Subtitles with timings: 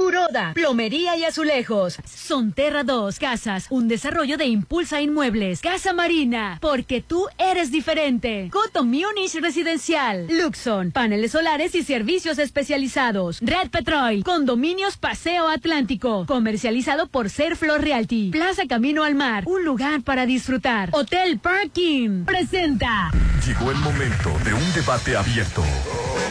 [0.00, 1.98] Curoda, plomería y azulejos.
[2.06, 5.60] Sonterra 2, casas, un desarrollo de Impulsa Inmuebles.
[5.60, 8.48] Casa Marina, porque tú eres diferente.
[8.50, 10.26] Coto Munich Residencial.
[10.30, 13.40] Luxon, paneles solares y servicios especializados.
[13.42, 16.24] Red Petrol, condominios Paseo Atlántico.
[16.24, 18.30] Comercializado por Serflor Realty.
[18.30, 20.88] Plaza Camino al Mar, un lugar para disfrutar.
[20.92, 22.24] Hotel Parking.
[22.24, 23.10] Presenta.
[23.46, 25.62] Llegó el momento de un debate abierto.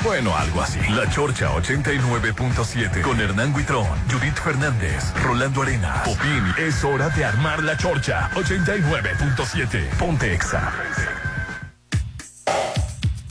[0.04, 0.80] Bueno, algo así.
[0.92, 6.44] La Chorcha 89.7 con Hernán Guitrón, Judith Fernández, Rolando Arena, Popín.
[6.58, 9.90] Es hora de armar la Chorcha 89.7.
[9.98, 10.72] Ponte Exa.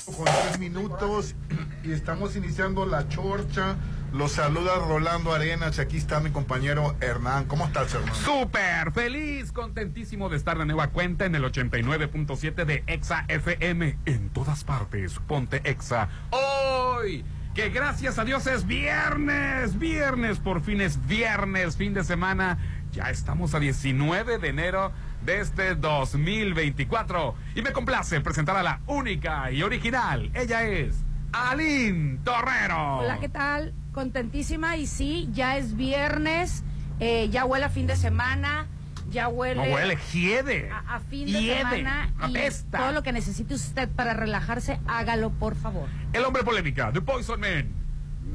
[0.04, 1.34] Con tres minutos
[1.82, 3.76] y estamos iniciando la Chorcha.
[4.12, 7.44] Los saluda Rolando Arenas y aquí está mi compañero Hernán.
[7.44, 8.14] ¿Cómo estás, Hernán?
[8.14, 13.98] Súper feliz, contentísimo de estar de nueva cuenta en el 89.7 de Exa FM.
[14.06, 16.08] En todas partes, ponte Exa.
[16.30, 17.22] Hoy,
[17.54, 22.56] que gracias a Dios es viernes, viernes, por fin es viernes, fin de semana.
[22.92, 24.90] Ya estamos a 19 de enero
[25.22, 27.34] de este 2024.
[27.54, 30.30] Y me complace presentar a la única y original.
[30.32, 33.00] Ella es Aline Torrero.
[33.00, 33.74] Hola, ¿qué tal?
[34.02, 36.62] Contentísima y sí, ya es viernes,
[37.00, 38.68] eh, ya huele a fin de semana,
[39.10, 39.56] ya huele...
[39.66, 40.70] No huele, hiede.
[40.70, 42.78] A, a fin de Hiede, semana y apesta.
[42.78, 45.88] todo lo que necesite usted para relajarse, hágalo por favor.
[46.12, 47.66] El hombre polémica, The Poison Man,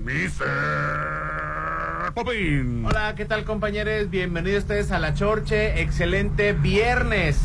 [0.04, 0.44] Mr.
[2.14, 2.86] Popin.
[2.86, 4.10] Hola, ¿qué tal compañeros?
[4.10, 5.80] Bienvenidos ustedes a La Chorche.
[5.82, 7.40] Excelente viernes.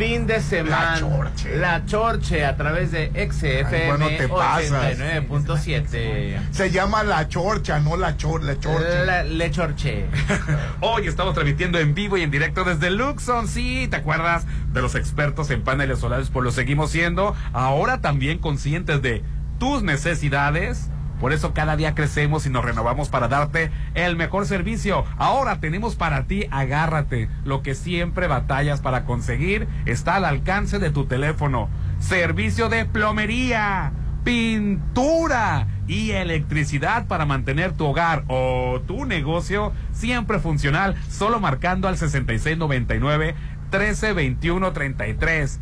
[0.00, 0.92] Fin de semana.
[0.94, 1.56] La Chorche.
[1.56, 4.96] La Chorche a través de XFM bueno, te pasas.
[4.98, 6.38] 89.7.
[6.52, 9.04] Se llama la Chorcha, no la Chor, la Chorcha.
[9.04, 10.06] La- Le Chorche.
[10.80, 13.46] Hoy estamos transmitiendo en vivo y en directo desde Luxon.
[13.46, 16.30] Sí, ¿te acuerdas de los expertos en paneles solares?
[16.30, 17.36] Pues lo seguimos siendo.
[17.52, 19.22] Ahora también conscientes de
[19.58, 20.88] tus necesidades.
[21.20, 25.04] Por eso cada día crecemos y nos renovamos para darte el mejor servicio.
[25.18, 27.28] Ahora tenemos para ti, agárrate.
[27.44, 31.68] Lo que siempre batallas para conseguir está al alcance de tu teléfono.
[31.98, 33.92] Servicio de plomería,
[34.24, 41.98] pintura y electricidad para mantener tu hogar o tu negocio siempre funcional, solo marcando al
[41.98, 43.34] 6699
[43.70, 45.60] 1321 33.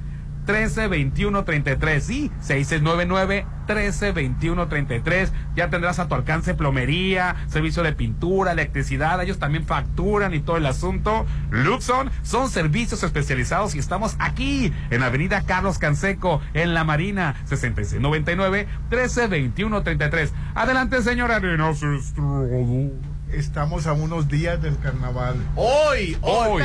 [0.48, 9.38] 132133 sí, 6699 132133 ya tendrás a tu alcance plomería, servicio de pintura, electricidad, ellos
[9.38, 11.26] también facturan y todo el asunto.
[11.50, 18.66] Luxon son servicios especializados y estamos aquí en Avenida Carlos Canseco en La Marina 6699
[18.88, 20.32] 132133.
[20.54, 21.80] Adelante, señora Arenas.
[23.32, 25.36] Estamos a unos días del carnaval.
[25.54, 26.52] Hoy, hoy.
[26.52, 26.62] Hoy,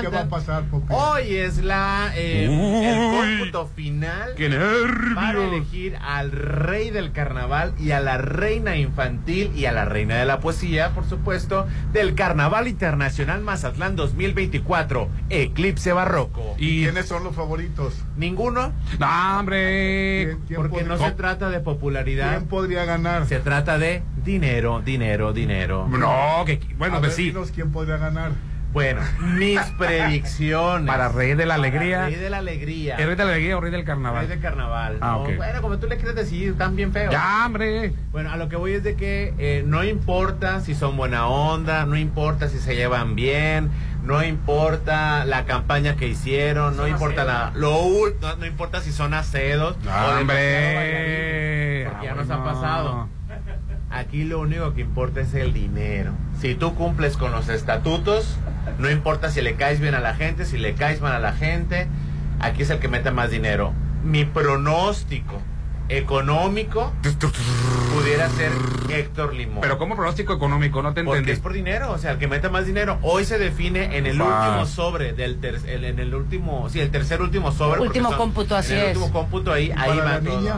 [0.00, 5.14] ¿qué va a pasar, Hoy es la eh, el cómputo final ¡Qué nervios!
[5.14, 10.16] para elegir al rey del carnaval y a la reina infantil y a la reina
[10.16, 16.54] de la poesía, por supuesto, del Carnaval Internacional Mazatlán 2024, Eclipse Barroco.
[16.58, 17.94] ¿Y quiénes son los favoritos?
[18.16, 20.24] Ninguno, no, hombre.
[20.26, 23.26] ¿Quién- quién porque no se trata de popularidad, ¿Quién podría ganar?
[23.26, 25.86] se trata de dinero, dinero, dinero.
[25.88, 27.22] No, que bueno, A pues ver, sí.
[27.24, 28.30] dinos quién podría ganar.
[28.72, 29.00] Bueno,
[29.38, 30.86] mis predicciones.
[30.86, 31.96] Para Rey de la Alegría.
[31.98, 32.96] Para Rey de la Alegría.
[32.96, 34.26] ¿El rey de la alegría o rey del carnaval?
[34.26, 34.98] Rey de carnaval.
[35.00, 35.36] Ah, No, ok.
[35.36, 37.10] Bueno, como tú le quieres decir, están bien feos.
[37.12, 37.92] Ya, hombre.
[38.12, 41.86] Bueno, a lo que voy es de que eh, no importa si son buena onda,
[41.86, 43.70] no importa si se llevan bien,
[44.06, 47.80] no importa la campaña que hicieron, no importa la, lo
[48.20, 51.88] no, no importa si son acedos o demasiado Hombre.
[51.90, 53.08] porque ya Ah, nos ha pasado.
[53.90, 56.12] Aquí lo único que importa es el dinero.
[56.40, 58.36] Si tú cumples con los estatutos,
[58.78, 61.32] no importa si le caes bien a la gente, si le caes mal a la
[61.32, 61.86] gente,
[62.40, 63.72] aquí es el que mete más dinero.
[64.04, 65.40] Mi pronóstico
[65.88, 66.92] económico
[67.94, 68.52] pudiera ser
[68.90, 69.60] Héctor Limón.
[69.60, 71.32] Pero como pronóstico económico, no te porque entendí.
[71.32, 72.98] es por dinero, o sea, el que mete más dinero.
[73.02, 76.90] Hoy se define en el último sobre del ter- el- en el último, sí, el
[76.90, 77.78] tercer último sobre.
[77.78, 78.96] porque Último cómputo, así en el es.
[78.96, 80.40] último cómputo ahí, ahí va todo.
[80.40, 80.54] niña?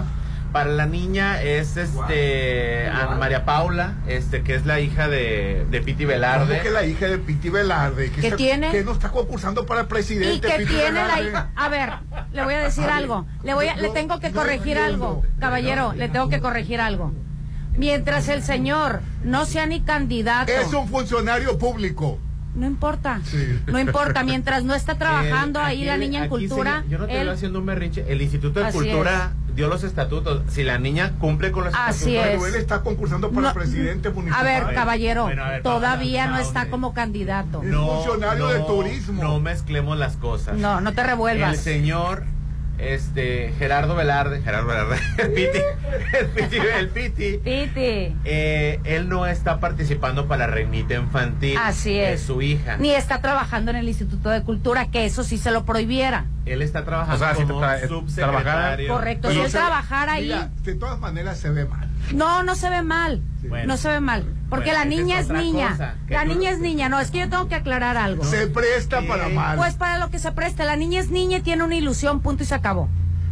[0.52, 5.80] Para la niña es este Ana María Paula, este que es la hija de, de
[5.82, 6.46] Piti Velarde.
[6.54, 8.10] ¿Cómo que la hija de Piti Velarde?
[8.10, 8.70] que ¿Qué está- tiene?
[8.70, 10.34] Que no está concursando para presidente.
[10.34, 11.28] Y que Piti tiene la Velarde?
[11.28, 11.50] hija.
[11.54, 11.90] A ver,
[12.32, 13.26] le voy a decir A algo.
[13.44, 15.92] Le voy a, le tengo que corregir algo, caballero.
[15.92, 17.12] Le tengo que corregir algo.
[17.76, 22.18] Mientras el señor no sea ni candidato, Es un funcionario público.
[22.54, 23.20] no importa.
[23.24, 23.60] Sí.
[23.66, 24.24] No importa.
[24.24, 27.06] Mientras no está trabajando El- ahí aquí la el- niña en cultura, se- yo no
[27.06, 28.04] te él- estoy haciendo un berrinche.
[28.08, 30.42] El Instituto de Cultura dio los estatutos.
[30.48, 32.34] Si la niña cumple con los Así estatutos.
[32.34, 32.42] es.
[32.44, 34.40] Pero él está concursando para No, presidente municipal.
[34.40, 37.62] A ver, caballero, bueno, a ver, todavía no está como candidato.
[37.64, 39.22] Es funcionario de turismo.
[39.22, 40.56] No mezclemos las cosas.
[40.56, 41.54] No, no te revuelvas.
[41.54, 42.22] El señor
[42.78, 45.58] este Gerardo Velarde, Gerardo Velarde, el Piti,
[46.18, 48.16] el Piti, el Piti, Piti.
[48.24, 51.56] eh, él no está participando para la reinita infantil.
[51.60, 52.20] Así es.
[52.20, 52.76] de su hija.
[52.78, 56.26] Ni está trabajando en el Instituto de Cultura, que eso sí se lo prohibiera.
[56.46, 58.88] Él está trabajando O sea, si como tra- subsecretario.
[58.92, 59.30] Correcto.
[59.30, 61.88] Si él trabajara ahí, mira, de todas maneras se ve mal.
[62.14, 63.20] no, no se ve mal.
[63.48, 63.66] Bueno.
[63.66, 64.24] No se ve mal.
[64.50, 65.70] Porque Bueno, la niña es niña.
[65.72, 66.88] cosa, La tú- niña es niña.
[66.88, 68.24] No, es que yo tengo que aclarar algo.
[68.24, 69.56] Se presta para mal.
[69.58, 70.64] Pues para lo que se preste.
[70.64, 72.88] La niña es niña y tiene una ilusión, punto y se acabó.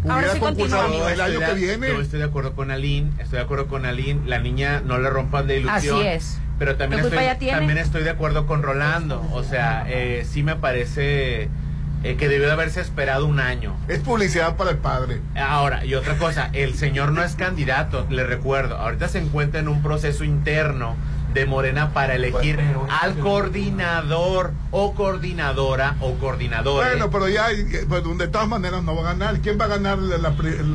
[0.09, 0.87] Ahora sí continúa.
[1.13, 1.89] el año estoy que de- viene.
[1.89, 4.21] Yo estoy de acuerdo con Aline, estoy de acuerdo con Aline.
[4.27, 5.99] La niña no le rompan de ilusión.
[5.99, 6.39] Así es.
[6.59, 9.27] Pero también ¿Qué culpa estoy, también estoy de acuerdo con Rolando.
[9.33, 11.49] O sea, eh, sí me parece
[12.03, 13.75] eh, que debió de haberse esperado un año.
[13.89, 15.21] Es publicidad para el padre.
[15.37, 18.77] Ahora, y otra cosa, el señor no es candidato, le recuerdo.
[18.77, 20.95] Ahorita se encuentra en un proceso interno
[21.35, 22.59] de Morena para elegir
[23.03, 26.91] al coordinador o coordinadora o coordinadores.
[26.93, 27.49] Bueno, pero ya,
[27.89, 29.41] bueno, de todas maneras no va a ganar.
[29.41, 30.31] ¿Quién va a ganar la, la,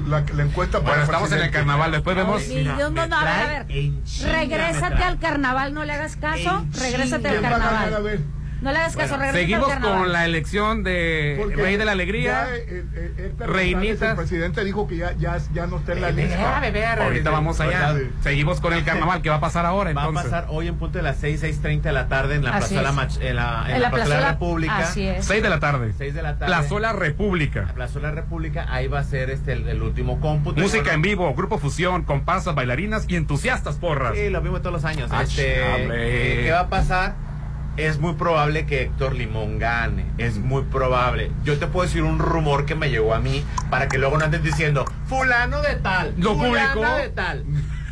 [0.07, 2.43] la- la encuesta para Bueno, estamos en el carnaval, después vemos.
[2.43, 3.91] Sí, Dios, no, no, a ver, a ver.
[4.31, 6.65] Regrésate al carnaval, no le hagas caso.
[6.79, 7.73] Regrésate al ¿Quién va a ganar?
[7.73, 8.19] A carnaval.
[8.61, 12.45] No le hagas caso, Bueno, Seguimos con la elección de Porque Rey de la Alegría.
[12.47, 14.11] ya, eh, eh, Reinitas.
[14.11, 16.37] El presidente dijo que ya, ya, ya no está en la Eh, lista.
[16.37, 17.95] déjame ver, Ahorita eh, vamos allá.
[18.21, 19.21] Seguimos con el carnaval.
[19.23, 20.31] ¿Qué va a pasar ahora Va a entonces?
[20.31, 22.91] pasar hoy en punto de las 6, 6.30 de la tarde en la Así Plazuela.
[22.91, 24.77] Mach- en la, en En la la Plazuela plazuela- República.
[24.77, 25.25] Así es.
[25.25, 25.93] 6 de la tarde.
[25.97, 26.45] 6 de la tarde.
[26.45, 27.61] Plazuela República.
[27.63, 30.61] La Plazuela República, ahí va a ser este el, el último cómputo.
[30.61, 34.13] Música Bueno, en vivo, grupo fusión, comparsas, bailarinas y entusiastas porras.
[34.15, 35.09] Sí, lo mismo todos los años.
[35.11, 35.55] Ah, Este,
[36.43, 37.30] ¿Qué va a pasar?
[37.81, 40.05] Es muy probable que Héctor Limón gane.
[40.19, 41.31] Es muy probable.
[41.43, 44.25] Yo te puedo decir un rumor que me llegó a mí para que luego no
[44.25, 46.13] andes diciendo fulano de tal.
[46.15, 46.85] ¿Lo publicó?
[46.95, 47.43] de tal.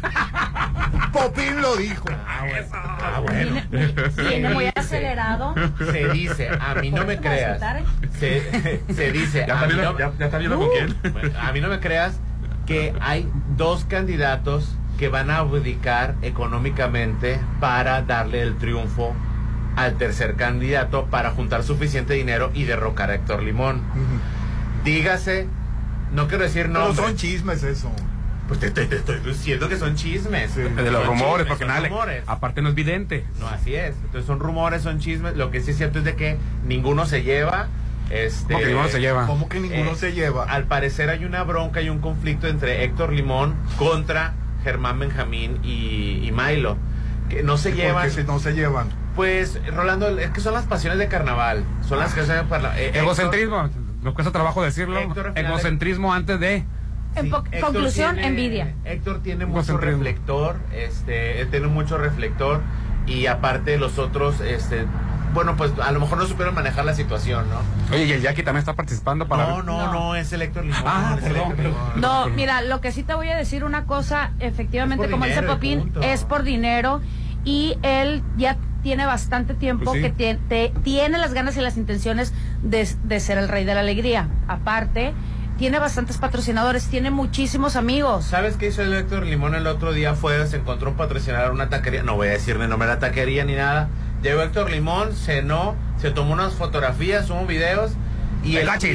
[1.12, 2.06] Popín lo dijo.
[2.08, 2.68] Ah, bueno.
[2.72, 3.62] Ah, bueno.
[3.72, 3.94] Viene,
[4.30, 5.56] viene muy acelerado.
[5.80, 7.60] Se dice, a mí no me creas.
[8.20, 11.14] Se, se dice, Ya a mí, no, ya, ya está viendo con quién.
[11.14, 12.20] Bueno, a mí no me creas
[12.68, 13.28] que hay
[13.58, 19.16] dos candidatos que van a abdicar económicamente para darle el triunfo
[19.76, 23.82] al tercer candidato para juntar suficiente dinero y derrocar a Héctor Limón.
[24.84, 25.48] Dígase,
[26.14, 26.98] no quiero decir Pero nombres.
[27.06, 27.92] son chismes eso.
[28.48, 30.52] Pues te, te- te estoy diciendo que son chismes.
[30.52, 30.62] Sí.
[30.62, 32.24] De los Son rumores, chismes, porque nada, rumores.
[32.26, 33.24] aparte no es vidente.
[33.40, 33.96] No, así es.
[34.06, 35.36] Entonces son rumores, son chismes.
[35.38, 37.68] Lo que sí es cierto es de que ninguno se lleva.
[38.10, 39.28] Este, ¿Cómo que ninguno se lleva?
[39.28, 40.46] ¿Cómo que ninguno Eh, se lleva?
[40.46, 44.34] Al parecer hay una bronca y un conflicto entre Héctor Limón contra
[44.64, 46.76] Germán Benjamín y, y Milo.
[47.30, 48.10] Que no se Porque llevan.
[48.10, 48.88] si no se llevan.
[49.20, 51.66] Pues, Rolando, es que son las pasiones de carnaval.
[51.86, 53.70] Son las que se para eh, Héctor- Egocentrismo,
[54.02, 54.98] nos cuesta trabajo decirlo.
[54.98, 56.60] Héctor, de- Egocentrismo antes de.
[56.60, 56.66] Sí,
[57.28, 58.76] Héctor conclusión, tiene- envidia.
[58.86, 62.62] Héctor tiene mucho reflector, este, tiene mucho reflector
[63.08, 64.86] y aparte los otros, este,
[65.34, 67.94] bueno, pues a lo mejor no supieron manejar la situación, ¿no?
[67.94, 69.48] Oye, y el Jackie también está participando para.
[69.48, 69.92] No, no, No.
[69.92, 70.82] no, es el Héctor Limón.
[70.86, 71.66] Ah, el perdón, Héctor.
[71.66, 71.82] Limón.
[72.00, 75.92] No, mira, lo que sí te voy a decir una cosa, efectivamente, como dice Popín,
[76.02, 77.02] es por dinero
[77.46, 80.10] y él ya tiene bastante tiempo Pues sí.
[80.12, 82.34] que tie- te- tiene las ganas y las intenciones
[82.64, 84.30] de, de ser el rey de la alegría.
[84.48, 85.14] Aparte,
[85.58, 88.24] tiene bastantes patrocinadores, tiene muchísimos amigos.
[88.24, 90.16] ¿Sabes qué hizo el Héctor Limón el otro día?
[90.16, 93.00] Fue, se encontró un patrocinador, una taquería, no voy a decir el nombre de la
[93.02, 93.90] taquería ni nada.
[94.24, 97.92] Llegó Héctor Limón, cenó, se tomó unas fotografías, hubo videos.
[98.42, 98.90] Y ¡Qué el, y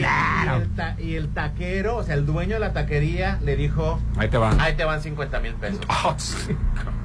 [0.63, 4.29] el ta- y el taquero, o sea, el dueño de la taquería, le dijo, Ahí
[4.31, 4.53] te va.
[4.59, 5.81] ahí te van 50 mil pesos.
[6.07, 6.57] Oh, sí.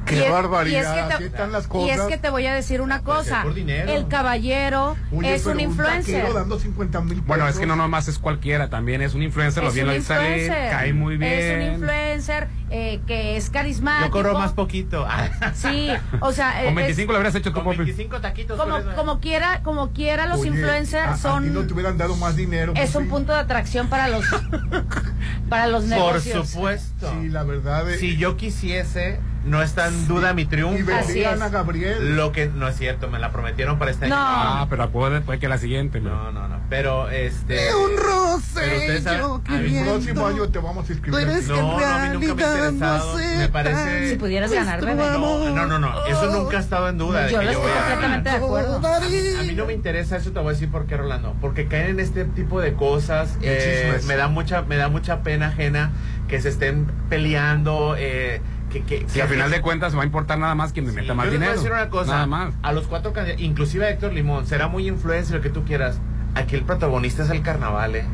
[0.09, 0.95] Qué Y es- barbaridad.
[0.95, 1.99] y es que te- Así están las Y cosas.
[1.99, 3.91] es que te voy a decir una Pues es cosa, por dinero.
[3.91, 6.15] el caballero Oye, es un influencer.
[6.21, 9.63] taquero dando 50 mil Bueno, es que no nomás es cualquiera, también es un influencer,
[9.63, 11.31] lo Es bien un lo dice cae muy bien.
[11.33, 14.05] Es un influencer eh, que es carismático.
[14.07, 15.05] Yo cobro más poquito.
[15.53, 17.77] Sí, o sea, Con eh, 25 lo habrías hecho es, tú, con Popi.
[17.77, 18.59] 25 taquitos.
[18.59, 22.15] como, por como quiera, como quiera los Oye, influencers a son no te hubieran dado
[22.15, 22.73] más dinero.
[22.75, 24.25] es un punto de atracción para los
[25.49, 26.49] para los Por negocios.
[26.49, 27.11] supuesto.
[27.21, 27.89] Sí, la verdad.
[27.89, 30.91] es- Si yo quisiese, no está en duda mi Y triunfo.
[30.91, 31.25] Es.
[31.25, 32.15] a Gabriel.
[32.15, 34.15] Lo que no es cierto, me la prometieron para este año.
[34.15, 34.21] No.
[34.21, 35.99] Ah, pero puede, puede que la siguiente.
[36.01, 36.09] ¿no?
[36.09, 36.59] No, no, no.
[36.69, 37.73] Pero este.
[37.73, 41.27] un Pero saben- a mí- El próximo año te vamos a inscribir.
[41.47, 43.17] No, no, a mí nunca me interesado.
[43.37, 44.09] Me parece.
[44.09, 46.05] Si pudieras ganarme, No, no, no, no.
[46.05, 47.21] Eso nunca ha estado en duda.
[47.25, 47.91] de yo que lo yo estoy voy a ganar.
[47.91, 49.39] completamente de acuerdo.
[49.39, 51.35] A mí no me interesa eso, te voy a decir por qué, Rolando.
[51.41, 53.37] Porque caen en este tipo de cosas.
[53.41, 55.91] eh, me da mucha, me da mucha pena ajena
[56.27, 57.95] que se estén peleando.
[57.97, 60.97] Eh, que, que, al final de cuentas va a importar nada más quien me Sí,
[60.97, 61.59] meta yo más les voy a dinero.
[61.61, 62.11] decir una cosa.
[62.11, 62.53] Nada más.
[62.61, 65.97] A los cuatro candidatos, inclusive a Héctor Limón, será muy influencer lo que tú quieras.
[66.35, 68.05] Aquí el protagonista es el carnaval, ¿eh?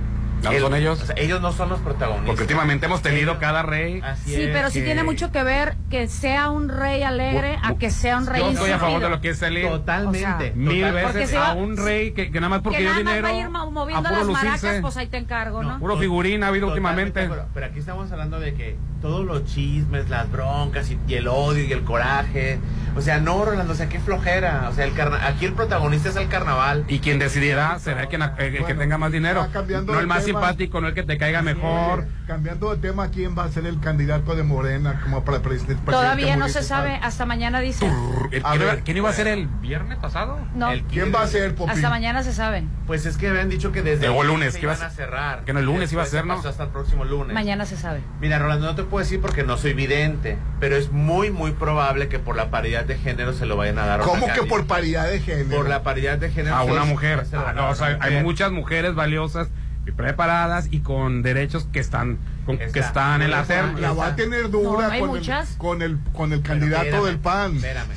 [0.46, 1.02] ¿No El- son ellos?
[1.02, 2.28] o sea, ellos no son los protagonistas.
[2.28, 4.02] Porque últimamente hemos tenido Ellos- cada rey.
[4.04, 4.50] Así Sí, es.
[4.54, 8.18] pero sí que- tiene mucho que ver que sea un rey alegre a que sea
[8.18, 10.26] un rey Yo estoy a favor de lo que es salir Totalmente.
[10.28, 12.84] O sea, mil total- veces va- a un rey que, que nada más porque que
[12.84, 13.28] dio nada más dinero.
[13.28, 15.80] va a ir mo- moviendo a las maracas, pues ahí te encargo, ¿no?
[15.80, 17.30] Puro figurín ha habido últimamente.
[17.54, 21.64] Pero aquí estamos hablando de que todos los chismes, las broncas y, y el odio
[21.64, 22.60] y el coraje.
[22.98, 24.68] O sea, no, Rolando, o sea, qué flojera.
[24.70, 26.86] O sea, el carna- aquí el protagonista es el carnaval.
[26.88, 29.48] Y quien decidirá será el que, el que Bueno, tenga más dinero.
[29.86, 30.24] No el más.
[30.40, 32.00] Simpático, no el que te caiga mejor.
[32.00, 35.82] Oye, cambiando de tema, ¿quién va a ser el candidato de Morena como para presidente?
[35.86, 37.90] Todavía no se sabe, hasta mañana dice.
[38.30, 38.84] ¿Quién, A iba, ver.
[38.84, 40.40] quién iba a ser el viernes pasado?
[40.56, 41.72] No, El- ¿Quién va a ser, Popín?
[41.76, 42.70] hasta mañana se saben.
[42.88, 45.44] Pues es que habían dicho que desde el lunes, se que iban a cerrar.
[45.44, 46.34] que no, el lunes iba a ser, se ¿no?
[46.36, 47.34] hasta el próximo lunes.
[47.34, 48.02] Mañana se sabe.
[48.22, 52.08] Mira, Rolando, no te puedo decir porque no soy vidente, pero es muy, muy probable
[52.08, 54.68] que por la paridad de género se lo vayan a dar a ¿Cómo que por
[54.68, 55.58] paridad de género?
[55.58, 56.56] Por la paridad de género.
[56.56, 57.24] A una mujer.
[57.34, 59.50] Ah, no, o sea, hay muchas mujeres valiosas
[59.92, 62.80] preparadas y con derechos que están con- que Está.
[62.80, 63.80] están en la terna.
[63.80, 65.18] La va a tener dura No, con.
[65.18, 67.56] El, con el con el candidato espérame, del PAN.
[67.56, 67.88] Espérame.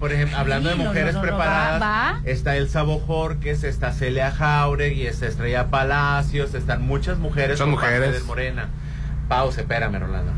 [0.00, 2.20] Por ejemplo, hablando Sí, de no, mujeres no, no, no, preparadas, va, va.
[2.24, 8.12] está Elsa Bojorques, está Celia Jauregui, está Estrella Palacios, están muchas mujeres parte mujeres.
[8.14, 8.68] del Morena.
[9.28, 10.32] Pausa, espérame, Rolando.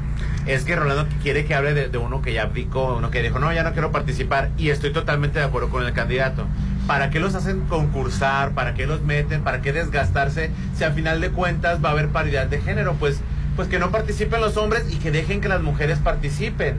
[0.46, 3.38] Es que Rolando quiere que hable de, de uno que ya abdicó, uno que dijo,
[3.38, 4.50] no, ya no quiero participar.
[4.58, 6.46] Y estoy totalmente de acuerdo con el candidato.
[6.86, 8.50] ¿Para qué los hacen concursar?
[8.52, 9.42] ¿Para qué los meten?
[9.42, 10.50] ¿Para qué desgastarse?
[10.76, 13.20] Si al final de cuentas va a haber paridad de género, pues,
[13.56, 16.76] pues que no participen los hombres y que dejen que las mujeres participen.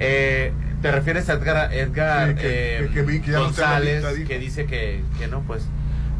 [0.00, 5.02] Eh, ¿Te refieres a Edgar, Edgar Sí, que- eh, que- que González, que dice que,
[5.18, 5.40] que no?
[5.42, 5.66] Pues,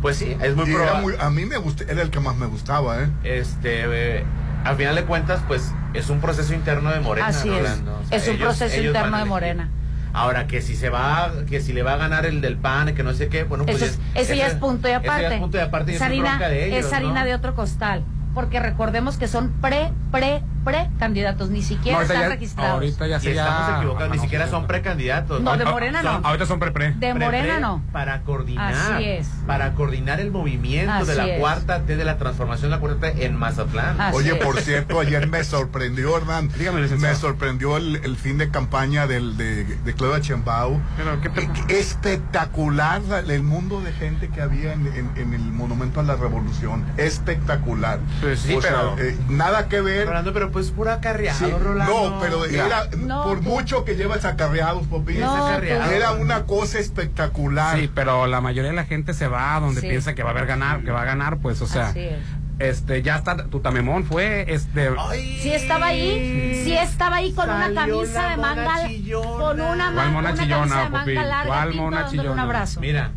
[0.00, 1.00] pues sí, es muy probable.
[1.02, 3.08] muy- a mí me gusta, era el que más me gustaba, ¿eh?
[3.24, 3.84] Este,
[4.18, 4.24] eh,
[4.64, 7.26] al final de cuentas, pues es un proceso interno de Morena.
[7.28, 7.58] Así es.
[7.58, 8.00] Rolando.
[8.04, 9.28] O sea, Es un proceso interno de elegir.
[9.28, 9.68] Morena.
[10.14, 13.02] Ahora que si se va, que si le va a ganar el del PAN, que
[13.02, 15.34] no sé qué, bueno, pues Eso, es, eso ya es punto y eso ya aparte.
[15.34, 17.26] es punto y aparte y es harina, de ellos, es harina ¿no?
[17.26, 18.04] de otro costal.
[18.32, 21.50] Porque recordemos que son pre, pre, pre candidatos.
[21.50, 22.72] Ni siquiera No, están ya- registrados.
[22.74, 25.40] ahorita ya se ya- estamos equivocados, Ah, ni no, siquiera son precandidatos.
[25.42, 26.28] No, de Morena son- no.
[26.28, 26.92] Ahorita son pre-pre.
[26.92, 27.82] De pre- Morena pre- no.
[27.92, 28.74] Para coordinar.
[28.74, 29.28] Así es.
[29.46, 31.40] Para coordinar el movimiento de la es.
[31.40, 34.00] cuarta T, de la transformación de la cuarta T en Mazatlán.
[34.00, 34.44] Así Oye, es.
[34.44, 36.48] por cierto, ayer me sorprendió, Hernán.
[36.58, 37.14] Dígame, licenciado.
[37.14, 40.80] me sorprendió el, el fin de campaña del, de, de Claudia Chembao.
[40.96, 41.42] Pero, ¿qué te-
[41.74, 46.16] E- Espectacular el mundo de gente que había en, en- en el Monumento a la
[46.16, 46.84] Revolución.
[46.96, 47.98] Espectacular.
[48.20, 50.06] Pues sí, O sea, pero- eh, nada que ver.
[50.06, 52.10] Rolando, pero pues pura carreado, Sí, Rolando.
[52.10, 55.90] no, pero era, No, por tú- mucho que llevas acarreados, Popín, No, acarreado.
[55.90, 57.78] era una cosa espectacular.
[57.78, 59.88] Sí, pero la mayoría de la gente se va donde Sí.
[59.88, 62.18] piensa que va a haber ganar, que va a ganar, pues, o sea, Así es.
[62.60, 65.38] este, ya está, Tutamemón fue, este, Ay.
[65.42, 69.28] Sí estaba ahí, sí estaba ahí con una camisa de manga, chillona.
[69.44, 72.18] con una, ¿Cuál ma- mona una chillona, camisa de manga larga, ¿Cuál pinta, mona dándole
[72.20, 72.42] un chillona?
[72.44, 72.80] abrazo.
[72.80, 73.10] Mira,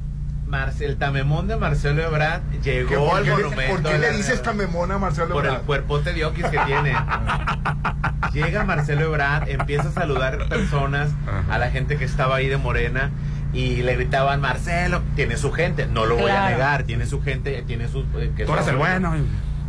[0.48, 3.82] Marce- el tamemón de Marcelo Ebrard ¿Qué- llegó ¿Por al qué, le- monumento.
[3.82, 5.66] por qué le dices esta memona a Marcelo Por el Ebrard?
[5.66, 6.96] cuerpote de oquis que tiene.
[8.34, 11.10] Llega Marcelo Ebrard, empieza a saludar personas,
[11.50, 13.10] a la gente que estaba ahí de Morena,
[13.54, 17.64] y le gritaban, Marcelo, tiene su gente, no lo voy a negar, tiene su gente,
[17.66, 18.06] tiene sus...
[18.16, 19.16] eh, que tú eres son- el bueno.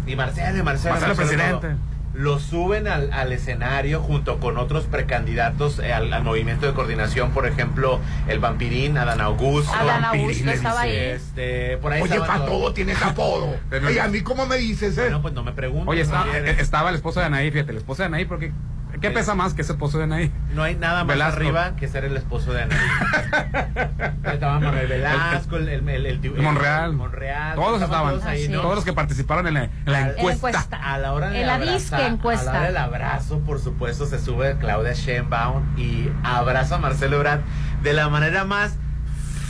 [0.06, 1.52] Y Marcelo, y Marcelo, Marcelo presidente.
[1.68, 1.97] todo.
[2.18, 7.30] Lo suben al, al escenario junto con otros precandidatos eh, al, al movimiento de coordinación,
[7.30, 9.72] por ejemplo, el vampirín, Adán Augusto.
[9.72, 10.96] Adán Vampirín, Augusto estaba ahí.
[10.96, 13.54] Este, por ahí Oye, para todo tienes apodo.
[13.70, 15.02] Pero- ¿Y a mí cómo me dices, eh?
[15.02, 15.86] Bueno, pues no me preguntes.
[15.88, 16.58] Oye, estaba, quieres.
[16.58, 18.52] estaba el esposo de Anaí, fíjate, el esposo de Anaí, porque,
[19.00, 20.32] ¿qué pesa más que ese esposo de Anaí?
[20.54, 21.36] No hay nada más Velasco.
[21.36, 22.78] arriba que ser el esposo de Anaí.
[24.24, 26.92] Estaba Manuel Velasco, el, el, el, el- el- Monreal.
[26.94, 27.54] Monreal.
[27.56, 28.60] Todos estaban, todos ahí, Así ¿no?
[28.60, 30.48] todos los que participaron en la, en la En la encuesta.
[30.48, 30.76] encuesta.
[30.94, 32.50] A la hora de En la disque encuesta.
[32.50, 37.16] A la hora del abrazo, por supuesto, se sube Claudia Sheinbaum y abraza a Marcelo
[37.16, 37.40] Ebrard
[37.82, 38.76] de la manera más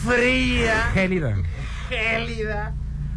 [0.05, 1.35] fría, Gélida.
[1.89, 2.73] gélida.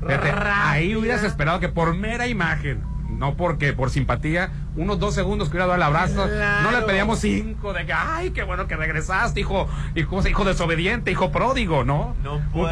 [0.05, 2.81] Fíjate, ahí hubieras esperado que por mera imagen,
[3.21, 6.71] no porque por simpatía, unos dos segundos que hubiera dado el abrazo, Claro.
[6.71, 11.11] no le pedíamos cinco de que, ay, qué bueno que regresaste, hijo, hijo, hijo desobediente,
[11.11, 12.15] hijo pródigo, ¿no?
[12.23, 12.69] No puedo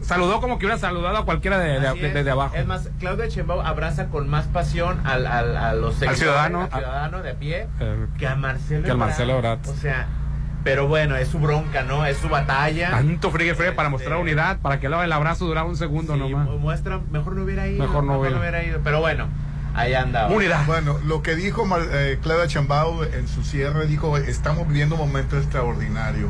[0.00, 2.54] saludó como que hubiera saludado a cualquiera de, de- abajo.
[2.56, 6.62] Es más, Claudia Sheinbaum abraza con más pasión al, al, a los seguidores, ciudadano.
[6.72, 9.58] al ciudadano de a pie Eh, que a Marcelo que al Marcelo Ebrard.
[9.68, 10.06] O sea,
[10.64, 12.04] pero bueno, es su bronca, ¿no?
[12.04, 12.90] Es su batalla.
[12.90, 16.18] Tanto friegue friegue para Este, mostrar unidad, para que el abrazo durara un segundo Sí,
[16.20, 16.46] nomás.
[16.46, 17.82] mu- muestra, mejor no hubiera ido.
[17.86, 18.62] Mejor no hubiera.
[18.62, 18.80] ido.
[18.84, 19.28] Pero bueno,
[19.74, 20.26] ahí anda.
[20.28, 20.64] Unidad.
[20.66, 25.00] Bueno, lo que dijo Mar- eh, Claudia Chambao en su cierre, dijo, estamos viviendo un
[25.02, 26.28] momento extraordinario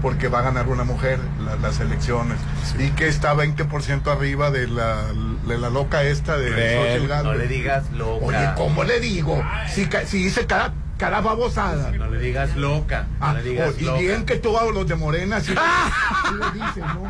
[0.00, 2.38] porque va a ganar una mujer la- las elecciones
[2.78, 5.02] y que está 20% arriba de la,
[5.46, 6.50] de la loca esta de
[6.98, 8.24] Xochitl No le digas loca.
[8.26, 9.42] Oye, ¿cómo le digo?
[9.68, 11.90] Si, si dice cada, cada babosada.
[11.90, 13.06] No le digas loca.
[13.18, 13.98] No Ah, le digas oh, y loca.
[13.98, 15.52] bien que todos los de Morena sí,
[16.28, 17.08] sí le dicen, ¿no?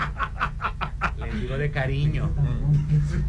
[1.32, 2.30] Le digo de cariño.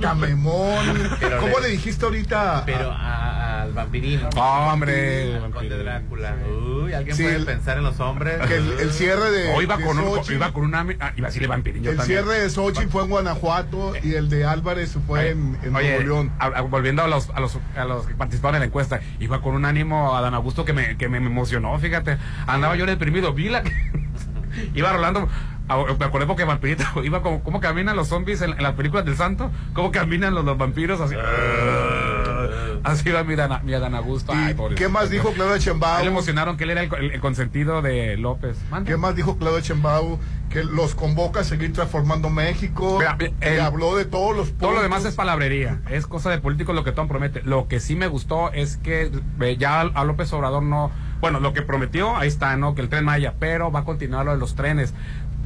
[0.02, 0.86] Camemón.
[1.20, 2.64] Pero ¿Cómo le- le dijiste ahorita?
[2.66, 4.22] Pero a- al vampirín.
[4.36, 6.36] Hombre, Al conde Drácula.
[6.84, 8.40] Uy, ¿alguien Sí, puede el- pensar en los hombres?
[8.48, 9.54] que el, el cierre de.
[9.54, 11.98] O iba de con un, iba con una, ah, iba a decirle vampirín, yo El
[11.98, 12.24] también.
[12.24, 16.04] cierre de Xochitl fue en Guanajuato y el de Álvarez fue en, en oye, Nuevo
[16.04, 16.32] León.
[16.40, 19.42] a- a- volviendo a los, a los a los que participaron en la encuesta, iba
[19.42, 22.18] con un ánimo a Dan Augusto que me, que me emocionó, fíjate.
[22.48, 23.72] Andaba yo deprimido, vi la que
[24.74, 25.28] iba rolando.
[25.70, 29.06] A- Me acordé porque Vampirito iba como cómo caminan los zombies en, en las películas
[29.06, 31.16] del santo, cómo caminan los, los vampiros así.
[32.84, 34.32] así va mi Dan, mi Dan Augusto.
[34.36, 34.86] Ay, ¿Y pobrecito.
[34.88, 36.02] qué más dijo A él le Chembao?
[36.06, 38.58] emocionaron que él era el, el- el consentido de López.
[38.86, 40.20] ¿Qué más dijo Claudia Chembao?
[40.50, 42.98] Que los convoca a seguir transformando México.
[42.98, 44.84] Mira, habló de todos los Todo lo puntos.
[44.84, 47.44] demás es palabrería, es cosa de políticos lo que Tom promete.
[47.44, 49.12] Lo que sí me gustó es que
[49.42, 50.90] eh, ya a López Obrador no,
[51.22, 52.74] bueno, lo que prometió, ahí está, ¿no?
[52.74, 54.96] Que el tren Maya, pero va a continuar lo de los trenes.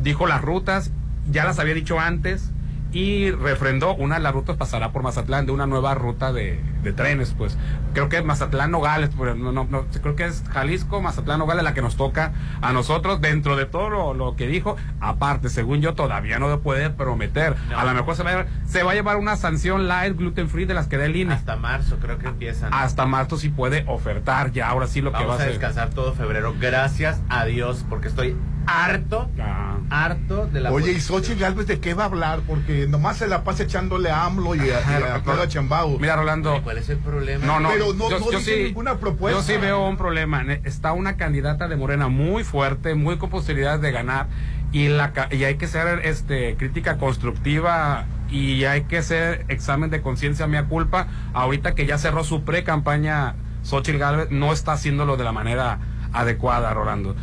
[0.03, 0.91] Dijo las rutas,
[1.31, 2.51] ya las había dicho antes
[2.91, 6.93] y refrendó, una de las rutas pasará por Mazatlán, de una nueva ruta de, de
[6.93, 7.57] trenes, pues.
[7.93, 11.73] Creo que Mazatlán Nogales, pero no, no, no, creo que es Jalisco, Mazatlán Nogales la
[11.73, 14.75] que nos toca a nosotros dentro de todo lo, lo que dijo.
[14.99, 17.55] Aparte, según yo, todavía no puede prometer.
[17.69, 17.79] No.
[17.79, 20.65] A lo mejor se va, a, se va a llevar una sanción light, gluten free
[20.65, 21.33] de las que da el INE.
[21.33, 22.73] Hasta marzo creo que empiezan.
[22.73, 25.51] Hasta marzo sí puede ofertar ya, ahora sí lo que va Vamos a a hacer.
[25.59, 26.53] descansar todo febrero.
[26.59, 28.35] Gracias a Dios, porque estoy
[28.65, 29.77] harto, Ah.
[29.89, 31.13] harto de la Oye, ¿y política.
[31.13, 32.39] Xochitl Galvez de qué va a hablar?
[32.47, 35.99] Porque nomás se la pasa echándole a AMLO y a, y a Chembao.
[35.99, 36.61] Mira, Rolando.
[36.73, 37.45] ¿Cuál es el problema?
[37.45, 39.39] No, no, Pero no- no dice ninguna propuesta.
[39.39, 40.43] Yo sí veo un problema.
[40.43, 44.25] Ne- Está una candidata de Morena muy fuerte, muy con posibilidades de ganar
[44.71, 49.91] y la ca- y hay que hacer este crítica constructiva y hay que hacer examen
[49.91, 51.07] de conciencia mea culpa.
[51.35, 55.77] Ahorita que ya cerró su pre campaña, Xochitl Galvez no está haciéndolo de la manera
[56.11, 57.15] adecuada, Rolando.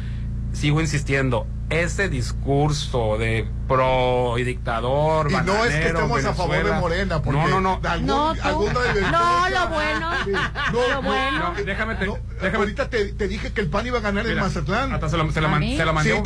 [0.53, 6.65] Sigo insistiendo, ese discurso de pro y dictador, Y no es que estemos a favor
[6.65, 7.89] de Morena, porque no, no, no.
[7.89, 10.11] algún- No, No, lo bueno.
[10.25, 10.33] Sí.
[10.73, 11.55] Lo bueno.
[11.57, 14.27] No, déjame te, No, déjame ahorita te, te dije que el PAN iba a ganar
[14.27, 14.93] en Mira, Mazatlán.
[14.93, 16.11] Hasta se lo, se lo ¿A man- se mandé.
[16.11, 16.17] Sí,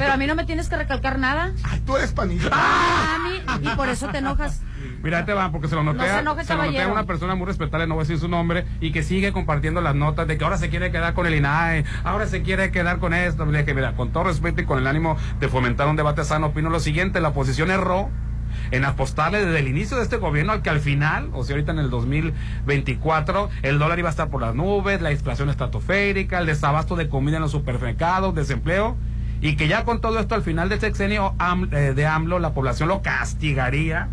[0.00, 1.52] Pero a mí no me tienes que recalcar nada.
[1.62, 2.50] Ay, tú eres panista.
[2.52, 4.60] A mí, y por eso te enojas.
[5.02, 6.82] Mira, ahí te va, porque se lo noté, No se a- enoje, se lo noté
[6.82, 9.80] a una persona muy respetable, no voy a decir su nombre, y que sigue compartiendo
[9.80, 12.98] las notas de que ahora se quiere quedar con el INAE, ahora se quiere quedar
[12.98, 13.46] con esto.
[13.46, 16.48] Le dije, mira, con todo respeto y con el ánimo de fomentar un debate sano,
[16.48, 18.10] opino lo siguiente, la oposición erró
[18.72, 21.72] en apostarle desde el inicio de este gobierno al que al final, o sea, ahorita
[21.72, 26.46] en el 2024, el dólar iba a estar por las nubes, la inflación estratosférica, el
[26.46, 28.96] desabasto de comida en los supermercados, desempleo,
[29.40, 31.34] y que ya con todo esto al final del sexenio
[31.70, 34.08] eh, de AMLO la población lo castigaría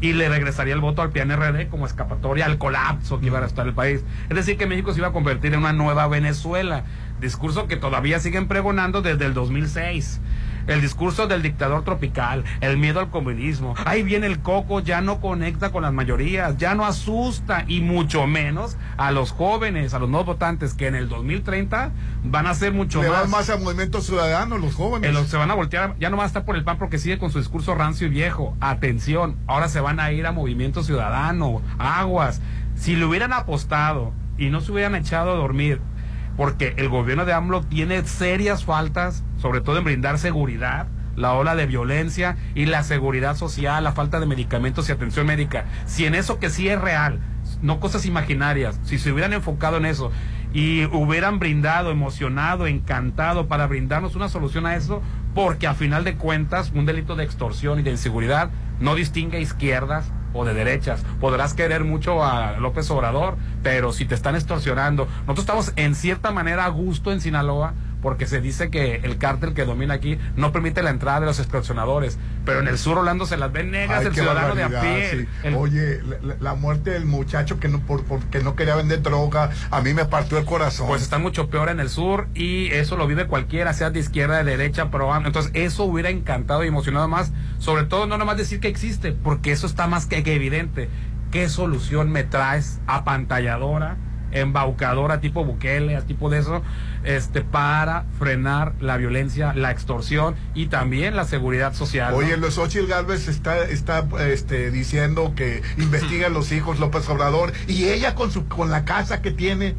[0.00, 3.66] y le regresaría el voto al PNRD como escapatoria al colapso que iba a estar
[3.66, 4.04] el país.
[4.28, 6.84] Es decir, que México se iba a convertir en una nueva Venezuela,
[7.20, 10.20] discurso que todavía siguen pregonando desde el 2006.
[10.66, 13.74] El discurso del dictador tropical, el miedo al comunismo.
[13.84, 18.26] Ahí viene el coco, ya no conecta con las mayorías, ya no asusta y mucho
[18.26, 21.92] menos a los jóvenes, a los nuevos votantes que en el 2030
[22.24, 25.08] van a ser mucho Le van más más a Movimiento Ciudadano, los jóvenes.
[25.10, 26.98] eh, los- se van a voltear, ya no van a estar por el PAN porque
[26.98, 28.56] sigue con su discurso rancio y viejo.
[28.60, 32.40] Atención, ahora se van a ir a Movimiento Ciudadano, aguas.
[32.74, 35.80] Si le hubieran apostado y no se hubieran echado a dormir,
[36.36, 41.54] porque el gobierno de AMLO tiene serias faltas, sobre todo en brindar seguridad, la ola
[41.54, 45.66] de violencia y la seguridad social, la falta de medicamentos y atención médica.
[45.84, 47.20] Si en eso que sí es real,
[47.62, 50.10] no cosas imaginarias, si se hubieran enfocado en eso
[50.52, 55.00] y hubieran brindado, emocionado, encantado para brindarnos una solución a eso,
[55.32, 60.10] porque a final de cuentas un delito de extorsión y de inseguridad no distingue izquierdas
[60.32, 61.04] o de derechas.
[61.20, 66.32] Podrás querer mucho a López Obrador, pero si te están extorsionando, nosotros estamos en cierta
[66.32, 67.74] manera a gusto en Sinaloa
[68.06, 71.40] porque se dice que el cártel que domina aquí no permite la entrada de los
[71.40, 74.68] extorsionadores, pero en el sur Orlando se las ven negras Ay, el ciudadano de a
[74.80, 75.10] pie.
[75.10, 75.28] sí.
[75.42, 76.00] el- Oye,
[76.38, 80.04] la, muerte del muchacho que no por, porque no quería vender droga, a mí me
[80.04, 80.86] partió el corazón.
[80.86, 84.36] Pues está mucho peor en el sur y eso lo vive cualquiera, sea de izquierda,
[84.36, 85.12] de derecha, pro.
[85.16, 87.32] Entonces, eso hubiera encantado y emocionado más.
[87.58, 90.88] Sobre todo, no nomás decir que existe, porque eso está más que, que evidente.
[91.32, 93.96] ¿Qué solución me traes apantalladora,
[94.40, 96.62] embaucadora, tipo Bukele, tipo de eso,
[97.04, 102.12] este, para frenar la violencia, la extorsión y también la seguridad social?
[102.12, 102.18] ¿no?
[102.18, 107.52] Oye, los Xochitl Galvez está, está este, diciendo que investiga a los hijos López Obrador
[107.66, 109.74] y ella con su con la casa que tiene.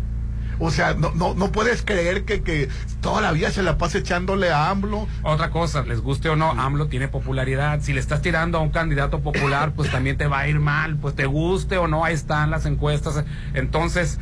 [0.59, 2.67] O sea, no, no, no puedes creer que, que
[3.01, 5.07] toda la vida se la pasa echándole a AMLO.
[5.21, 7.79] Otra cosa, les guste o no, AMLO tiene popularidad.
[7.81, 10.97] Si le estás tirando a un candidato popular, pues también te va a ir mal.
[10.97, 13.23] Pues te guste o no, ahí están las encuestas.
[13.53, 14.19] Entonces,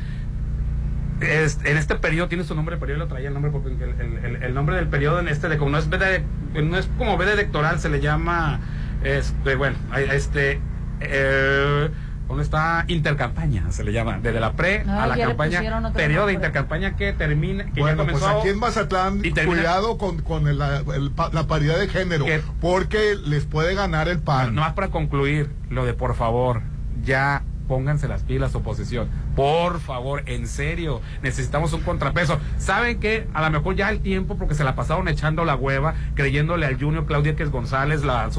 [1.21, 3.81] es- en este periodo, tiene su nombre, el periodo lo traía el nombre, porque el,
[3.99, 6.21] el- el- el nombre del periodo en este, de como no es, veda-
[6.53, 8.59] no es como veda electoral, se le llama
[9.03, 9.75] Este, bueno,
[10.11, 10.59] este,
[10.99, 11.89] eh,
[12.27, 12.85] ¿dónde está?
[12.87, 14.17] Intercampaña, se le llama.
[14.21, 16.33] Desde la pre a Ay, la campaña, periodo de nombre.
[16.33, 18.39] intercampaña que termina, que Bueno, ya pues comenzó.
[18.39, 21.87] aquí en Mazatlán, y termina- cuidado con, con el- la, el pa- la paridad de
[21.87, 22.25] género,
[22.61, 24.55] porque les puede ganar el pan.
[24.55, 26.61] Nomás para concluir, lo de por favor,
[27.03, 29.07] ya pónganse las pilas, oposición.
[29.35, 32.39] Por favor, en serio, necesitamos un contrapeso.
[32.57, 33.27] ¿Saben qué?
[33.33, 36.79] A lo mejor ya el tiempo, porque se la pasaron echando la hueva, creyéndole al
[36.79, 38.29] Junior Claudia que González, la,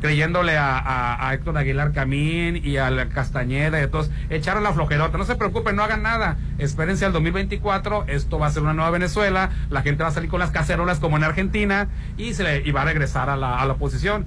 [0.00, 4.62] creyéndole a, a- a Héctor Aguilar Camín y a la Castañeda y a todos, echaron
[4.62, 5.16] la flojerota.
[5.18, 6.36] No se preocupen, no hagan nada.
[6.58, 10.28] Espérense al 2024, esto va a ser una nueva Venezuela, la gente va a salir
[10.30, 13.58] con las cacerolas como en Argentina y, se le- y va a regresar a la,
[13.60, 14.24] a la oposición.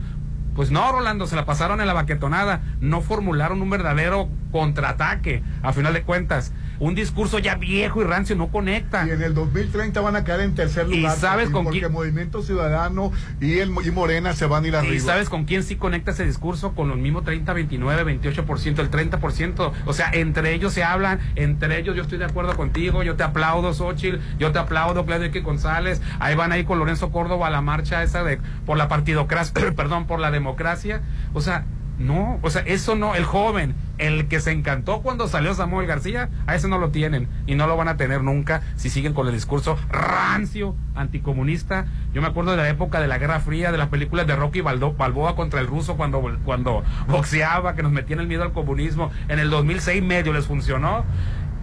[0.60, 2.60] Pues no, Rolando, se la pasaron en la baquetonada.
[2.82, 5.42] No formularon un verdadero contraataque.
[5.64, 9.06] A final de cuentas, un discurso ya viejo y rancio no conecta.
[9.08, 11.18] Y en el 2030 van a quedar en tercer ¿Y lugar.
[11.18, 11.92] sabes porque- con porque quién?
[11.92, 13.12] Movimiento Ciudadano
[13.42, 14.96] y, el, y Morena se van a ir arriba.
[14.96, 16.74] ¿Y sabes con quién sí conecta ese discurso?
[16.74, 19.72] Con los mismos 30, 29, 28%, el 30%.
[19.86, 23.24] O sea, entre ellos se hablan, entre ellos yo estoy de acuerdo contigo, yo te
[23.24, 26.02] aplaudo, Xochitl, yo te aplaudo, Claudio X González.
[26.20, 30.08] Ahí van ahí con Lorenzo Córdoba a la marcha esa de por la partidocracia, perdón,
[30.08, 31.02] por la democracia.
[31.34, 31.66] O sea,
[32.00, 36.30] no, o sea, eso no, el joven, el que se encantó cuando salió Samuel García,
[36.48, 39.28] a ese no lo tienen y no lo van a tener nunca si siguen con
[39.28, 41.88] el discurso rancio, anticomunista.
[42.14, 44.62] Yo me acuerdo de la época de la Guerra Fría, de las películas de Rocky
[44.62, 49.12] Balboa contra el ruso cuando, cuando boxeaba, que nos metían el miedo al comunismo.
[49.28, 51.04] En el 2006 medio les funcionó.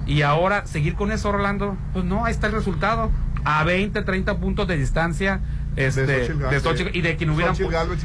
[0.07, 3.11] Y ahora, seguir con eso, Rolando, pues no, ahí está el resultado.
[3.44, 5.40] A 20, 30 puntos de distancia
[5.77, 7.55] este, de Xochitl de Gálvez, Xochitl y de quien hubieran...
[7.55, 7.59] Y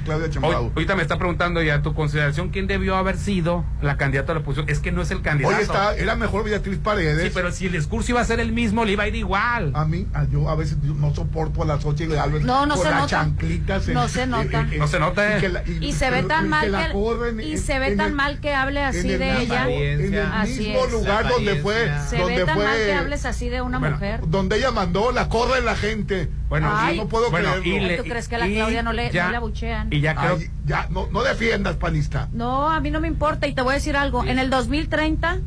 [0.04, 4.32] Claudia Hoy- ahorita me está preguntando ya tu consideración quién debió haber sido la candidata
[4.32, 4.70] a la oposición.
[4.70, 5.56] Es que no es el candidato.
[5.56, 7.24] Hoy está, era mejor Beatriz Paredes.
[7.24, 9.72] Sí, pero si el discurso iba a ser el mismo, le iba a ir igual.
[9.76, 12.76] A mí, a- yo a veces yo no soporto a las Xochitl Gálvez No, no
[12.78, 13.08] se las nota.
[13.08, 14.64] chanclitas en- No se nota.
[14.64, 15.40] No se nota, eh.
[15.42, 18.40] que la- Y se ve tan mal la que, y se ve tan el- mal
[18.40, 19.70] que hable así de ella.
[19.70, 20.92] En el Así mismo es.
[20.92, 21.92] lugar La donde fue.
[22.10, 24.20] Se donde ve tan fue, mal que hables así de una Bueno, mujer.
[24.28, 26.30] donde ella mandó la corre la gente.
[26.52, 26.98] Bueno, Ay.
[26.98, 27.76] no puedo bueno, creerlo.
[27.78, 29.88] y le- ¿Tú crees que a la Claudia no le- ya- no le abuchean?
[29.90, 32.28] Y ya creo Ay, ya, no, no defiendas, panista.
[32.34, 34.26] No, a mí no me importa y te voy a decir algo.
[34.26, 35.40] En el 2030,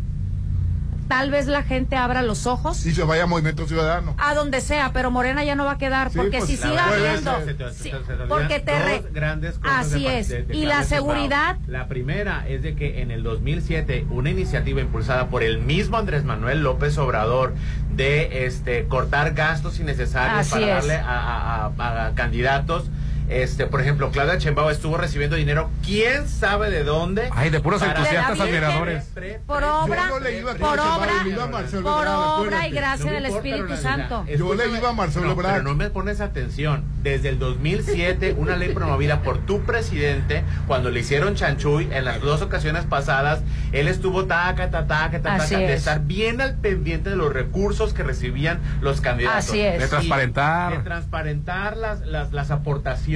[1.08, 4.14] tal vez la gente abra los ojos Y se vaya a Movimiento Ciudadano.
[4.18, 6.64] a donde sea, pero Morena ya no va a quedar Sí, porque pues, si es
[6.64, 10.56] habiendo, te- sí, te- te porque te re- grandes cosas así de es de- de
[10.56, 15.42] y la seguridad La primera es de que en el 2007 una iniciativa impulsada por
[15.42, 17.54] el mismo Andrés Manuel López Obrador
[17.94, 20.74] de este cortar gastos innecesarios Así para es.
[20.86, 22.90] darle a, a- a- a candidatos.
[23.28, 27.30] Este, por ejemplo, Claudia Chembao estuvo recibiendo dinero, quién sabe de dónde.
[27.32, 29.04] Ay, de puros entusiastas admiradores.
[29.14, 31.82] Pre- por obra, Yo no le iba a por obra, Sheinbaum, le iba a Marcelo
[31.82, 34.26] por obra y gracia No del Espíritu Santo.
[34.26, 35.36] Yo le iba a Marcelo No.
[35.36, 36.84] Pero no me pones atención.
[37.02, 42.20] Desde el 2007, una ley promovida por tu presidente, cuando le hicieron chanchuy en las
[42.20, 43.40] dos ocasiones pasadas,
[43.72, 45.78] él estuvo taca, taca, taca, taca, Así de es.
[45.80, 49.48] estar bien al pendiente de los recursos que recibían los candidatos.
[49.48, 49.78] Así es.
[49.80, 50.76] De transparentar.
[50.78, 53.13] De transparentar las, las, las aportaciones.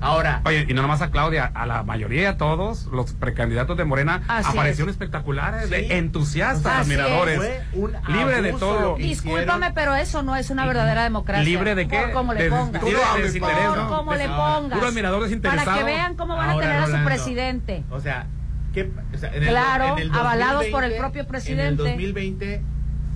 [0.00, 3.84] Ahora, Oye, y no nomás a Claudia, a la mayoría, a todos los precandidatos de
[3.84, 5.70] Morena Así aparecieron espectaculares, Sí.
[5.70, 7.36] de entusiastas, Así admiradores.
[7.36, 8.94] fue un Libre de todo.
[8.96, 11.42] Discúlpame, pero eso no es una verdadera democracia.
[11.44, 11.98] ¿Libre de qué?
[11.98, 12.80] Por cómo le pongas.
[12.84, 13.88] libre de desinterés, Por ¿no?
[13.88, 14.78] cómo le pongas.
[14.78, 15.64] puro admirador desinteresado.
[15.66, 17.84] Para que vean cómo van a Ahora, tener a su Rolando, presidente.
[17.90, 18.26] O sea,
[18.72, 21.30] ¿qué, o sea, en el- Claro, en el avalados por el 2020, propio En el
[21.30, 21.82] presidente.
[21.82, 22.62] 2020,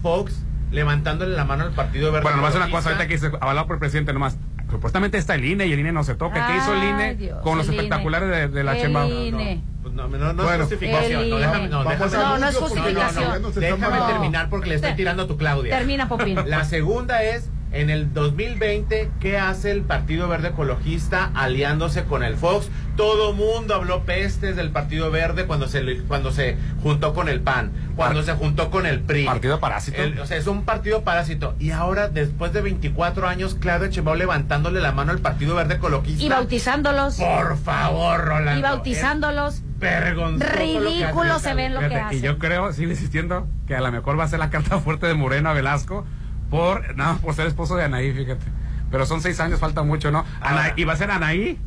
[0.03, 2.25] Fox levantándole la mano al Partido Verde.
[2.25, 4.37] Bueno, nomás una cosa, ahorita que dice, avalado por el presidente, nomás.
[4.73, 6.47] Supuestamente está el INE y el INE no se toca.
[6.47, 8.79] ¿Qué hizo el INE Dios, con los espectaculares de, de la?
[8.79, 9.61] INE.
[9.83, 10.65] Pues no, no, no Bueno.
[10.65, 11.29] es justificación.
[11.29, 13.53] No, déjame, no, déjame, No, no es justificación.
[13.55, 15.77] déjame terminar porque le estoy tirando a tu Claudia.
[15.77, 16.39] Termina, Popín.
[16.47, 22.37] La segunda es, en el 2020, ¿qué hace el Partido Verde Ecologista aliándose con el
[22.37, 22.69] Fox?
[22.97, 27.41] Todo mundo habló pestes del Partido Verde cuando se, le- cuando se juntó con el
[27.41, 29.25] PAN, cuando Par- se juntó con el PRI.
[29.25, 30.03] Partido parásito.
[30.03, 31.55] El- o sea, es un partido parásito.
[31.59, 36.23] Y ahora, después de 24 años, Claudia Sheinbaum levantándole la mano al Partido Verde Ecologista.
[36.23, 37.17] Y bautizándolos.
[37.17, 38.59] Por favor, Rolando.
[38.61, 39.63] Y bautizándolos.
[39.83, 43.81] Lo que Ridículo hace se ven lo que y yo creo, sigo insistiendo, que a
[43.81, 46.05] lo mejor va a ser la carta fuerte de Moreno a Velasco
[46.53, 48.45] por, nada, por ser esposo de Anaí, fíjate.
[48.91, 50.25] Pero son seis años, falta mucho, ¿no?
[50.41, 51.59] Anaí- y va a ser Anaí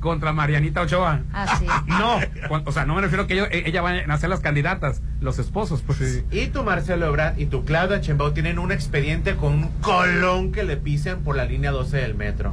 [0.00, 1.22] contra Marianita Ochoa.
[1.32, 1.66] Así.
[1.86, 4.40] No, cu- o sea, no me refiero que ellos, e- ella vayan a ser las
[4.40, 6.22] candidatas, los esposos, pues.
[6.30, 10.62] Y tu Marcelo Ebrard y tu Claudia Chembao tienen un expediente con un colón que
[10.62, 12.52] le pisen por la línea 12 del metro.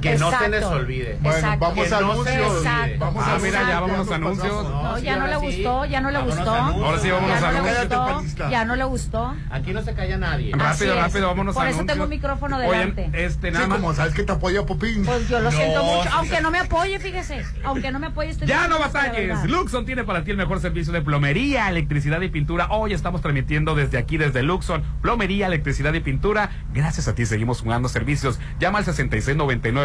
[0.00, 1.18] Que no se les olvide.
[1.20, 1.58] Bueno, Exacto.
[1.66, 2.64] vamos a anuncios.
[2.98, 4.64] Vamos Ah, a mira, ya vámonos a anuncios.
[4.68, 5.40] No, ya no le sí.
[5.40, 6.50] gustó, ya no le gustó.
[6.50, 8.50] Ahora sí, vámonos ya a no le anuncios.
[8.50, 9.34] Ya no le gustó.
[9.50, 10.52] Aquí no se calla nadie.
[10.54, 11.00] Así Rápido, es.
[11.00, 11.94] rápido, vámonos Por a eso anuncios.
[11.94, 13.10] tengo un micrófono delante.
[13.12, 13.78] este, Sí, nada más.
[13.78, 15.04] como sabes que te apoya Popín.
[15.04, 18.30] Pues yo lo No, siento mucho, aunque no me apoye, fíjese, aunque no me apoye
[18.30, 19.44] este Ya no batalles.
[19.44, 22.68] Luxon tiene para ti el mejor servicio de plomería, electricidad y pintura.
[22.70, 24.82] Hoy estamos transmitiendo desde aquí, desde Luxon.
[25.02, 26.50] Plomería, electricidad y pintura.
[26.72, 28.38] Gracias a ti seguimos jugando servicios.
[28.60, 28.84] Llama al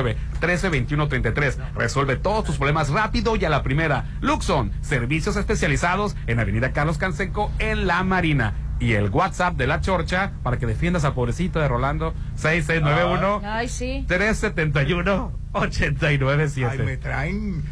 [0.04, 1.74] 6699-132133.
[1.76, 4.06] Resuelve todos tus problemas rápido y a la primera.
[4.22, 8.54] Luxon, servicios especializados en Avenida Carlos Canseco en La Marina.
[8.80, 12.14] Y el WhatsApp de la Chorcha para que defiendas al pobrecito de Rolando.
[12.36, 14.04] 6691 Ay, sí.
[14.08, 16.84] 371 Ay, 897.
[16.84, 17.64] me traen.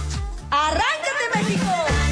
[0.51, 2.08] ¡Arráncate, México!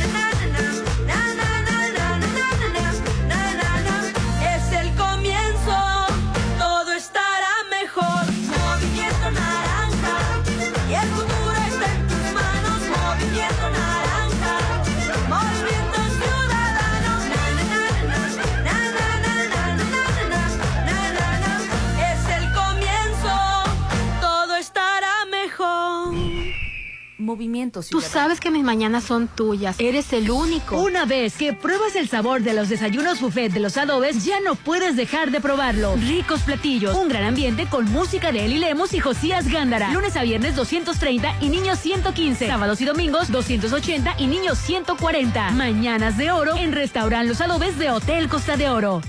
[27.27, 29.75] Movimiento Tú sabes que mis mañanas son tuyas.
[29.79, 30.81] Eres el único.
[30.81, 34.55] Una vez que pruebas el sabor de los desayunos buffet de los adobes, ya no
[34.55, 35.93] puedes dejar de probarlo.
[35.97, 39.91] Ricos platillos, un gran ambiente con música de Eli Lemos y Josías Gándara.
[39.91, 42.47] Lunes a viernes 230 y niños 115.
[42.47, 45.51] Sábados y domingos 280 y niños 140.
[45.51, 49.01] Mañanas de oro en Restaurant Los Adobes de Hotel Costa de Oro.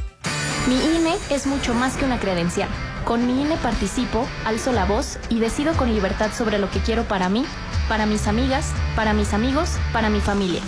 [0.67, 2.69] Mi INE es mucho más que una credencial.
[3.05, 7.05] Con mi INE participo, alzo la voz y decido con libertad sobre lo que quiero
[7.05, 7.47] para mí,
[7.89, 10.61] para mis amigas, para mis amigos, para mi familia.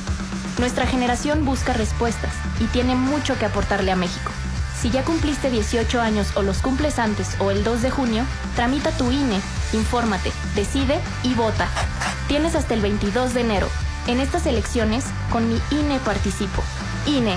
[0.58, 4.32] Nuestra generación busca respuestas y tiene mucho que aportarle a México.
[4.80, 8.24] Si ya cumpliste 18 años o los cumples antes o el 2 de junio,
[8.56, 9.40] tramita tu INE,
[9.72, 11.68] infórmate, decide y vota.
[12.28, 13.68] Tienes hasta el 22 de enero.
[14.06, 16.62] En estas elecciones, con mi INE participo.
[17.06, 17.36] INE.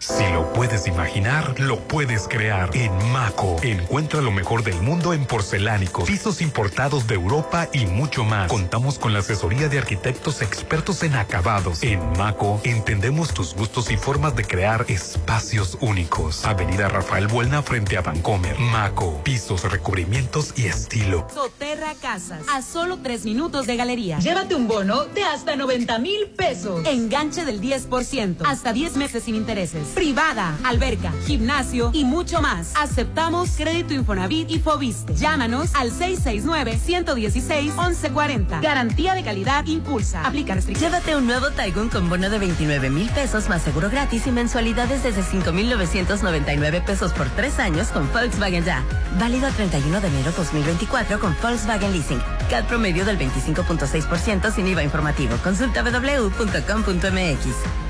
[0.00, 2.70] Si lo puedes imaginar, lo puedes crear.
[2.72, 8.24] En Maco, encuentra lo mejor del mundo en porcelánicos, pisos importados de Europa y mucho
[8.24, 8.48] más.
[8.48, 11.82] Contamos con la asesoría de arquitectos expertos en acabados.
[11.82, 16.46] En Maco, entendemos tus gustos y formas de crear espacios únicos.
[16.46, 18.58] Avenida Rafael Buelna frente a Vancomer.
[18.58, 21.28] Maco, pisos, recubrimientos y estilo.
[21.34, 24.18] Soterra Casas, a solo tres minutos de galería.
[24.18, 26.86] Llévate un bono de hasta 90 mil pesos.
[26.86, 29.89] Enganche del 10%, hasta 10 meses sin intereses.
[29.94, 32.72] Privada, alberca, gimnasio y mucho más.
[32.76, 35.14] Aceptamos crédito Infonavit y Fobiste.
[35.14, 38.62] Llámanos al 669-116-1140.
[38.62, 40.24] Garantía de calidad impulsa.
[40.24, 40.92] Aplica restricciones.
[40.92, 45.02] Llévate un nuevo Taigun con bono de 29 mil pesos más seguro gratis y mensualidades
[45.02, 48.84] desde 5,999 pesos por tres años con Volkswagen Ya.
[49.18, 52.20] Válido a 31 de enero 2024 con Volkswagen Leasing.
[52.48, 55.36] CAD promedio del 25.6% sin IVA informativo.
[55.42, 57.89] Consulta www.com.mx.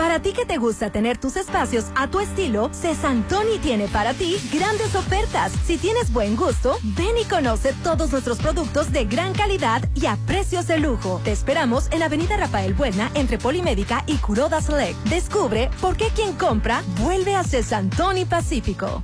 [0.00, 4.38] Para ti que te gusta tener tus espacios a tu estilo, Cesantoni tiene para ti
[4.50, 5.52] grandes ofertas.
[5.66, 10.16] Si tienes buen gusto, ven y conoce todos nuestros productos de gran calidad y a
[10.26, 11.20] precios de lujo.
[11.22, 14.96] Te esperamos en Avenida Rafael Buena, entre Polimédica y Curoda Select.
[15.10, 19.02] Descubre por qué quien compra vuelve a Cesantoni Pacífico.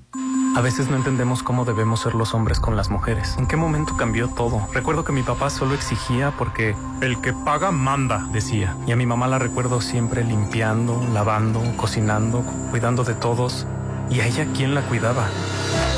[0.54, 3.38] A veces no entendemos cómo debemos ser los hombres con las mujeres.
[3.39, 4.67] ¿En qué momento cambió todo?
[4.74, 8.50] Recuerdo que mi papá solo exigía porque el que paga manda, decía.
[8.51, 13.65] Y a mi mamá la recuerdo siempre limpiando, lavando, cocinando, cuidando de todos.
[14.09, 15.27] ¿Y a ella quién la cuidaba?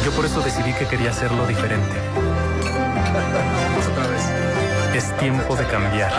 [0.06, 1.96] Yo por eso decidí que quería hacerlo diferente.
[4.96, 6.12] Es tiempo de cambiar.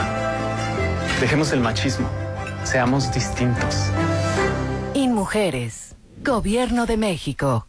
[1.21, 2.09] Dejemos el machismo.
[2.65, 3.91] Seamos distintos.
[4.95, 5.95] InMujeres,
[6.25, 7.69] Gobierno de México.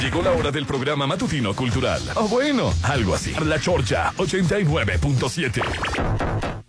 [0.00, 2.02] Llegó la hora del programa matutino cultural.
[2.14, 3.32] O bueno, algo así.
[3.44, 6.65] La Chorcha 89.7.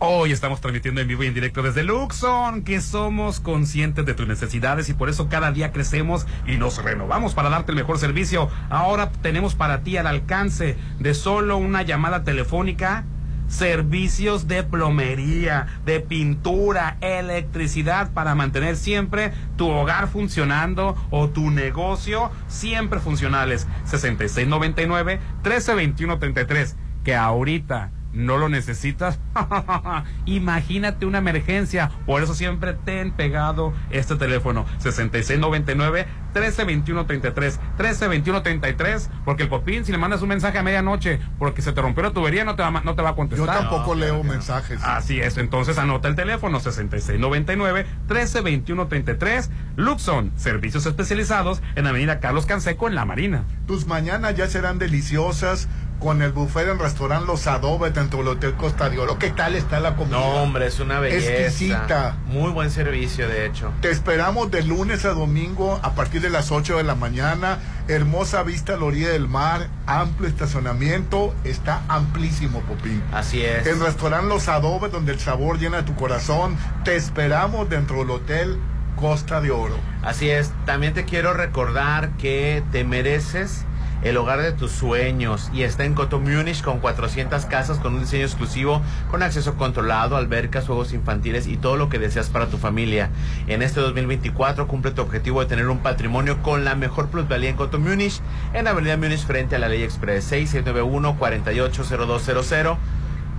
[0.00, 4.26] Hoy estamos transmitiendo en vivo y en directo desde Luxon, que somos conscientes de tus
[4.26, 8.50] necesidades y por eso cada día crecemos y nos renovamos para darte el mejor servicio.
[8.68, 13.04] Ahora tenemos para ti al alcance de solo una llamada telefónica
[13.46, 22.32] servicios de plomería, de pintura, electricidad para mantener siempre tu hogar funcionando o tu negocio
[22.48, 23.68] siempre funcionales.
[23.84, 29.18] 6699 132133 que ahorita no lo necesitas,
[30.26, 31.90] imagínate una emergencia.
[32.06, 39.98] Por eso siempre ten pegado este teléfono 6699 132133 132133 porque el popín si le
[39.98, 42.80] mandas un mensaje a medianoche porque se te rompió la tubería no te va, a-
[42.82, 43.58] no te va a Yo contestar.
[43.60, 44.82] tampoco leo mensajes.
[44.82, 52.88] Así es, entonces anota el teléfono 6699 132133 Luxon, servicios especializados en Avenida Carlos Canseco
[52.88, 53.44] en La Marina.
[53.66, 55.68] Tus mañanas ya serán deliciosas
[56.04, 59.18] con el buffet del restaurante Los Adobes dentro del Hotel Costa de Oro.
[59.18, 60.18] ¿Qué tal está la comida?
[60.18, 61.32] No, hombre, es una belleza.
[61.32, 62.18] Exquisita.
[62.26, 63.72] Muy buen servicio, de hecho.
[63.80, 67.58] Te esperamos de lunes a domingo a partir de las 8 de la mañana.
[67.88, 73.02] Hermosa vista a la orilla del mar, amplio estacionamiento, está amplísimo, Popín.
[73.10, 73.66] Así es.
[73.66, 76.58] El restaurante Los Adobes, donde el sabor llena tu corazón.
[76.84, 78.58] Te esperamos dentro del Hotel
[78.96, 79.76] Costa de Oro.
[80.02, 80.52] Así es.
[80.66, 83.64] También te quiero recordar que te mereces
[84.04, 88.00] el hogar de tus sueños y está en Coto Munich con 400 casas con un
[88.00, 92.58] diseño exclusivo, con acceso controlado, albercas, juegos infantiles y todo lo que deseas para tu
[92.58, 93.10] familia.
[93.46, 97.56] En este 2024 cumple tu objetivo de tener un patrimonio con la mejor plusvalía en
[97.56, 98.20] Coto Munich,
[98.52, 102.78] en Avenida Munich frente a la Ley Express 6691 480200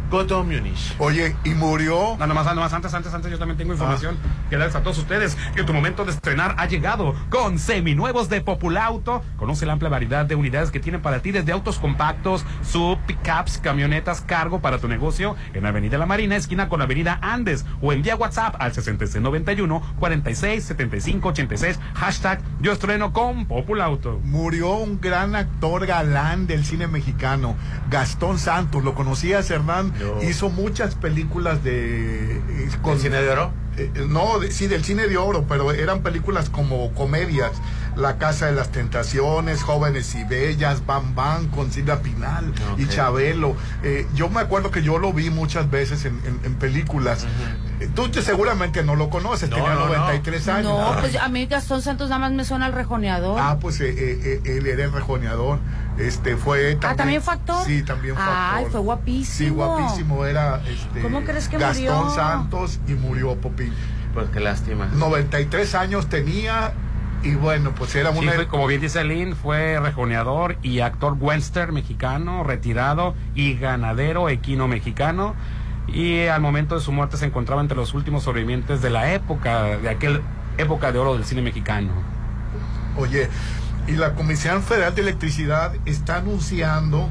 [0.10, 0.96] Coto Munich.
[1.00, 2.16] Oye, y murió.
[2.20, 4.18] No, nomás, nomás, antes, antes, antes, yo también tengo información
[4.50, 8.42] que darles a todos ustedes que tu momento de estrenar ha llegado con seminuevos de
[8.42, 9.24] Populauto.
[9.38, 13.58] Conoce la amplia variedad de unidades que tienen para ti desde autos compactos, sub, pickups,
[13.58, 18.16] camionetas, cargo para tu negocio en Avenida La Marina, esquina con Avenida Andes o envía
[18.16, 24.20] WhatsApp al 6691 46 75 86 hashtag yo estreno con Populauto.
[24.24, 27.56] Murió un gran actor galán del cine mexicano,
[27.90, 28.84] Gastón Santos.
[28.84, 29.94] ¿Lo conocías, Hernán?
[30.24, 32.38] Hizo muchas películas de...
[32.38, 33.52] eh, ¿Del cine de oro?
[33.78, 37.52] Eh, no, de- sí, del cine de oro, pero eran películas como comedias.
[37.98, 42.88] La Casa de las Tentaciones, Jóvenes y Bellas, Bam Bam, con Silvia Pinal y.
[42.88, 43.56] Chabelo.
[43.84, 47.26] Eh, yo me acuerdo que yo lo vi muchas veces en, en- en películas.
[47.80, 49.94] Eh, Tú te- seguramente no lo conoces, No, tenía no, no.
[49.94, 50.64] 93 años.
[50.78, 53.40] No, pues a mí Gastón Santos nada más me suena al rejoneador.
[53.42, 55.60] Ah, pues eh, eh, eh, él era el rejoneador.
[55.98, 56.92] Este fue también.
[56.92, 57.66] Ah, ¿también fue actor?
[57.66, 58.72] Sí, también fue Ay, actor.
[58.72, 59.48] fue guapísimo.
[59.48, 60.26] Sí, guapísimo.
[60.26, 62.10] Era este, ¿Cómo crees que Gastón murió?
[62.12, 63.74] Santos y murió Popín.
[64.14, 64.88] Pues qué lástima.
[64.94, 66.74] 93 años tenía
[67.24, 68.34] y bueno, pues era Sí, una.
[68.34, 74.68] fue, como bien dice Lynn, fue rejoneador y actor western mexicano, retirado y ganadero equino
[74.68, 75.34] mexicano.
[75.88, 79.64] Y al momento de su muerte se encontraba entre los últimos sobrevivientes de la época,
[79.78, 80.22] de aquel
[80.58, 81.92] época de oro del cine mexicano.
[82.98, 83.30] Oye,
[83.88, 87.10] y la Comisión Federal de Electricidad está anunciando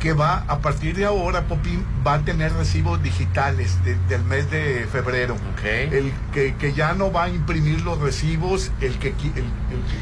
[0.00, 4.50] que va, a partir de ahora, Popín, va a tener recibos digitales de- del mes
[4.50, 5.34] de febrero.
[5.64, 9.08] El que, que ya no va a imprimir los recibos, el que...
[9.08, 9.44] el- el-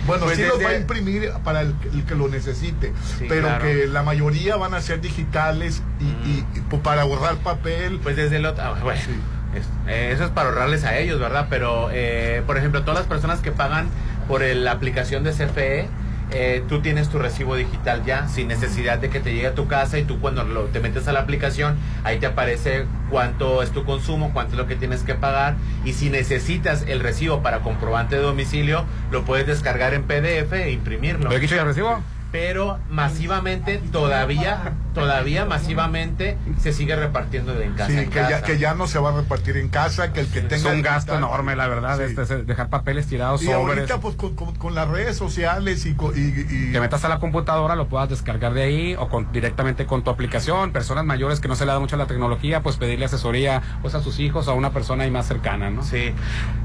[0.06, 3.46] bueno, Pues sí los va a imprimir para el, el que lo necesite, Sí, pero
[3.46, 3.64] claro.
[3.64, 8.00] que la mayoría van a ser digitales y, y- y, pues, para ahorrar papel.
[8.02, 8.64] Pues desde el otro.
[8.64, 8.98] ah, bueno,
[9.54, 11.46] es- eh, eso es para ahorrarles a ellos, ¿verdad?
[11.48, 13.86] Pero, eh, por ejemplo, todas las personas que pagan
[14.26, 15.88] por el- la aplicación de CFE,
[16.33, 19.66] eh, tú tienes tu recibo digital ya, sin necesidad de que te llegue a tu
[19.66, 23.70] casa y tú cuando lo- te metes a la aplicación, ahí te aparece cuánto es
[23.70, 27.61] tu consumo, cuánto es lo que tienes que pagar y si necesitas el recibo para
[27.61, 31.28] comprobante de domicilio, lo puedes descargar en PDF e imprimirlo.
[31.28, 32.03] ¿Pero aquí ya recibo?
[32.30, 37.90] Pero masivamente, todavía, todavía masivamente se sigue repartiendo de en casa.
[37.90, 40.26] Sí, en que ya, que ya no se va a repartir en casa, que el
[40.28, 40.70] que Es tenga...
[40.70, 42.05] un gasto enorme, la verdad, Sí.
[42.05, 43.78] este, es dejar papeles tirados Y sobres.
[43.78, 45.95] ahorita, pues, con, con- con las redes sociales y...
[45.95, 49.30] co- y- y- que metas a la computadora, lo puedas descargar de ahí o con-
[49.32, 50.72] directamente con tu aplicación.
[50.72, 54.03] Personas mayores que no se le da mucho la tecnología, pues pedirle asesoría pues a
[54.03, 55.82] sus hijos o a una persona ahí más cercana, ¿no?
[55.82, 56.12] Sí.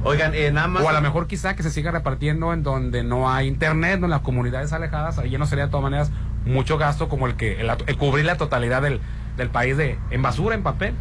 [0.04, 0.84] Oigan, eh, nada más.
[0.84, 4.10] O a lo mejor quizá que se siga repartiendo en donde no hay internet, en
[4.10, 6.12] las comunidades alejadas, ahí ya no sería de todas maneras
[6.48, 9.00] mucho gasto como el que el, el cubrir la totalidad del,
[9.38, 10.94] del país de en basura, en papel.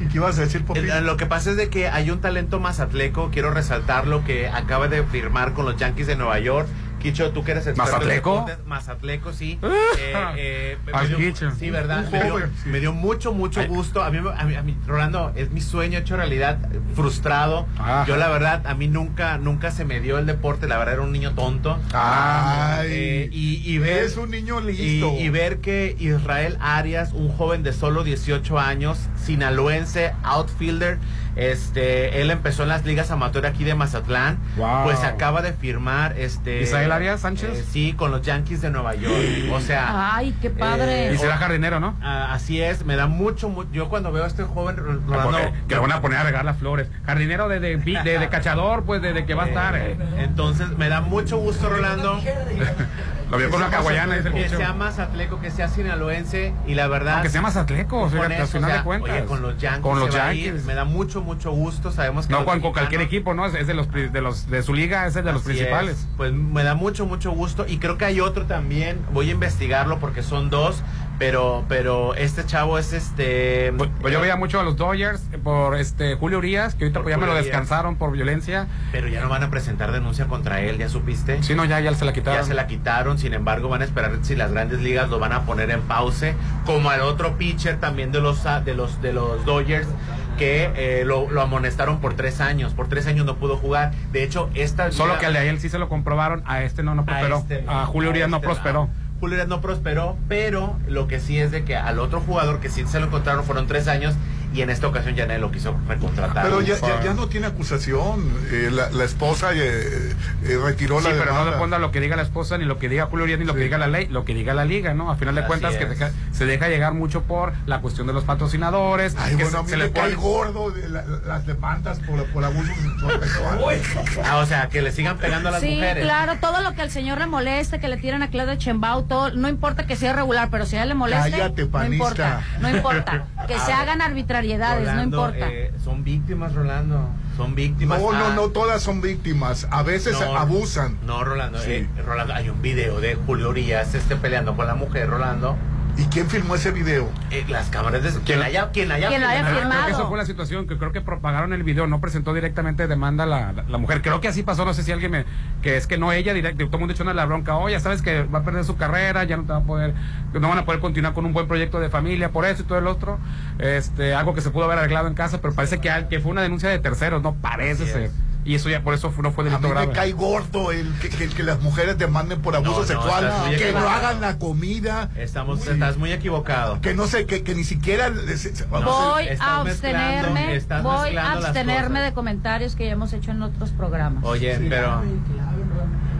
[0.00, 0.90] ¿Y qué ibas a decir, Popín?
[0.90, 4.48] Eh, Lo que pasa es de que hay un talento mazatleco, quiero resaltar lo que
[4.48, 6.68] acaba de firmar con los Yankees de Nueva York.
[7.06, 8.32] Quicho, tú que eres experto en ¿Mazatleco?
[8.32, 9.58] deportes, Mazatleco, sí.
[9.62, 9.68] Ah.
[9.98, 12.08] Eh, eh, me dio- sí, ¿verdad?
[12.10, 12.36] Me dio,
[12.66, 14.02] me dio mucho, mucho gusto.
[14.02, 16.58] A mí, a mí, a mí, Rolando, es mi sueño hecho realidad,
[16.94, 17.66] frustrado.
[17.78, 18.04] Ajá.
[18.06, 20.66] Yo, la verdad, a mí nunca, nunca se me dio el deporte.
[20.68, 21.78] La verdad, era un niño tonto.
[21.92, 25.12] Ay, Eh, y, y ver es un niño y, listo.
[25.18, 30.98] y ver que Israel Arias, un joven de solo 18 años, sinaloense, outfielder,
[31.36, 34.84] este, él empezó en las ligas amateur aquí de Mazatlán, Wow.
[34.84, 37.50] pues acaba de firmar, este, ¿Israel Arias Sánchez?
[37.58, 39.14] eh, sí, con los Yankees de Nueva York,
[39.52, 41.08] o sea, Ay, qué padre.
[41.10, 41.94] Eh, Y será jardinero, ¿no?
[42.02, 44.76] ah, así es, me da mucho, mu- yo cuando veo a este joven,
[45.06, 46.88] Rolando, Eh, que lo van a poner a regar las flores.
[47.04, 49.76] Jardinero de, de, de- de cachador, pues desde que va a estar.
[49.76, 49.96] eh.
[50.18, 52.18] entonces me da mucho gusto, Rolando,
[53.30, 54.56] Lo vio con una caguayana, que Quicho.
[54.56, 58.64] sea mazatleco, que sea sinaloense, y la verdad, Aunque sea Mazatleco, Con fíjate, al final
[58.64, 59.10] o sea, de cuentas.
[59.10, 60.64] oye, con los Yankees, Con los Yankees.
[60.64, 61.90] me da mucho, mucho gusto.
[61.90, 63.46] Sabemos que No, con, cualquier equipo, ¿no?
[63.46, 65.98] Es, de los de los de su liga, es de los principales.
[65.98, 66.08] es.
[66.16, 67.66] Pues me da mucho, mucho gusto.
[67.66, 69.00] Y creo que hay otro también.
[69.12, 70.82] Voy a investigarlo porque son dos.
[71.18, 73.72] Pero, pero este chavo es este.
[73.78, 77.14] Pues, pues yo veía mucho a los Dodgers por este Julio Urias, que ahorita pues
[77.14, 77.46] ya me lo Urias.
[77.46, 78.66] descansaron por violencia.
[78.92, 81.42] Pero ya no van a presentar denuncia contra él, ¿ya supiste?
[81.42, 82.40] Sí, no, ya, ya se la quitaron.
[82.42, 85.32] Ya se la quitaron, sin embargo van a esperar si las grandes ligas lo van
[85.32, 86.34] a poner en pause,
[86.66, 89.88] como al otro pitcher también de los de los de los Dodgers
[90.36, 93.92] que eh, lo, lo amonestaron por tres años, por tres años no pudo jugar.
[94.12, 96.82] De hecho, esta Solo liga- que al de él sí se lo comprobaron, a este
[96.82, 97.38] no, no prosperó.
[97.38, 98.90] este a Julio Urias no este prosperó.
[99.20, 102.84] Julio no prosperó, pero lo que sí es de que al otro jugador que sí
[102.86, 104.14] se lo encontraron fueron tres años
[104.56, 106.42] y en esta ocasión ya nadie lo quiso recontratar.
[106.44, 108.28] Pero ya, ya, ya no tiene acusación.
[108.50, 111.50] Eh, la, la esposa eh, eh, retiró Sí, la pero no demanda.
[111.56, 113.60] depende lo que diga la esposa, ni lo que diga Julio Urias, ni lo que
[113.60, 115.10] diga la ley, lo que diga la liga, ¿no?
[115.10, 118.12] A final de Así cuentas, que deja- se deja llegar mucho por la cuestión de
[118.14, 119.14] los patrocinadores.
[119.18, 121.46] Ay, que bueno, a se, mí se me le cae pone- gordo de la- las
[121.46, 122.72] demandas por, por abuso
[123.20, 123.58] sexual.
[124.24, 126.04] Ah, o sea, que le sigan pegando a las Sí, mujeres.
[126.04, 129.30] claro, todo lo que al señor le moleste, que le tiren a Claudia Chembao, todo,
[129.34, 131.94] no importa que sea irregular, pero si a él le moleste, Cállate, no panista.
[131.94, 135.48] importa, no importa, que se hagan arbitrariedades, no Rolando, importa.
[135.52, 137.08] eh, son víctimas, Rolando.
[137.36, 138.00] Son víctimas.
[138.00, 139.66] No, no, Ah, no, todas son víctimas.
[139.70, 140.98] A veces No, abusan.
[141.04, 141.72] No, Rolando, Sí.
[141.72, 145.56] eh, Rolando, hay un video de Julio Urias este, peleando con la mujer, Rolando.
[145.98, 147.08] ¿Y quién filmó ese video?
[147.30, 149.58] Eh, las cámaras de quien haya, quien haya, Quien lo haya filmado.
[149.60, 149.82] firmado.
[149.84, 152.86] Creo que eso fue la situación, que creo que propagaron el video, no presentó directamente
[152.86, 154.02] demanda la, la, la mujer.
[154.02, 155.24] Creo que así pasó, no sé si alguien me...
[155.62, 158.24] Que es que no ella, directo, todo el mundo echó la bronca, oye, sabes que
[158.24, 159.94] va a perder su carrera, ya no te va a poder,
[160.34, 162.78] no van a poder continuar con un buen proyecto de familia, por eso y todo
[162.78, 163.18] el otro.
[163.58, 166.30] Este, algo que se pudo haber arreglado en casa, pero parece que, al- que fue
[166.30, 168.10] una denuncia de terceros, no parece ser.
[168.46, 169.92] Y eso ya, por eso fue- no fue A delito mí me grave.
[169.92, 173.72] cae gordo el que, que- que las mujeres demanden por abuso No, no, sexual, que
[173.72, 176.80] no hagan la comida, Estamos, estás muy equivocado.
[176.80, 178.12] que no sé, que, que ni siquiera...
[178.14, 178.80] se- se- No,
[179.10, 184.22] voy a abstenerme, voy a abstenerme de comentarios que ya hemos hecho en otros programas.
[184.24, 185.02] Oye, pero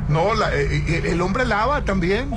[0.09, 2.31] No, la- eh, eh, el hombre lava también.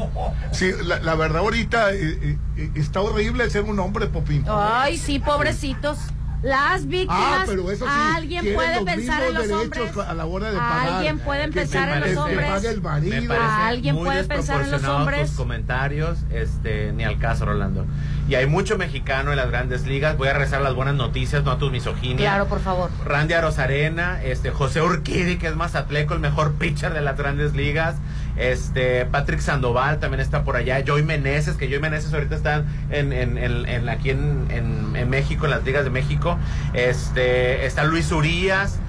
[0.51, 4.43] Sí, la, la verdad ahorita eh, eh, está horrible ser un hombre, Popín.
[4.47, 5.99] Ay, sí, pobrecitos.
[6.41, 9.97] Las víctimas, Ah, pero eso sí, alguien puede pensar en los hombres.
[9.97, 10.89] a la hora de pagar.
[10.93, 12.63] Alguien puede pensar en los hombres.
[12.63, 15.27] el parece Alguien puede pensar en los hombres.
[15.29, 17.85] tus comentarios, este, ni al caso, Rolando.
[18.29, 20.17] Y hay mucho mexicano en las grandes ligas.
[20.17, 22.19] Voy a rezar las buenas noticias, no a tus misoginias.
[22.21, 22.89] Claro, por favor.
[23.03, 27.95] Randy Arozarena, este, José Urquidi, que es mazatleco, el mejor pitcher de las grandes ligas.
[28.37, 30.81] Este, Patrick Sandoval también está por allá.
[30.85, 35.51] Joey Meneses, que Joey Meneses ahorita está en, en- en- en- aquí en, México, en
[35.51, 36.37] las ligas de México.
[36.73, 38.79] Este, está Luis Urías.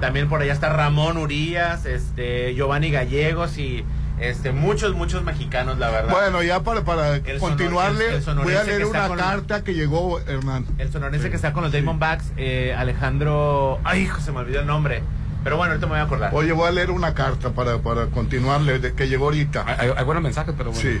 [0.00, 3.84] También por allá está Ramón Urías, este, Giovanni Gallegos y
[4.18, 6.10] este, muchos, muchos mexicanos, la verdad.
[6.12, 9.74] Bueno, ya para, para El continuarle, el- el sonorense voy a leer una carta que
[9.74, 10.66] llegó, Hernán.
[10.78, 13.78] El sonorense que está con los Diamondbacks, eh, Alejandro.
[13.84, 15.02] Ay, hijo, se me olvidó el nombre.
[15.44, 16.30] Pero bueno, ahorita me voy a acordar.
[16.34, 19.64] Oye, voy a leer una carta para, para continuarle, de, que llegó ahorita.
[19.66, 20.88] Hay, hay buenos mensajes, pero bueno.
[20.88, 21.00] Sí.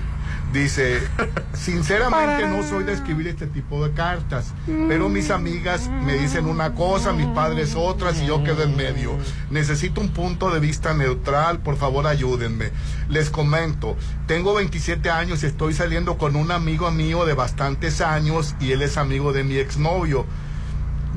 [0.52, 1.00] Dice,
[1.54, 6.74] sinceramente no soy de escribir este tipo de cartas, pero mis amigas me dicen una
[6.74, 9.16] cosa, mis padres otras y yo quedo en medio.
[9.50, 12.70] Necesito un punto de vista neutral, por favor ayúdenme.
[13.08, 18.54] Les comento, tengo 27 años y estoy saliendo con un amigo mío de bastantes años
[18.60, 20.26] y él es amigo de mi exnovio.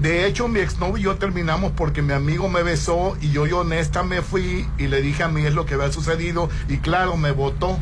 [0.01, 3.53] De hecho, mi exnovio y yo terminamos porque mi amigo me besó y yo, y
[3.53, 7.15] honesta me fui y le dije a mí es lo que había sucedido y claro,
[7.17, 7.79] me votó.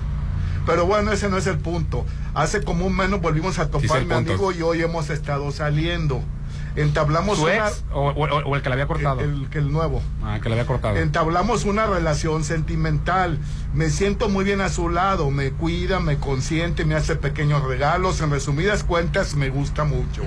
[0.66, 2.06] Pero bueno, ese no es el punto.
[2.36, 6.22] Hace como un mes nos volvimos a topar mi amigo y hoy hemos estado saliendo.
[6.76, 7.68] Entablamos ¿Su una...
[7.68, 9.20] ex o, o- o el que le había cortado?
[9.20, 10.02] El, el- el nuevo.
[10.24, 10.96] Ah, que le había cortado.
[10.98, 13.38] Entablamos una relación sentimental.
[13.74, 15.30] Me siento muy bien a su lado.
[15.32, 18.22] Me cuida, me consiente, me hace pequeños regalos.
[18.22, 20.24] En resumidas cuentas, me gusta mucho.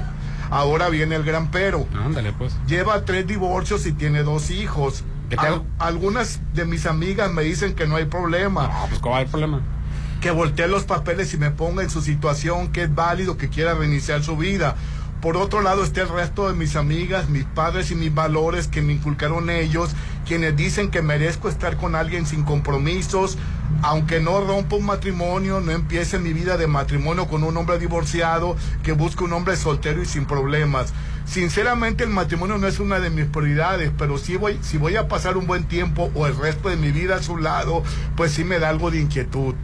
[0.50, 1.86] Ahora viene el gran pero.
[2.04, 2.54] Ándale, pues.
[2.66, 5.04] Lleva tres divorcios y tiene dos hijos.
[5.30, 5.36] ¿Qué?
[5.36, 8.68] Al- algunas de mis amigas me dicen que no hay problema.
[8.68, 9.60] No, pues ¿cuál es el problema?
[10.20, 13.74] Que voltee los papeles y me ponga en su situación, que es válido, que quiera
[13.74, 14.76] reiniciar su vida.
[15.20, 18.82] Por otro lado está el resto de mis amigas, mis padres y mis valores que
[18.82, 19.90] me inculcaron ellos,
[20.26, 23.36] quienes dicen que merezco estar con alguien sin compromisos,
[23.82, 28.56] aunque no rompa un matrimonio, no empiece mi vida de matrimonio con un hombre divorciado,
[28.82, 30.92] que busque un hombre soltero y sin problemas.
[31.26, 35.08] Sinceramente el matrimonio no es una de mis prioridades, pero si voy, si voy a
[35.08, 37.82] pasar un buen tiempo o el resto de mi vida a su lado,
[38.16, 39.54] pues sí me da algo de inquietud.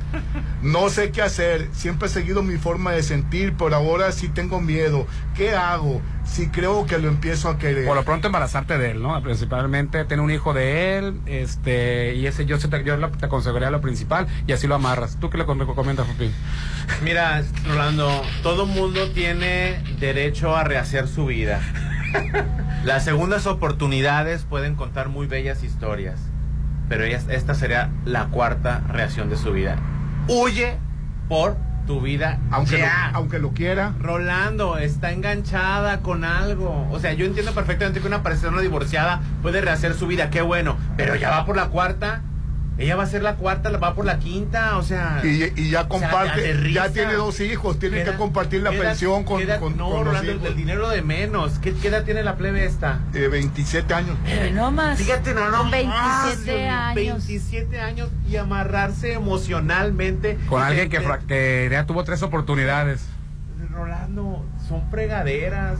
[0.60, 4.60] No sé qué hacer, siempre he seguido mi forma de sentir, pero ahora sí tengo
[4.60, 5.06] miedo.
[5.36, 6.02] ¿Qué hago?
[6.24, 7.86] Si creo que lo empiezo a querer.
[7.86, 9.20] Por lo pronto embarazarte de él, ¿no?
[9.22, 13.70] Principalmente tener un hijo de él, este, y ese yo, se te, yo te aconsejaría
[13.70, 13.91] lo principal
[14.46, 15.18] y así lo amarras.
[15.20, 16.32] ¿Tú qué le recomiendas, Popín?
[17.02, 21.60] Mira, Rolando, todo mundo tiene derecho a rehacer su vida.
[22.84, 26.20] Las segundas oportunidades pueden contar muy bellas historias,
[26.88, 29.78] pero esta sería la cuarta reacción de su vida.
[30.28, 30.76] Huye
[31.28, 33.94] por tu vida Aunque lo, aunque lo quiera.
[33.98, 36.88] Rolando está enganchada con algo.
[36.90, 40.76] O sea, yo entiendo perfectamente que una persona divorciada puede rehacer su vida, qué bueno.
[40.96, 42.22] Pero ya va por la cuarta.
[42.82, 45.20] Ella va a ser la cuarta, va por la quinta, o sea.
[45.22, 46.86] Y, y ya o sea, comparte, aterriza.
[46.88, 49.88] ya tiene dos hijos, tiene ¿Qué que compartir la pensión con, qué edad- con, No,
[49.90, 50.46] con los Rolando, hijos.
[50.48, 51.58] el dinero de menos.
[51.60, 53.00] ¿Qué, qué edad tiene la plebe esta?
[53.14, 54.16] Eh, 27 años.
[54.54, 54.98] No más.
[54.98, 56.94] Fíjate, no, no Con más, 27 Dios mío, años.
[57.26, 60.38] 27 años y amarrarse emocionalmente.
[60.48, 63.06] Con alguien que, fra- que ya tuvo tres oportunidades.
[63.70, 65.78] Rolando, son fregaderas.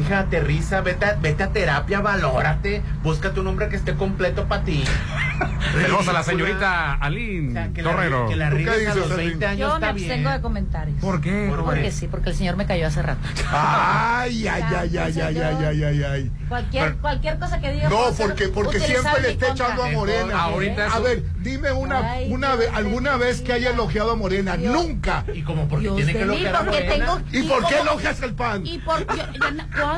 [0.00, 4.62] Hija, aterriza, vete a, vete a terapia, valórate, búscate un hombre que esté completo para
[4.64, 4.82] ti.
[5.74, 8.28] Tenemos a la señorita Aline que la- Torrero.
[8.28, 10.32] que la ¿Tú qué riegues a los 20 años Yo me abstengo bien.
[10.32, 11.00] de comentarios.
[11.00, 11.46] ¿Por qué?
[11.50, 11.90] ¿Por Porque qué?
[11.92, 13.20] sí, porque el señor me cayó hace rato.
[13.52, 16.32] Ay, ay, Ya, ay, ay, ay, ay, ay, ay, ay.
[16.48, 17.88] Cualquier, cualquier cosa que diga.
[17.88, 20.42] No, porque, porque siempre le está echando a Morena.
[20.42, 24.56] Ahorita a ver, dime una, Ay, una vez, alguna vez que haya elogiado a Morena.
[24.56, 24.72] Dios.
[24.72, 25.24] Nunca.
[25.32, 26.90] Y como porque Dios tiene que a porque Morena.
[26.94, 28.66] tengo- ¿Y por qué elogias el pan?
[28.66, 29.06] Y por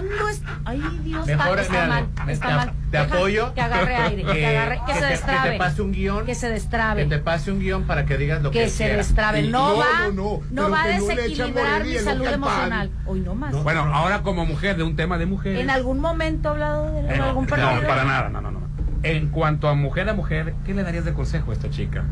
[0.01, 0.43] yo- yo no- ¿Cuándo es?
[0.65, 2.73] Ay, Dios, Mejor, está, está mal, te- está te- mal.
[2.91, 3.55] te Deja apoyo.
[3.55, 5.51] Que agarre aire, que, Que- agarre, que, que se te- que destrabe.
[5.53, 6.27] te pase un guion.
[6.27, 7.05] Que se Que destrabe.
[7.07, 8.97] te pase un guion para que digas lo que que se quiera.
[8.99, 9.43] destrabe.
[9.43, 9.85] No, no, va,
[10.15, 12.91] no, no, va a que desequilibrar mi salud emocional.
[13.07, 13.63] Hoy no más.
[13.63, 15.61] Bueno, ahora como mujer, de un tema de mujeres.
[15.61, 18.63] ¿En algún momento ha hablado de Eh, algún no, para nada, no, no, no.
[19.03, 22.05] En cuanto a mujer a mujer, ¿qué le darías de consejo a esta chica?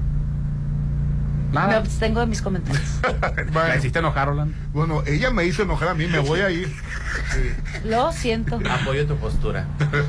[1.51, 1.77] Me Nada.
[1.79, 3.01] abstengo de mis comentarios.
[3.53, 4.55] ¿La hiciste enojar, Roland?
[4.73, 6.73] Bueno, ella me hizo enojar a mí, me voy a ir.
[7.85, 8.59] Lo siento.
[8.71, 9.67] Apoyo tu postura.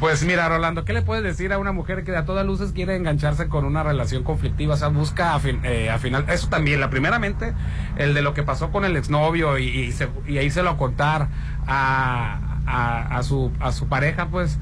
[0.00, 2.96] Pues mira, Rolando, ¿qué le puedes decir a una mujer que a todas luces quiere
[2.96, 4.74] engancharse con una relación conflictiva?
[4.74, 7.52] O sea, busca afin- eh, al final, eso también, la primeramente,
[7.96, 10.76] el de lo que pasó con el exnovio y, y, se, y ahí se lo
[10.76, 11.28] contar
[11.68, 14.58] a, a, a su, a su pareja, pues,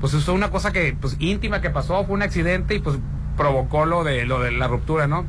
[0.00, 2.96] pues eso fue una cosa que, pues, íntima que pasó, fue un accidente y pues
[3.36, 5.24] provocó lo de, lo de la ruptura, ¿no?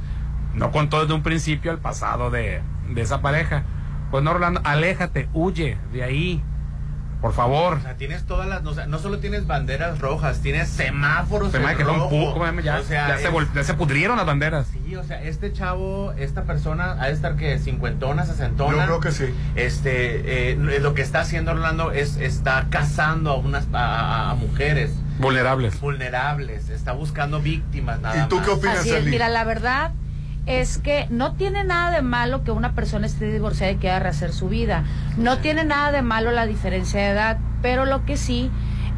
[0.53, 3.63] No contó desde un principio el pasado de, de esa pareja.
[4.11, 6.43] Pues no, Rolando, aléjate, huye de ahí,
[7.21, 7.77] por favor.
[7.77, 8.65] O sea, tienes todas las.
[8.65, 12.09] O sea, no solo tienes banderas rojas, tienes semáforos Se me en que son rojo.
[12.09, 12.61] pu- ¿cómo se llama?
[12.61, 14.67] ya, O sea, ya se es- vol- ya se pudrieron las banderas.
[14.67, 18.79] Sí, o sea, este chavo, esta persona, ha de estar que cincuentona, sesentona.
[18.79, 19.25] Yo creo que sí.
[19.55, 24.35] Este, eh, lo que está haciendo Orlando es está cazando a unas a, a- a
[24.35, 25.79] mujeres Vulnerables.
[25.79, 28.45] vulnerables, está buscando víctimas nada ¿Y tú más.
[28.45, 29.91] qué opinas, Así es, mira, la verdad
[30.45, 34.33] es que no tiene nada de malo que una persona esté divorciada y quiera rehacer
[34.33, 34.83] su vida.
[35.17, 38.49] No tiene nada de malo la diferencia de edad, pero lo que sí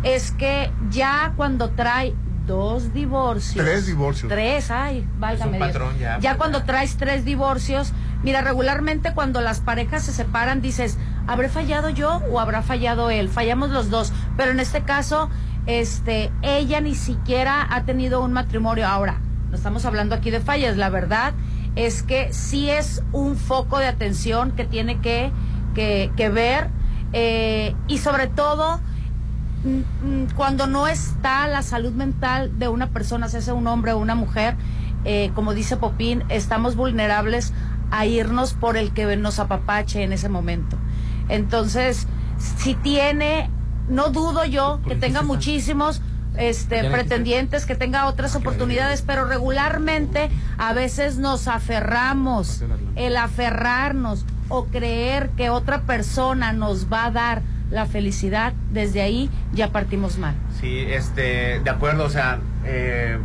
[0.04, 2.14] es que ya cuando trae
[2.48, 3.64] dos divorcios.
[3.64, 4.30] Tres divorcios.
[4.30, 5.68] Tres, ay, válgame Es un Dios.
[5.68, 10.62] patrón ya, Ya pues, cuando traes tres divorcios, mira, regularmente cuando las parejas se separan
[10.62, 13.30] dices, ¿habré fallado yo o habrá fallado él?
[13.30, 15.30] Fallamos los dos, pero en este caso,
[15.68, 19.20] este, ella ni siquiera ha tenido un matrimonio ahora.
[19.54, 21.36] No estamos hablando aquí de fallas, la verdad
[21.76, 25.32] es que sí es un foco de atención que tiene que,
[25.76, 26.72] que, que ver
[27.14, 28.80] eh, y sobre todo
[29.64, 33.93] mm, mm, cuando no está la salud mental de una persona, sea sea un hombre
[33.93, 34.56] o una mujer,
[35.06, 37.54] eh, como dice Popín, estamos vulnerables
[37.91, 40.78] a irnos por el que nos apapache en ese momento.
[41.30, 42.08] Entonces,
[42.39, 43.51] si tiene,
[43.88, 46.01] no dudo yo que tenga muchísimos
[46.38, 52.64] este, pretendientes, que tenga otras oportunidades, pero regularmente a veces nos aferramos,
[52.96, 59.30] el aferrarnos o creer que otra persona nos va a dar la felicidad, desde ahí
[59.52, 60.36] ya partimos mal.
[60.62, 63.18] Sí, este, de acuerdo, o sea, eh,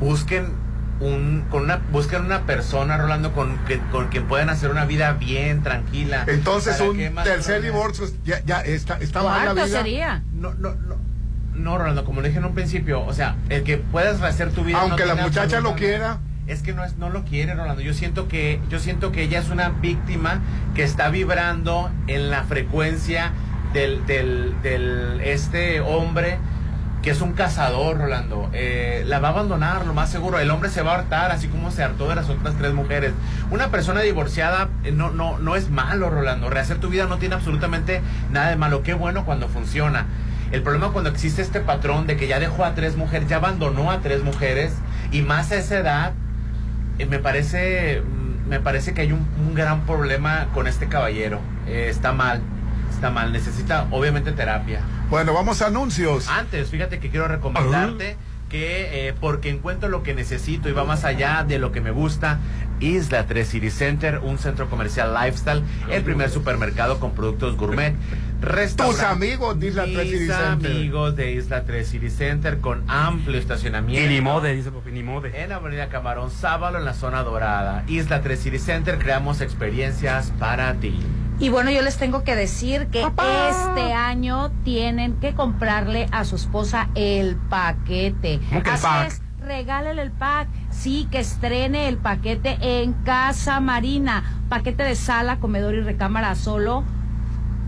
[0.00, 0.64] busquen
[1.00, 5.12] un, con una, busquen una persona, Rolando, con, que, con quien puedan hacer una vida
[5.12, 6.24] bien, tranquila.
[6.26, 9.78] Entonces ¿Para un tercer divorcio ya, ya está, está mal la ¿Cuánto vida.
[9.78, 10.22] sería?
[10.32, 10.96] No, no, no.
[11.54, 14.64] No, Rolando, como le dije en un principio, o sea, el que puedas rehacer tu
[14.64, 14.80] vida.
[14.80, 16.18] Aunque no la muchacha lo quiera.
[16.46, 17.80] Es que no es, no lo quiere, Rolando.
[17.80, 20.40] Yo siento que, yo siento que ella es una víctima
[20.74, 23.32] que está vibrando en la frecuencia
[23.72, 26.38] del, del, del este hombre
[27.04, 28.48] que es un cazador, Rolando.
[28.54, 30.38] Eh, la va a abandonar, lo más seguro.
[30.38, 33.12] El hombre se va a hartar, así como se hartó de las otras tres mujeres.
[33.50, 36.48] Una persona divorciada eh, no, no, no es malo, Rolando.
[36.48, 38.00] Rehacer tu vida no tiene absolutamente
[38.32, 38.82] nada de malo.
[38.82, 40.06] Qué bueno cuando funciona.
[40.54, 43.90] El problema cuando existe este patrón de que ya dejó a tres mujeres, ya abandonó
[43.90, 44.72] a tres mujeres,
[45.10, 46.12] y más a esa edad,
[47.00, 51.40] eh, me parece mm, me parece que hay un, un gran problema con este caballero.
[51.66, 52.40] Eh, está mal,
[52.88, 53.32] está mal.
[53.32, 54.80] Necesita obviamente terapia.
[55.10, 56.28] Bueno, vamos a anuncios.
[56.28, 58.16] Antes, fíjate que quiero recomendarte
[58.48, 61.90] que eh, porque encuentro lo que necesito y va más allá de lo que me
[61.90, 62.38] gusta.
[62.80, 67.94] Isla 3 City Center, un centro comercial lifestyle, el primer supermercado con productos gourmet.
[68.76, 70.70] Tus amigos de Isla 3 City Mis Center.
[70.70, 74.04] amigos de Isla 3 City Center con amplio estacionamiento.
[74.04, 75.42] Y ni mode, dice Popi, ni mode.
[75.42, 77.84] En Avenida Camarón Sábalo, en la zona dorada.
[77.86, 80.94] Isla 3 City Center, creamos experiencias para ti.
[81.40, 86.36] Y bueno, yo les tengo que decir que este año tienen que comprarle a su
[86.36, 88.40] esposa el paquete.
[88.50, 89.06] ¿Cómo que el Así pack?
[89.08, 90.48] es, regálele el pack.
[90.76, 94.40] Sí, que estrene el paquete en Casa Marina.
[94.48, 96.84] Paquete de sala, comedor y recámara solo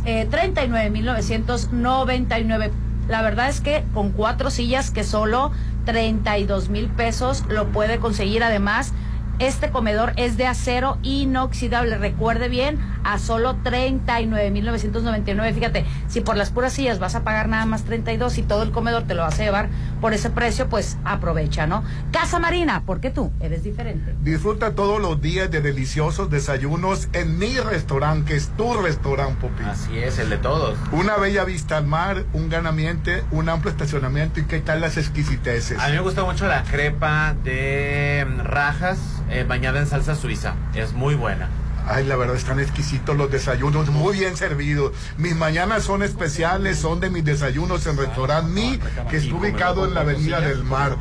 [0.05, 2.71] eh, 39,999.
[3.09, 5.53] La verdad es que con cuatro sillas que solo
[5.85, 8.43] 32 mil pesos lo puede conseguir.
[8.45, 8.93] Además,
[9.39, 11.99] este comedor es de acero inoxidable.
[11.99, 15.55] Recuerde bien, a solo 39,999.
[15.55, 18.71] Fíjate, si por las puras sillas vas a pagar nada más 32 y todo el
[18.71, 19.69] comedor te lo vas a llevar
[20.01, 21.85] por ese precio, pues aprovecha, ¿no?
[22.13, 24.15] Casa Marina, porque tú eres diferente.
[24.23, 29.65] Disfruta todos los días de deliciosos desayunos en mi restaurante, que es tu restaurante, Popi.
[29.65, 30.79] Así es, el de todos.
[30.93, 34.97] Una bella vista al mar, un gran ambiente, un amplio estacionamiento y qué tal las
[34.97, 35.79] exquisiteces.
[35.79, 38.99] A mí me gusta mucho la crepa de mm, rajas
[39.31, 40.55] eh, bañada en salsa suiza.
[40.75, 41.49] Es muy buena.
[41.89, 44.93] Ay, la verdad están exquisitos los desayunos, muy bien servidos.
[45.19, 49.95] Mis mañanas son especiales, son de mis desayunos en restaurante Mi, que está ubicado en
[49.95, 50.97] la Avenida del Mar.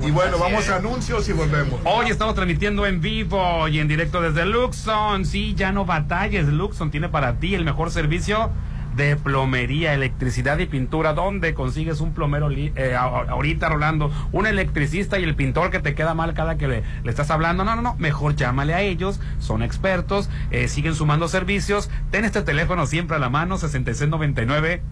[0.00, 1.80] Y bueno, vamos a anuncios y volvemos.
[1.84, 5.26] Hoy estamos transmitiendo en vivo y en directo desde Luxon.
[5.26, 6.46] Sí, ya no batalles.
[6.46, 8.52] Luxon tiene para ti el mejor servicio
[8.98, 11.14] de plomería, electricidad y pintura.
[11.14, 14.12] ¿Dónde consigues un plomero eh, ahorita, Rolando?
[14.32, 17.64] Un electricista y el pintor que te queda mal cada que le, le estás hablando.
[17.64, 17.94] No, no, no.
[17.98, 19.20] Mejor llámale a ellos.
[19.38, 20.28] Son expertos.
[20.50, 21.88] eh, siguen sumando servicios.
[22.10, 23.56] Ten este teléfono siempre a la mano.
[23.56, 24.82] 6699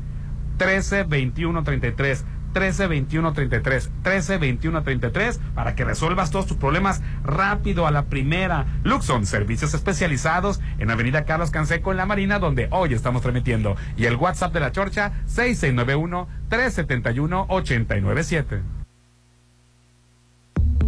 [0.57, 2.25] 13 21 33
[2.57, 8.07] 13 21 33 13 21 33 para que resuelvas todos tus problemas rápido a la
[8.07, 8.65] primera.
[8.83, 13.77] Luxon, servicios especializados en Avenida Carlos Canseco en La Marina, donde hoy estamos transmitiendo.
[13.99, 18.63] Y el WhatsApp de la Chorcha, 6691 371 897.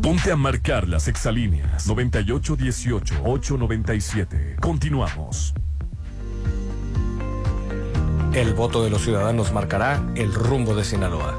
[0.01, 4.59] Ponte a marcar las exalíneas 9818-897.
[4.59, 5.53] Continuamos.
[8.33, 11.39] El voto de los ciudadanos marcará el rumbo de Sinaloa.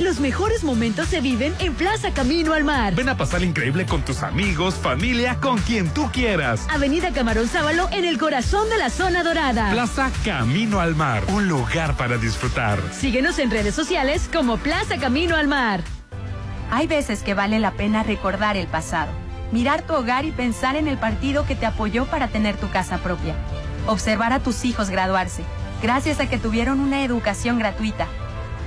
[0.00, 2.94] Los mejores momentos se viven en Plaza Camino al Mar.
[2.94, 6.66] Ven a pasar increíble con tus amigos, familia, con quien tú quieras.
[6.70, 9.70] Avenida Camarón Sábalo en el corazón de la zona dorada.
[9.72, 12.78] Plaza Camino al Mar, un lugar para disfrutar.
[12.92, 15.82] Síguenos en redes sociales como Plaza Camino al Mar.
[16.70, 19.12] Hay veces que vale la pena recordar el pasado,
[19.52, 22.98] mirar tu hogar y pensar en el partido que te apoyó para tener tu casa
[22.98, 23.34] propia,
[23.86, 25.42] observar a tus hijos graduarse,
[25.82, 28.06] gracias a que tuvieron una educación gratuita,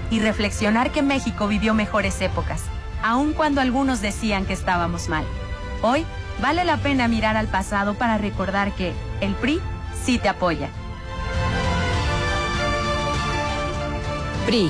[0.10, 2.64] y reflexionar que México vivió mejores épocas,
[3.02, 5.26] aun cuando algunos decían que estábamos mal.
[5.82, 6.06] Hoy
[6.42, 9.60] vale la pena mirar al pasado para recordar que el PRI
[10.04, 10.70] sí te apoya.
[14.46, 14.70] PRI.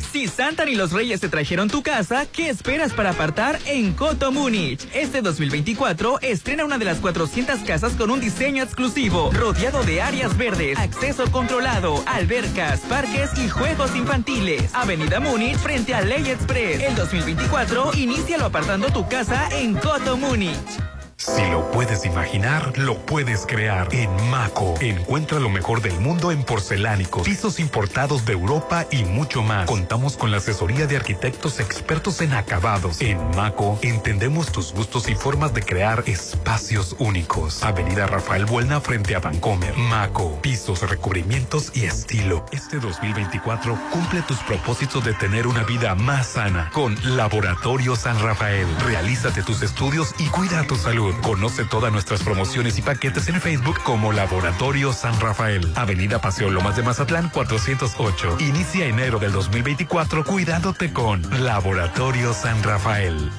[0.00, 4.32] Si Santa ni los Reyes te trajeron tu casa, ¿qué esperas para apartar en Coto
[4.32, 4.86] Múnich?
[4.94, 10.36] Este 2024 estrena una de las 400 casas con un diseño exclusivo, rodeado de áreas
[10.36, 14.74] verdes, acceso controlado, albercas, parques y juegos infantiles.
[14.74, 16.80] Avenida Múnich frente a Ley Express.
[16.82, 20.97] El 2024 inícialo apartando tu casa en Coto Múnich.
[21.20, 23.88] Si lo puedes imaginar, lo puedes crear.
[23.90, 29.42] En Maco, encuentra lo mejor del mundo en porcelánicos, pisos importados de Europa y mucho
[29.42, 29.66] más.
[29.66, 33.00] Contamos con la asesoría de arquitectos expertos en acabados.
[33.00, 37.64] En Maco, entendemos tus gustos y formas de crear espacios únicos.
[37.64, 39.76] Avenida Rafael Buelna frente a Vancomer.
[39.76, 42.46] Maco, pisos, recubrimientos y estilo.
[42.52, 48.68] Este 2024 cumple tus propósitos de tener una vida más sana con Laboratorio San Rafael.
[48.86, 51.07] Realízate tus estudios y cuida tu salud.
[51.22, 55.70] Conoce todas nuestras promociones y paquetes en Facebook como Laboratorio San Rafael.
[55.76, 58.36] Avenida Paseo Lomas de Mazatlán 408.
[58.40, 63.30] Inicia enero del 2024 cuidándote con Laboratorio San Rafael.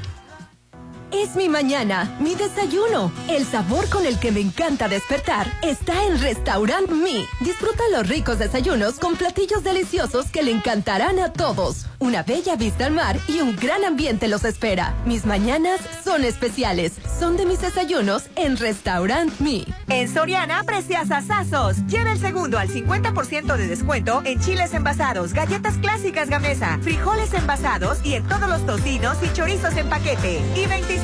[1.11, 3.11] Es mi mañana, mi desayuno.
[3.27, 7.25] El sabor con el que me encanta despertar está en Restaurant Mi.
[7.41, 11.87] Disfruta los ricos desayunos con platillos deliciosos que le encantarán a todos.
[11.97, 14.93] Una bella vista al mar y un gran ambiente los espera.
[15.05, 16.93] Mis mañanas son especiales.
[17.19, 19.65] Son de mis desayunos en Restaurant Mi.
[19.87, 21.77] En Soriana, precias asazos.
[21.87, 27.97] Lleva el segundo al 50% de descuento en chiles envasados, galletas clásicas Gamesa, frijoles envasados
[28.05, 30.39] y en todos los tocinos y chorizos en paquete.
[30.55, 30.98] Y 25%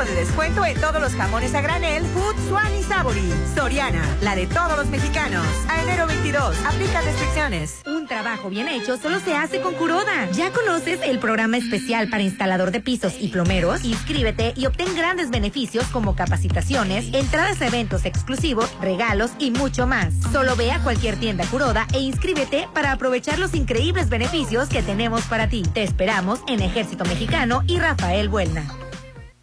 [0.00, 3.32] de descuento en todos los jamones a granel, Food, Swan y Sabori.
[3.54, 5.46] Soriana, la de todos los mexicanos.
[5.68, 7.82] A enero 22, aplica restricciones.
[7.86, 10.30] Un trabajo bien hecho solo se hace con Curoda.
[10.32, 13.84] ¿Ya conoces el programa especial para instalador de pisos y plomeros?
[13.84, 20.14] Inscríbete y obtén grandes beneficios como capacitaciones, entradas a eventos exclusivos, regalos y mucho más.
[20.32, 25.22] Solo ve a cualquier tienda Curoda e inscríbete para aprovechar los increíbles beneficios que tenemos
[25.24, 25.62] para ti.
[25.74, 28.64] Te esperamos en Ejército Mexicano y Rafael Buelna.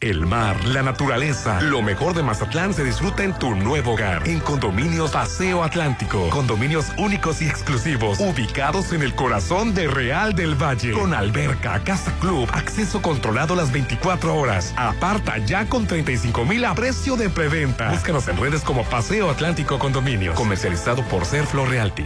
[0.02, 4.26] El mar, la naturaleza, lo mejor de Mazatlán se disfruta en tu nuevo hogar.
[4.26, 6.30] En Condominios Paseo Atlántico.
[6.30, 10.94] Condominios únicos y exclusivos, ubicados en el corazón de Real del Valle.
[10.94, 14.74] Con alberca, casa club, acceso controlado las 24 horas.
[14.78, 17.92] Aparta ya con 35 mil a precio de preventa.
[17.92, 20.34] Búscanos en redes como Paseo Atlántico Condominios.
[20.36, 22.06] Comercializado por Serflo Realty.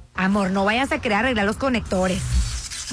[0.15, 2.40] Amor, no vayas a querer arreglar los conectores.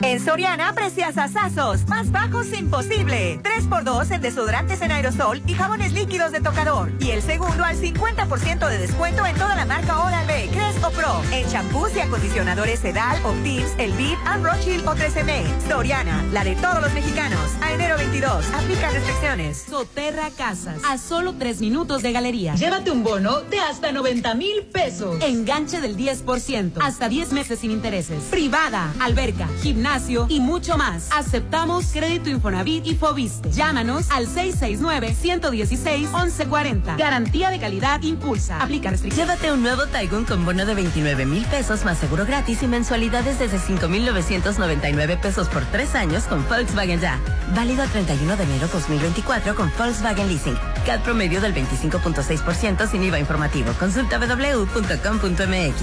[0.00, 1.86] En Soriana, precias asazos.
[1.88, 3.40] Más bajos imposible.
[3.42, 6.92] 3x2 en desodorantes en aerosol y jabones líquidos de tocador.
[7.00, 11.22] Y el segundo al 50% de descuento en toda la marca Oral-B, Crest o Pro.
[11.32, 15.68] En champús y acondicionadores Sedal, Optims, El Beat, and Rothschild o 13M.
[15.68, 17.40] Soriana, la de todos los mexicanos.
[17.62, 18.46] A enero 22.
[18.52, 19.64] Aplica restricciones.
[19.68, 20.80] Soterra Casas.
[20.86, 22.54] A solo tres minutos de galería.
[22.56, 25.16] Llévate un bono de hasta 90 mil pesos.
[25.22, 26.78] Enganche del 10%.
[26.80, 28.22] Hasta 10 meses sin intereses.
[28.24, 29.83] Privada, alberca, gimnasio
[30.28, 31.08] y mucho más.
[31.12, 33.50] Aceptamos crédito Infonavit y Fobiste.
[33.50, 36.96] Llámanos al 669-116-1140.
[36.96, 38.62] Garantía de calidad impulsa.
[38.62, 39.28] Aplica restricciones.
[39.28, 43.38] Llévate un nuevo Taigun con bono de 29 mil pesos más seguro gratis y mensualidades
[43.38, 47.20] desde 5,999 pesos por tres años con Volkswagen Ya.
[47.54, 50.56] Válido a 31 de enero 2024 con Volkswagen Leasing.
[50.86, 53.74] CAD promedio del 25.6% sin IVA informativo.
[53.74, 55.82] Consulta www.com.mx.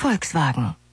[0.00, 0.85] Volkswagen.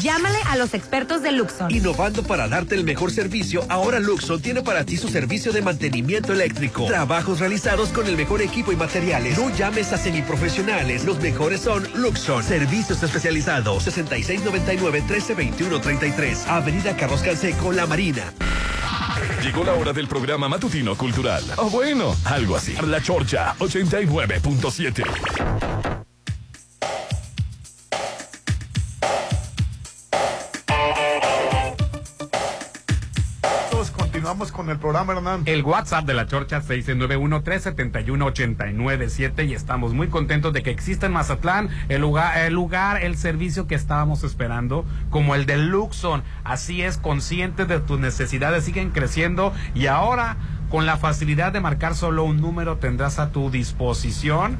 [0.01, 1.69] Llámale a los expertos de Luxon.
[1.69, 6.33] Innovando para darte el mejor servicio, ahora Luxon tiene para ti su servicio de mantenimiento
[6.33, 6.85] eléctrico.
[6.85, 9.37] Trabajos realizados con el mejor equipo y materiales.
[9.37, 12.43] No llames a semiprofesionales, los mejores son Luxon.
[12.43, 16.47] Servicios especializados 6699-1321-33.
[16.47, 18.33] Avenida Carlos Canseco, La Marina.
[19.43, 21.43] Llegó la hora del programa matutino cultural.
[21.57, 22.73] O bueno, algo así.
[22.87, 25.92] La Chorcha 89.7.
[34.33, 35.43] Continuamos con el programa, Hernán.
[35.45, 41.69] El WhatsApp de la Chorcha 691-371-897 y estamos muy contentos de que exista en Mazatlán
[41.87, 46.23] el lugar, el lugar, el servicio que estábamos esperando, como el de Luxon.
[46.43, 50.37] Así es, conscientes de tus necesidades, siguen creciendo y ahora
[50.71, 54.57] con la facilidad de marcar solo un número tendrás a tu disposición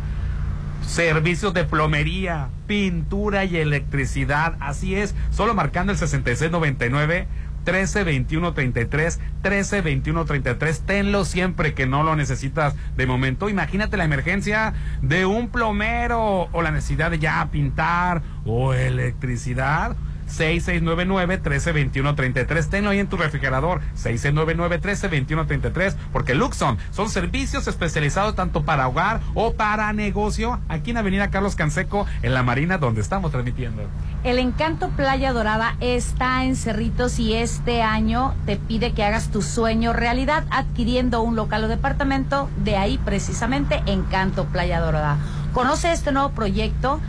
[0.85, 4.55] servicios de plomería, pintura y electricidad.
[4.59, 7.27] Así es, solo marcando el 6699
[7.63, 13.49] 13 21 33 13 21 33 tenlo siempre que no lo necesitas de momento.
[13.49, 19.95] Imagínate la emergencia de un plomero o la necesidad de ya pintar o electricidad
[20.37, 22.69] 6699-1321-33.
[22.69, 23.81] Tenlo ahí en tu refrigerador.
[23.95, 25.95] 6699-1321-33.
[26.11, 30.59] Porque Luxon son servicios especializados tanto para hogar o para negocio.
[30.67, 33.83] Aquí en Avenida Carlos Canseco, en La Marina, donde estamos transmitiendo.
[34.23, 39.41] El Encanto Playa Dorada está en Cerritos y este año te pide que hagas tu
[39.41, 42.49] sueño realidad adquiriendo un local o departamento.
[42.63, 45.17] De ahí precisamente Encanto Playa Dorada.
[45.53, 46.99] Conoce este nuevo proyecto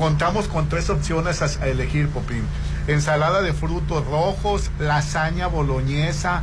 [0.00, 2.42] Contamos con tres opciones a elegir, Popín.
[2.86, 6.40] Ensalada de frutos rojos, lasaña boloñesa,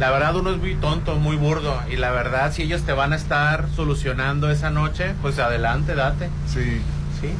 [0.00, 3.12] La verdad uno es muy tonto, muy burdo y la verdad si ellos te van
[3.12, 6.28] a estar solucionando esa noche, pues adelante, date.
[6.52, 6.82] Sí.
[7.20, 7.32] Sí.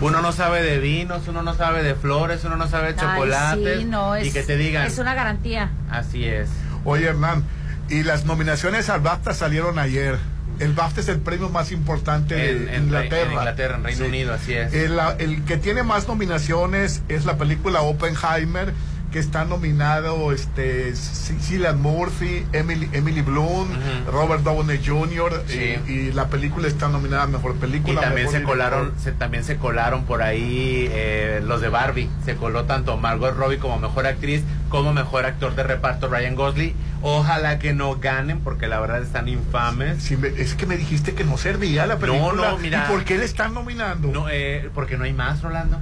[0.00, 3.04] Uno no sabe de vinos, uno no sabe de flores, uno no sabe de Ay,
[3.08, 4.86] chocolates sí, no, y es- que te digan.
[4.86, 5.70] Es una garantía.
[5.90, 6.48] Así es.
[6.84, 7.42] Oye, Hernán,
[7.88, 10.18] y las nominaciones al BAFTA salieron ayer.
[10.58, 13.22] El BAFTA es el premio más importante En- de Inglaterra.
[13.26, 14.72] En Inglaterra, en Reino Unido, así es.
[14.74, 18.72] El, el que tiene más nominaciones es la película Oppenheimer,
[19.12, 23.68] que está nominado este Cillian Murphy, Emily, Emily Bloom,
[24.10, 25.42] Robert Downey Jr.
[25.46, 25.76] Sí.
[25.86, 28.00] y, y la película está nominada a mejor Y película.
[28.00, 32.08] también mejor se colaron, se, también se colaron por ahí eh, los de Barbie.
[32.24, 36.74] Se coló tanto Margot Robbie como mejor actriz, como mejor actor de reparto Ryan Gosling.
[37.02, 40.02] Ojalá que no ganen, porque la verdad están infames.
[40.02, 42.32] Sí, me- es que me dijiste que no servía la película.
[42.32, 42.86] No, no, mira.
[42.88, 44.08] ¿Y por qué le están nominando?
[44.08, 45.78] No, eh, porque no hay más, Rolando.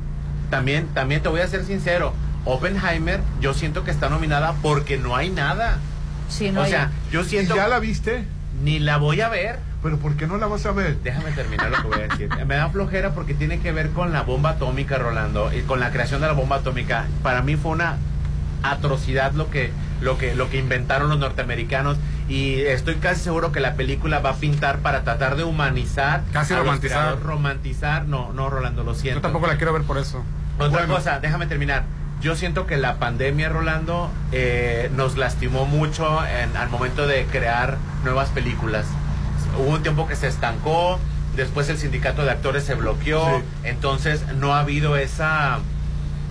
[0.51, 2.12] También, también te voy a ser sincero.
[2.45, 5.78] Oppenheimer, yo siento que está nominada porque no hay nada.
[6.28, 7.55] Sí, o sea, yo siento.
[7.55, 8.24] ¿Y ya la viste?
[8.62, 9.59] Ni la voy a ver.
[9.82, 10.99] ¿Pero por qué no la vas a ver?
[11.03, 12.28] Déjame terminar lo que voy a decir.
[12.47, 15.91] Me da flojera porque tiene que ver con la bomba atómica, Rolando, y con la
[15.91, 17.07] creación de la bomba atómica.
[17.22, 17.97] Para mí fue una
[18.62, 19.72] atrocidad lo que,
[20.03, 21.97] lo que, lo que inventaron los norteamericanos
[22.28, 26.22] y estoy casi seguro que la película va a pintar para tratar de humanizar.
[26.32, 26.99] Casi romantizar.
[26.99, 29.18] creadores, Romantizar, no, no, Rolando, lo siento.
[29.18, 30.22] Yo tampoco la quiero ver por eso.
[30.59, 31.84] Otra cosa, déjame terminar.
[32.21, 37.79] Yo siento que la pandemia, Rolando, eh, nos lastimó mucho en- al momento de crear
[38.05, 38.85] nuevas películas.
[39.59, 40.99] Hubo un tiempo que se estancó,
[41.35, 43.45] después el sindicato de actores se bloqueó, Sí.
[43.64, 45.59] entonces no ha habido esa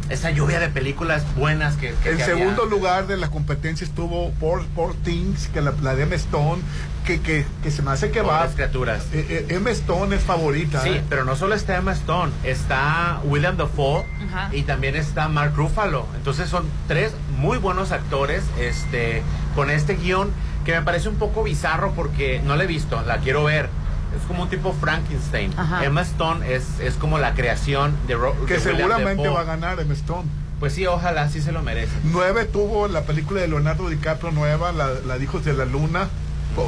[0.10, 2.26] esa lluvia de películas buenas que, que- En había.
[2.26, 6.64] segundo lugar de la competencia estuvo Poor, Poor Things, que la, la de Stone,
[7.10, 8.38] que, que, que se me hace que va.
[8.40, 9.04] Pobres criaturas.
[9.14, 10.82] Eh, eh, Emma Stone es favorita.
[10.84, 11.04] Sí, ¿eh?
[11.10, 14.50] pero no solo está Emma Stone, está William Dafoe Ajá.
[14.54, 16.06] y también está Mark Ruffalo.
[16.16, 19.24] Entonces son tres muy buenos actores este,
[19.56, 20.30] con este guion
[20.66, 23.70] que me parece un poco bizarro porque no la he visto, la quiero ver.
[24.16, 25.54] Es como un tipo Frankenstein.
[25.58, 25.84] Ajá.
[25.86, 29.36] Emma Stone es, es como la creación de, Ro- Que de seguramente Dafoe.
[29.36, 30.28] va a ganar Emma Stone.
[30.60, 31.92] Pues sí, ojalá, sí se lo merece.
[32.04, 36.10] Nueve tuvo la película de Leonardo DiCaprio nueva, la, la de Hijos de la Luna.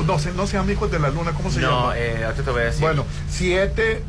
[0.06, 1.98] No sé, no se llama Hijos de la Luna, ¿cómo se No, llama?
[1.98, 2.82] eh, ahorita te voy a decir.
[2.82, 4.04] Bueno, siete,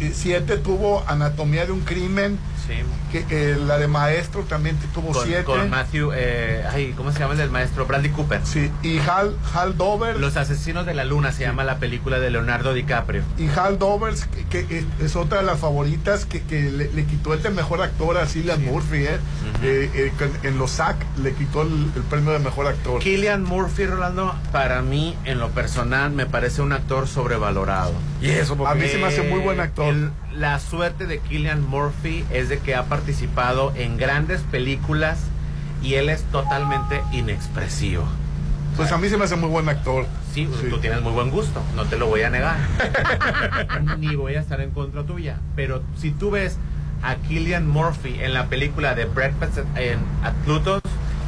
[0.00, 2.74] eh, siete tuvo Anatomía de un Crimen, Sí.
[3.12, 5.44] que eh, la de Maestro también tuvo Con, siete.
[5.44, 7.86] con Matthew, eh, ay, ¿cómo se llama el del maestro?
[7.86, 8.40] Bradley Cooper.
[8.44, 10.18] Sí, y Hal, Hal Dover.
[10.18, 13.22] Los Asesinos de la Luna se llama la película de Leonardo DiCaprio.
[13.38, 17.34] Y Hal Dovers, que, que es, otra de las favoritas, que, que le, le quitó
[17.34, 19.18] este mejor actor a Cillian Murphy, ¿eh?
[19.62, 20.12] Eh, eh,
[20.42, 23.00] en los SAC le quitó el, el premio de mejor actor.
[23.00, 27.92] Killian Murphy, Rolando, para mí, en lo personal, me parece un actor sobrevalorado.
[28.20, 29.86] Y eso, A mí se me hace muy buen actor.
[29.94, 35.18] el- la suerte de Killian Murphy es de que ha participado en grandes películas
[35.82, 38.04] y él es totalmente inexpresivo.
[38.76, 40.06] Pues a mí se me hace muy buen actor.
[40.34, 42.56] Sí, tú tienes muy buen gusto, no te lo voy a negar.
[43.98, 45.38] Ni voy a estar en contra tuya.
[45.54, 46.58] Pero si tú ves
[47.02, 50.82] a Killian Murphy en la película de Breakfast at- en, at Pluto's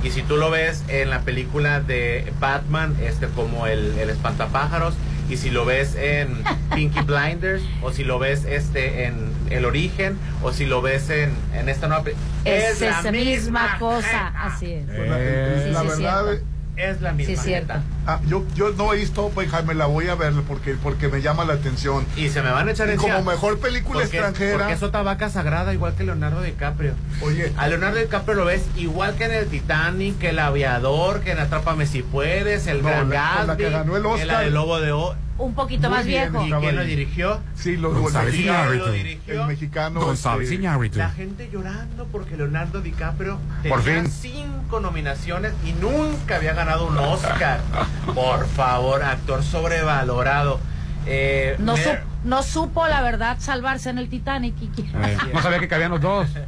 [0.04, 4.94] y si tú lo ves en la película de Batman, este como el, el espantapájaros,
[5.28, 6.28] y si lo ves en
[6.74, 11.30] Pinky Blinders, o si lo ves este en El Origen, o si lo ves en,
[11.54, 12.14] en esta nueva pe-
[12.44, 14.28] Es, la esa misma cosa.
[14.28, 14.84] Así es.
[14.86, 16.44] Pues la, Eh, Sí, la sí, verdad, cierto.
[16.78, 17.34] Es la misma.
[17.34, 17.74] Sí, cierto.
[18.06, 21.44] ah, yo, yo no he visto Oppenheimer, la voy a ver porque, porque me llama
[21.44, 22.06] la atención.
[22.16, 23.16] Y se me van a echar Y encima.
[23.16, 24.58] como mejor película Porque- extranjera.
[24.58, 26.92] Porque es otra vaca sagrada, igual que Leonardo DiCaprio.
[27.22, 31.32] Oye, A Leonardo DiCaprio lo ves igual que en el Titanic, que el aviador, que
[31.32, 34.26] en Atrápame si puedes, el No, Gran la- con la Gatsby, que ganó el Oscar.
[34.26, 35.14] la del Lobo de O.
[35.38, 36.46] Un poquito Muy más bien, viejo.
[36.46, 37.40] ¿Y quién lo dirigió?
[37.54, 38.86] sí, lo, González el mexicano, Iñárritu.
[38.86, 39.40] lo dirigió.
[39.42, 40.00] el mexicano.
[40.00, 40.98] González este.
[40.98, 44.10] La gente llorando porque Leonardo DiCaprio Por tenía fin.
[44.10, 47.60] cinco nominaciones y nunca había ganado un Oscar.
[48.14, 50.58] Por favor, actor sobrevalorado.
[51.06, 51.56] Eh,
[52.24, 54.56] No, supo, la verdad, salvarse en el Titanic.
[54.60, 56.28] Eh, no sabía que cabían los dos.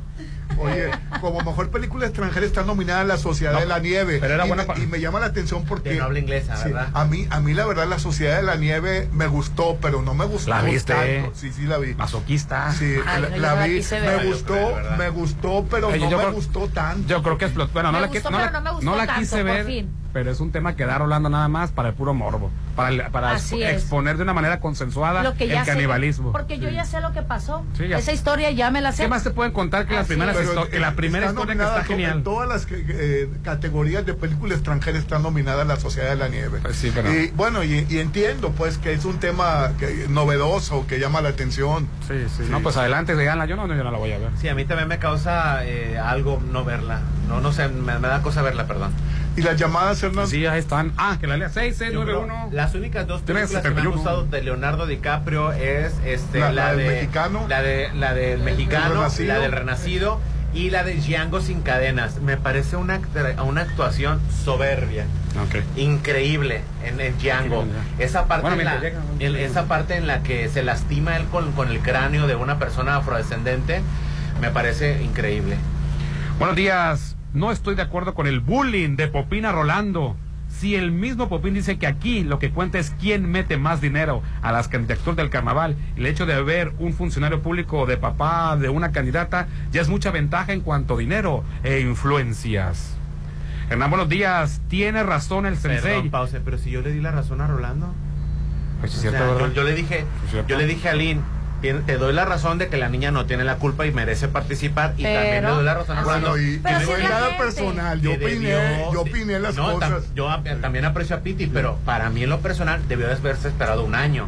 [0.61, 0.91] Oye,
[1.21, 4.19] como mejor película extranjera está nominada La Sociedad No, de la Nieve.
[4.21, 5.91] pero era y, buena me, y me llama la atención porque.
[5.91, 6.89] Que no habla inglesa, Sí, ¿verdad?
[6.95, 10.15] a mí, a mí la verdad La Sociedad de la Nieve me gustó, pero no
[10.15, 10.93] me gustó ¿La viste?
[10.95, 11.33] tanto.
[11.35, 11.95] Sí, sí la vi.
[11.95, 12.73] Masoquista.
[12.73, 13.83] Sí, Ay, la, no, la vi.
[13.91, 17.09] me gustó, creo, me gustó, pero Oye, no me creo- gustó tanto.
[17.09, 17.73] Yo creo que explotó.
[17.73, 19.65] Bueno, no me la, gustó, no la- no me gustó no la tanto, quise ver.
[19.67, 19.91] fin.
[20.13, 23.03] Pero es un tema que da rolando nada más para el puro morbo, para, el-
[23.13, 26.33] para exponer de una manera consensuada Lo que el sé, canibalismo.
[26.33, 27.65] porque yo ya sé lo que pasó.
[27.77, 27.85] Sí.
[27.93, 29.03] Esa historia ya me la sé.
[29.05, 30.37] ¿Qué más te pueden contar que las primeras
[30.71, 32.17] que la primera Está historia que está genial?
[32.19, 36.29] En todas las que- eh, categorías de película extranjera están nominadas La Sociedad de la
[36.29, 36.59] Nieve.
[36.63, 40.87] Pues sí, pero- Y bueno, y, y entiendo pues que es un tema que- novedoso,
[40.87, 41.89] que llama la atención.
[42.09, 42.45] Sí, sí.
[42.51, 43.47] No, pues adelante, díganla.
[43.47, 44.31] Yo no, yo no la voy a ver.
[44.41, 47.01] Sí, a mí también me causa eh, algo no verla.
[47.29, 48.93] No, no sé, me, me da cosa verla, perdón.
[49.41, 50.27] ¿Y las llamadas, Hernán?
[50.29, 50.93] Sí, ahí están.
[50.99, 52.27] Ah, que la lea Yo 6691.
[52.47, 53.97] creo- Las únicas dos Tres, películas que me han 71.
[53.97, 57.47] gustado de Leonardo DiCaprio es este, La- la, la del de, mexicano.
[57.49, 59.29] la de la del mexicano, Renacido.
[59.35, 60.21] la del renacido
[60.53, 62.21] y la de Django sin cadenas.
[62.21, 65.05] Me parece una act- una actuación soberbia.
[65.77, 67.65] Increíble en, en Django.
[67.99, 68.81] Esa parte, Bueno, en la,
[69.19, 72.59] llega, esa parte en la que se lastima él con, con el cráneo de una
[72.59, 73.81] persona afrodescendente
[74.41, 75.57] me parece increíble.
[76.39, 77.10] Buenos días.
[77.33, 80.17] No estoy de acuerdo con el bullying de Popina Rolando.
[80.49, 84.21] Si el mismo Popín dice que aquí lo que cuenta es quién mete más dinero
[84.43, 88.69] a las candidaturas del carnaval, el hecho de haber un funcionario público de papá de
[88.69, 92.97] una candidata ya es mucha ventaja en cuanto a dinero e influencias.
[93.71, 94.61] Hernán, buenos días.
[94.69, 95.93] Tiene razón el sensei.
[95.93, 97.95] Perdón, pause, pero si yo le di la razón a Rolando.
[98.81, 101.40] Pues sí, O cierto, yo, yo le dije, Es yo le dije a Lynn, "Tien-
[101.61, 104.95] te doy la razón de que la niña no tiene la culpa y merece participar
[104.97, 106.39] y Pero- también le doy la razón Rolando.
[106.39, 107.39] y, Pero y si nada gente.
[107.45, 108.01] personal.
[108.01, 110.15] Yo opiné, debió- yo opiné las no, tam- cosas.
[110.15, 110.29] yo
[110.61, 113.95] también aprecio a Piti, pero para mí en lo personal debió de haberse esperado un
[113.95, 114.27] año.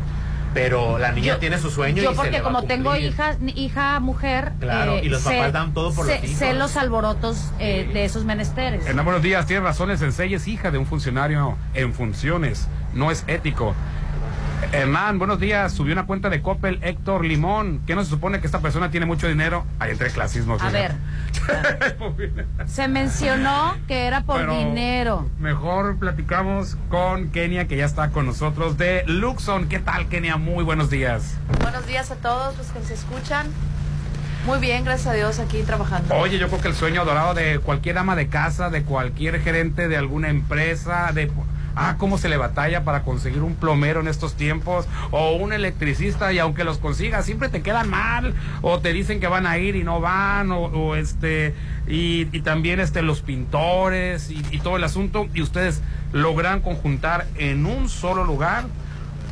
[0.55, 2.65] Pero la niña Yo- tiene su sueño Yo y se porque le va a como
[2.65, 6.25] tengo hija, hija mujer, Claro, eh, y los sé- papás dan todo por sé, los
[6.25, 6.39] hijos.
[6.39, 8.87] sé los alborotos eh, de esos menesteres.
[8.87, 9.47] Hernán, buenos días.
[9.47, 12.69] Tiene razón el sensei, es hija de un funcionario en funciones.
[12.93, 13.75] No es ético.
[14.71, 15.73] Hernán, buenos días.
[15.73, 17.83] Subió una cuenta de Coppel Héctor Limón.
[17.87, 19.67] ¿Qué no se supone que esta persona tiene mucho dinero?
[19.79, 20.63] Ahí entre clasismos.
[20.63, 20.93] A ver,
[22.67, 25.29] se mencionó que era por Pero dinero.
[25.41, 29.69] Mejor platicamos con Kenia, que ya está con nosotros de Luxon.
[29.69, 30.37] ¿Qué tal, Kenia?
[30.37, 31.37] Muy buenos días.
[31.61, 33.49] Buenos días a todos los que nos escuchan.
[34.47, 36.15] Muy bien, gracias a Dios, aquí trabajando.
[36.17, 39.87] Oye, yo creo que el sueño dorado de cualquier ama de casa, de cualquier gerente
[39.87, 41.31] de alguna empresa, de
[41.77, 46.33] ah, cómo se le batalla para conseguir un plomero en estos tiempos o un electricista
[46.33, 49.77] y aunque los consigas siempre te quedan mal o te dicen que van a ir
[49.77, 51.55] y no van o, o, este
[51.87, 55.83] y, y también este los pintores y, y todo el asunto y ustedes
[56.13, 58.65] logran conjuntar en un solo lugar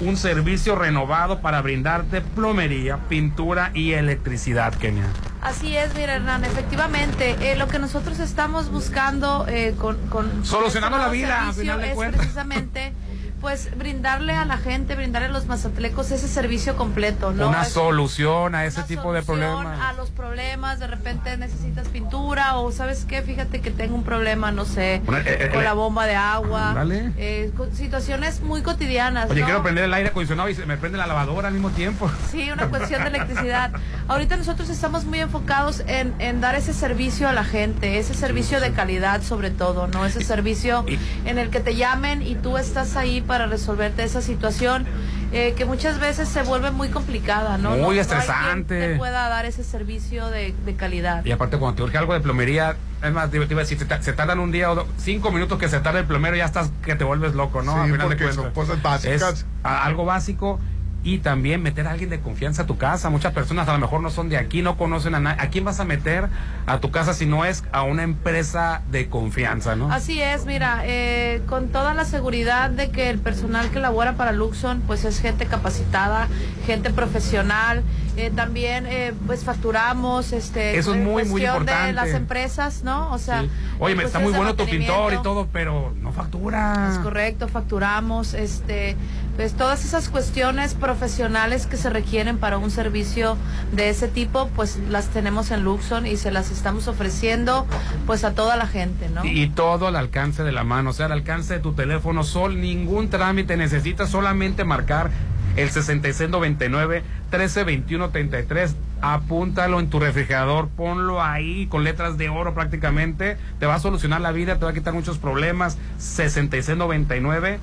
[0.00, 5.06] un servicio renovado para brindarte plomería, pintura y electricidad, Kenia.
[5.42, 10.98] Así es, mira Hernán, efectivamente, eh, lo que nosotros estamos buscando eh, con, con Solucionando
[10.98, 12.20] la este vida, nuevo al servicio final de es cuentas.
[12.20, 12.92] precisamente
[13.40, 17.48] pues brindarle a la gente, brindarle a los mazatlecos ese servicio completo, ¿no?
[17.48, 19.80] Una Es- solución a ese una tipo de problemas.
[19.80, 24.52] A los problemas, de repente necesitas pintura o sabes qué, fíjate que tengo un problema,
[24.52, 26.74] no sé, eh, eh, con eh, la bomba de agua,
[27.16, 29.30] eh, con situaciones muy cotidianas.
[29.30, 29.46] Oye, ¿no?
[29.46, 32.10] quiero prender el aire acondicionado y se me prende la lavadora al mismo tiempo.
[32.30, 33.72] Sí, una cuestión de electricidad.
[34.08, 38.60] Ahorita nosotros estamos muy enfocados en, en dar ese servicio a la gente, ese servicio
[38.60, 40.04] de calidad sobre todo, ¿no?
[40.04, 40.84] Ese servicio
[41.24, 44.84] en el que te llamen y tú estás ahí para resolverte esa situación
[45.30, 47.70] eh, que muchas veces se vuelve muy complicada, ¿no?
[47.70, 48.88] Muy No- no hay quien estresante.
[48.88, 51.24] te pueda dar ese servicio de, de calidad.
[51.24, 52.74] Y aparte, cuando te urge algo de plomería,
[53.04, 54.88] es más, te te iba a decir, se, ta- se tardan un día o do-
[54.98, 57.74] cinco minutos que se tarda el plomero, ya estás que te vuelves loco, ¿no?
[57.74, 58.52] Sí, A final de porque son cuentas.
[58.54, 59.32] cosas básicas.
[59.38, 60.58] Es a- algo básico.
[61.02, 63.08] Y también meter a alguien de confianza a tu casa.
[63.08, 65.40] Muchas personas a lo mejor no son de aquí, no conocen a nadie.
[65.40, 66.28] ¿A quién vas a meter
[66.66, 69.90] a tu casa si no es a una empresa de confianza, no?
[69.90, 74.32] Así es, mira, eh, con toda la seguridad de que el personal que labora para
[74.32, 76.28] Luxon, pues es gente capacitada,
[76.66, 77.82] gente profesional.
[78.16, 81.86] eh, también, eh, pues facturamos, este, Eso es en muy, muy importante.
[81.86, 83.10] de las empresas, ¿no?
[83.12, 83.50] O sea, Sí.
[83.78, 86.90] Oye, está muy bueno tu pintor y todo, pero no factura.
[86.92, 88.96] Es correcto, facturamos, este,
[89.36, 93.36] pues todas esas cuestiones profesionales que se requieren para un servicio
[93.72, 97.66] de ese tipo, pues las tenemos en Luxon y se las estamos ofreciendo,
[98.06, 99.24] pues a toda la gente, ¿no?
[99.24, 102.60] Y todo al alcance de la mano, o sea, al alcance de tu teléfono, sol,
[102.60, 105.10] ningún trámite, necesitas solamente marcar
[105.56, 108.76] el 6699 1321 33.
[109.02, 114.20] Apúntalo en tu refrigerador, ponlo ahí con letras de oro prácticamente, te va a solucionar
[114.20, 115.78] la vida, te va a quitar muchos problemas.
[115.98, 117.58] 6699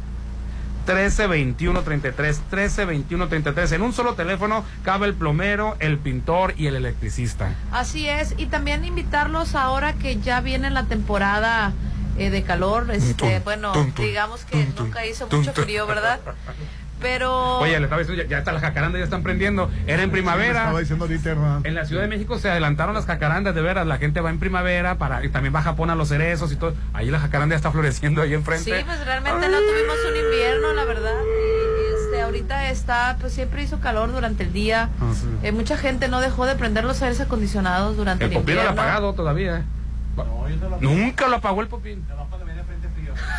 [0.88, 6.76] 1321 33 1321 33 en un solo teléfono cabe el plomero, el pintor y el
[6.76, 7.54] electricista.
[7.72, 11.74] Así es, y también invitarlos ahora que ya viene la temporada
[12.18, 12.90] eh, de calor.
[12.92, 15.64] Este, tum, bueno, tum, tum, digamos que tum, tum, nunca hizo tum, mucho tum.
[15.66, 16.20] frío, ¿verdad?
[17.02, 19.70] Pero Oye, le estaba diciendo, ya, ya está la jacaranda, ya están prendiendo.
[19.86, 20.62] Era en primavera.
[20.62, 21.62] Estaba diciendo ahorita, Hernán.
[21.64, 23.86] En la Ciudad de México se adelantaron las jacarandas, de veras.
[23.86, 26.56] La gente va en primavera, para y también va a Japón a los cerezos y
[26.56, 26.74] todo.
[26.94, 28.84] Ahí la jacaranda ya está floreciendo ahí sí, enfrente.
[28.86, 31.14] pues realmente no tuvimos un invierno, la verdad.
[31.22, 34.90] Y, este, ahorita está, pues siempre hizo calor durante el día.
[35.00, 35.28] Ah, sí.
[35.44, 38.62] Eh, mucha gente no dejó de prender los aires acondicionados durante El el, popín no
[38.64, 38.82] lo ha invierno.
[38.90, 39.64] apagado todavía.
[40.82, 42.04] Nunca lo apagó el popín.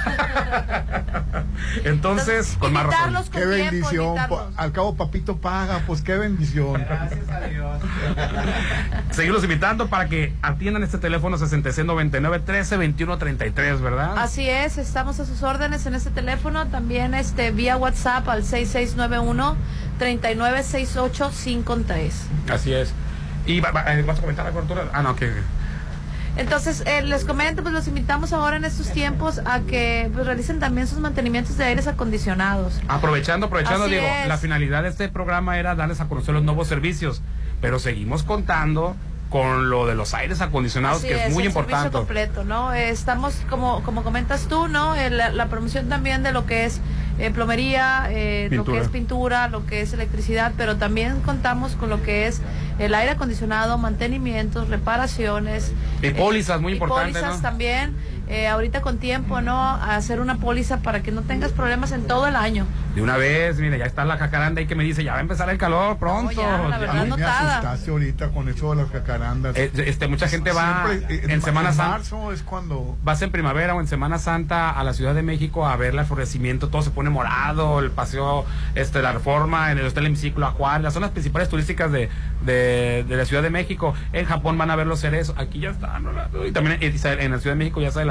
[1.85, 3.09] Entonces, con más razón.
[3.09, 4.17] invitarlos Qué bendición.
[4.57, 6.83] Al cabo, papito paga, pues qué bendición.
[6.89, 7.81] Gracias a Dios.
[9.11, 14.15] Seguirlos invitando para que atiendan este teléfono 6699 132133, ¿verdad?
[14.19, 19.57] Así es, estamos a sus órdenes en este teléfono, también este vía WhatsApp al 6691
[19.99, 22.15] 396853.
[22.51, 22.93] Así es.
[23.47, 24.85] Y va- va- eh, vas a comentar la cobertura.
[24.93, 25.33] Ah, no, que.
[26.39, 30.61] Entonces, eh, les comento, pues los invitamos ahora en estos tiempos a que pues, realicen
[30.61, 32.81] también sus mantenimientos de aires acondicionados.
[32.87, 34.29] Aprovechando, aprovechando, Así es.
[34.29, 37.23] la finalidad de este programa era darles a conocer los nuevos servicios,
[37.61, 38.95] pero seguimos contando
[39.29, 41.91] con lo de los aires acondicionados, Así que es, muy el importante.
[41.91, 42.73] completo, ¿no?
[42.73, 44.95] Eh, estamos, como, como comentas tú, ¿no?
[44.95, 46.81] Eh, la, la promoción también de lo que es
[47.19, 51.91] eh, plomería, eh, lo que es pintura, lo que es electricidad, pero también contamos con
[51.91, 52.41] lo que es
[52.79, 55.73] el aire acondicionado, mantenimientos, reparaciones.
[56.01, 57.43] Y pólizas, muy y importante, pólizas ¿no?
[57.43, 57.97] también,
[58.29, 59.57] eh, ahorita con tiempo, ¿no?
[59.59, 62.67] A hacer una póliza para que no tengas problemas en todo el año.
[62.95, 65.21] De una vez, mire, ya está la jacaranda ahí que me dice, ya va a
[65.23, 66.33] empezar el calor pronto.
[66.35, 69.57] No, ya, la verdad, A mí me asustaste ahorita con eso de las jacarandas.
[69.57, 71.91] Eh, este, mucha gente va Siempre, eh, en Semana Santa.
[71.93, 75.67] marzo es cuando Vas en primavera o en Semana Santa a la Ciudad de México
[75.67, 78.45] a ver el florecimiento, todo se pone morado, el paseo,
[78.75, 82.09] este, la reforma, en el hotel hemiciclo Acuario, las zonas principales turísticas de,
[82.45, 83.95] de, de la Ciudad de México.
[84.13, 86.11] En Japón van a ver los cerezos, aquí ya están, ¿no?
[86.47, 88.05] y también en, en la Ciudad de México ya se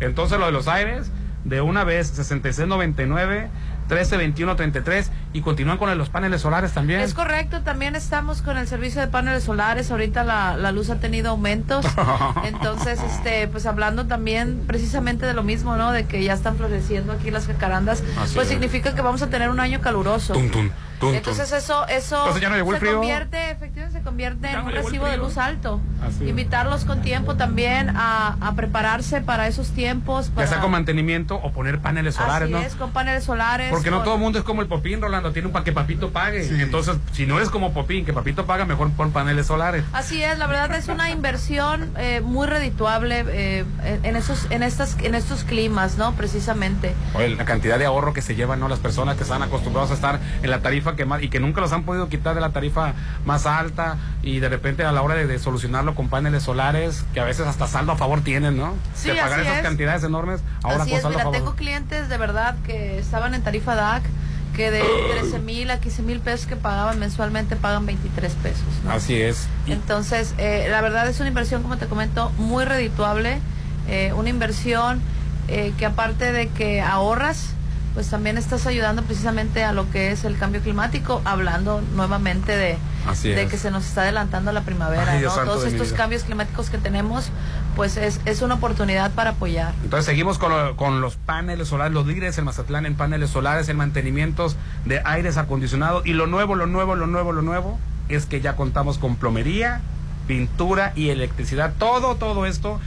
[0.00, 1.10] Entonces lo de los aires,
[1.44, 3.48] de una vez, 6699.
[3.90, 7.00] 132133 y continúan con los paneles solares también.
[7.00, 9.90] Es correcto, también estamos con el servicio de paneles solares.
[9.90, 11.84] Ahorita la, la luz ha tenido aumentos.
[12.44, 15.92] Entonces, este, pues hablando también precisamente de lo mismo, ¿no?
[15.92, 18.52] De que ya están floreciendo aquí las jacarandas, Así pues es.
[18.52, 20.34] significa que vamos a tener un año caluroso.
[20.34, 20.70] Tum, tum,
[21.00, 21.16] tum, tum.
[21.16, 22.98] Entonces eso, eso Entonces ya no llegó el se frío.
[22.98, 25.80] convierte, efectivamente se convierte Ya en no un recibo de luz alto.
[26.06, 26.30] Así es.
[26.30, 30.28] Invitarlos con tiempo también a, a prepararse para esos tiempos.
[30.28, 32.60] Ya Para, sea con mantenimiento o poner paneles solares, así ¿no?
[32.60, 33.70] es, con paneles solares.
[33.70, 36.10] Porque no todo el mundo es como el Popín, Rolando, tiene un para que Papito
[36.10, 36.46] pague.
[36.62, 39.84] Entonces, si no eres como Popín, que Papito paga, mejor pon paneles solares.
[39.92, 43.64] Así es, la verdad es una inversión eh, muy redituable eh,
[44.02, 46.12] en- esos, en estas, en estos climas, ¿no?
[46.12, 46.94] Precisamente.
[47.14, 48.68] Oye, la cantidad de ahorro que se llevan, ¿no?
[48.68, 51.60] Las personas que están acostumbrados a estar en la tarifa que más, y que nunca
[51.60, 52.94] los han podido quitar de la tarifa
[53.24, 57.20] más alta, y de repente a la hora de, de solucionarlo con paneles solares, que
[57.20, 58.74] a veces hasta saldo a favor tienen, ¿no?
[58.94, 59.62] Sí, de pagar así esas es.
[59.62, 61.38] cantidades enormes, ahora Así con es, saldo a mira, favor.
[61.38, 64.02] tengo clientes de verdad que estaban en tarifa DAC,
[64.56, 64.82] que de
[65.20, 68.64] 13 mil a 15 mil pesos que pagaban mensualmente pagan 23 pesos.
[68.84, 68.90] ¿no?
[68.90, 69.46] Así es.
[69.66, 73.38] Entonces, eh, la verdad es una inversión, como te comento, muy redituable,
[73.88, 75.00] eh, una inversión
[75.48, 77.54] eh, que aparte de que ahorras,
[77.94, 82.78] pues también estás ayudando precisamente a lo que es el cambio climático, hablando nuevamente de,
[83.48, 85.30] que se nos está adelantando la primavera, Ay, ¿no?
[85.34, 87.30] Todos estos cambios climáticos que tenemos,
[87.74, 89.74] pues es, es una oportunidad para apoyar.
[89.82, 93.68] Entonces seguimos con, lo- con los paneles solares, los líderes en Mazatlán en paneles solares,
[93.68, 96.06] en mantenimientos de aires acondicionados.
[96.06, 99.80] Y lo nuevo, lo nuevo, lo nuevo, lo nuevo es que ya contamos con plomería,
[100.28, 101.72] pintura y electricidad.
[101.78, 102.80] Todo, todo esto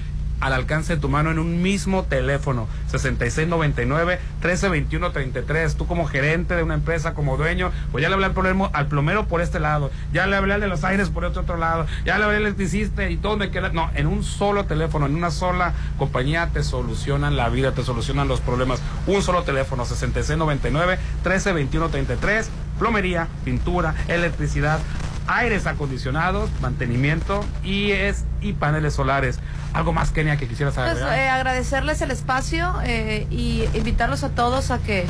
[0.44, 2.68] al alcance de tu mano en un mismo teléfono.
[2.92, 5.78] 6699-1321-33.
[5.78, 8.88] Tú como gerente de una empresa, como dueño, pues ya le hablé al plomero, al
[8.88, 11.88] plomero por este lado, ya le hablé al de los aires por este otro lado,
[12.06, 13.50] ya le hablé al electricista y todo me.
[13.72, 18.28] No, en un solo teléfono, en una sola compañía te solucionan la vida, te solucionan
[18.28, 18.82] los problemas.
[19.08, 22.48] Un solo teléfono, 6699-1321-33.
[22.80, 24.82] Plomería, pintura, electricidad,
[25.28, 29.40] aires acondicionados, mantenimiento y es y paneles solares.
[29.74, 31.18] Algo más, Kenia, que quisieras Pues, agregar.
[31.18, 35.06] eh, agradecerles el espacio eh, y invitarlos a todos a que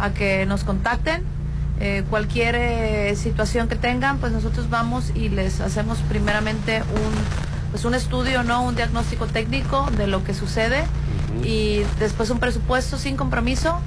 [0.00, 1.22] a que nos contacten
[1.80, 7.12] Eh, cualquier eh, situación que tengan pues nosotros vamos y les hacemos primeramente un
[7.70, 10.82] pues un estudio no un diagnóstico técnico de lo que sucede
[11.44, 13.78] y después un presupuesto sin compromiso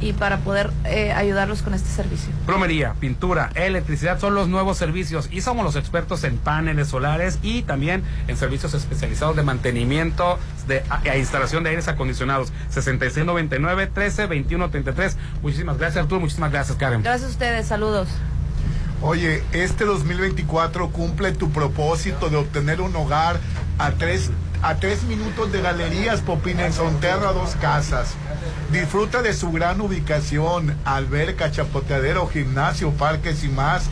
[0.00, 5.28] y para poder eh, ayudarlos con este servicio Plomería, pintura, electricidad son los nuevos servicios
[5.30, 10.38] y somos los expertos en paneles solares y también en servicios especializados de mantenimiento
[10.68, 12.52] de, e instalación de aires acondicionados.
[12.74, 15.14] 6699-132133.
[15.42, 17.02] Muchísimas gracias Arturo, muchísimas gracias Karen.
[17.02, 18.08] gracias a ustedes saludos
[19.02, 23.38] Oye, este 2024 cumple tu propósito de obtener un hogar
[23.78, 24.30] a tres
[24.62, 28.14] a tres minutos de galerías Popín en Sonterra, dos casas.
[28.72, 33.88] Disfruta de su gran ubicación, alberca, chapoteadero, gimnasio, parques y más.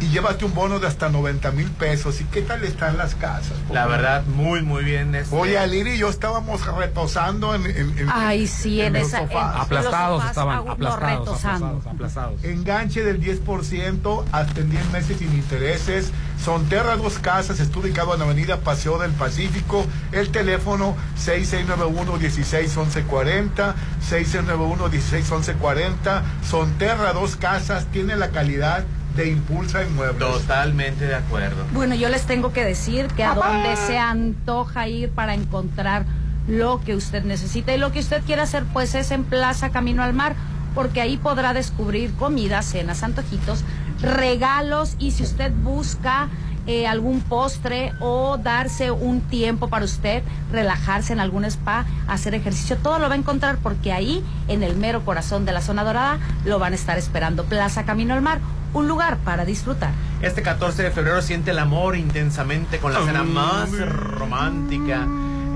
[0.00, 2.20] Y llévate un bono de hasta 90 mil pesos.
[2.20, 3.52] ¿Y qué tal están las casas?
[3.72, 5.12] La verdad, muy, muy bien.
[5.14, 5.34] Este...
[5.34, 9.22] Oye, Aliri y yo estábamos retosando en, en, en- Ay, sí, en, los esa.
[9.22, 9.46] en- sofás.
[9.46, 11.66] en los Aplastados sofás, estaban, aplastados, retosando.
[11.66, 12.44] aplastados, aplastados.
[12.44, 16.12] Enganche del 10% hasta en 10 meses sin intereses.
[16.44, 19.84] Sonterra Dos Casas está ubicado en Avenida Paseo del Pacífico.
[20.12, 20.94] El teléfono
[21.26, 23.74] 6691-161140.
[24.08, 26.22] 6691-161140.
[26.48, 28.84] Sonterra Dos Casas tiene la calidad
[29.18, 30.18] de Impulsa Inmuebles.
[30.18, 31.64] Totalmente de acuerdo.
[31.72, 36.06] Bueno, yo les tengo que decir que a donde se antoja ir para encontrar
[36.46, 40.02] lo que usted necesita y lo que usted quiera hacer, pues es en Plaza Camino
[40.02, 40.36] al Mar,
[40.74, 43.64] porque ahí podrá descubrir comidas, cenas, antojitos,
[44.00, 46.28] regalos y si usted busca
[46.68, 50.22] eh, algún postre o darse un tiempo para usted,
[50.52, 54.76] relajarse en algún spa, hacer ejercicio, todo lo va a encontrar porque ahí, en el
[54.76, 57.44] mero corazón de la zona dorada, lo van a estar esperando.
[57.44, 58.40] Plaza Camino al Mar,
[58.74, 59.92] un lugar para disfrutar.
[60.20, 65.06] Este 14 de febrero siente el amor intensamente con la cena más romántica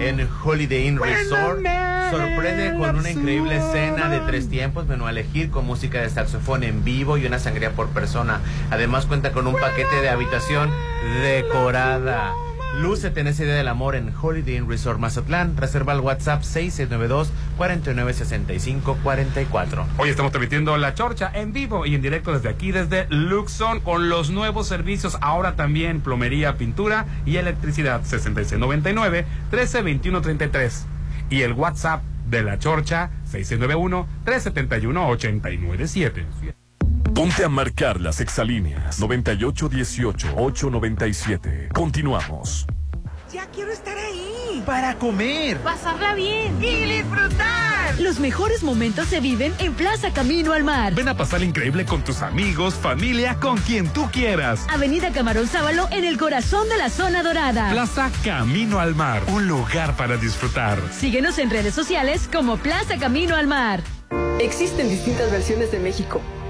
[0.01, 1.61] en Holiday Inn Resort.
[2.11, 6.63] Sorprende con una increíble cena de tres tiempos, menú a elegir con música de saxofón
[6.63, 8.41] en vivo y una sangría por persona.
[8.71, 10.71] Además cuenta con un paquete de habitación
[11.23, 12.35] decorada.
[12.75, 15.59] Lúcete en ese día del amor en Holiday Inn Resort Mazatlán.
[15.59, 19.87] Reserva al WhatsApp 6692 4965 44.
[19.99, 24.09] Hoy estamos transmitiendo La Chorcha en vivo y en directo desde aquí, desde Luxon, con
[24.09, 30.85] los nuevos servicios, ahora también plomería, pintura y electricidad, 6699-132133.
[31.29, 36.25] Y el WhatsApp de La Chorcha, 6691-371-897.
[37.23, 41.73] Ponte a marcar las exalíneas 9818-897.
[41.73, 42.67] Continuamos.
[43.33, 44.61] Ya quiero estar ahí.
[44.67, 45.59] Para comer.
[45.59, 46.61] Pasarla bien.
[46.61, 48.01] Y disfrutar.
[48.01, 50.97] Los mejores momentos se viven en Plaza Camino al Mar.
[50.97, 54.67] Ven a pasar increíble con tus amigos, familia, con quien tú quieras.
[54.69, 57.71] Avenida Camarón Sábalo en el corazón de la zona dorada.
[57.71, 60.77] Plaza Camino al Mar, un lugar para disfrutar.
[60.91, 63.81] Síguenos en redes sociales como Plaza Camino al Mar.
[64.41, 66.21] Existen distintas versiones de México.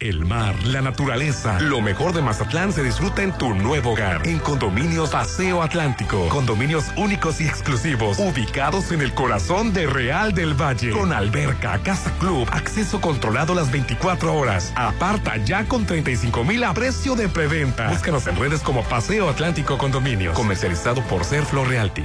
[0.00, 4.24] El mar, la naturaleza, lo mejor de Mazatlán se disfruta en tu nuevo hogar.
[4.26, 6.28] En Condominios Paseo Atlántico.
[6.28, 10.92] Condominios únicos y exclusivos, ubicados en el corazón de Real del Valle.
[10.92, 14.72] Con alberca, casa club, acceso controlado las 24 horas.
[14.76, 17.90] Aparta ya con 35 mil a precio de preventa.
[17.90, 20.36] Búscanos en redes como Paseo Atlántico Condominios.
[20.36, 22.04] Comercializado por Serflo Realty.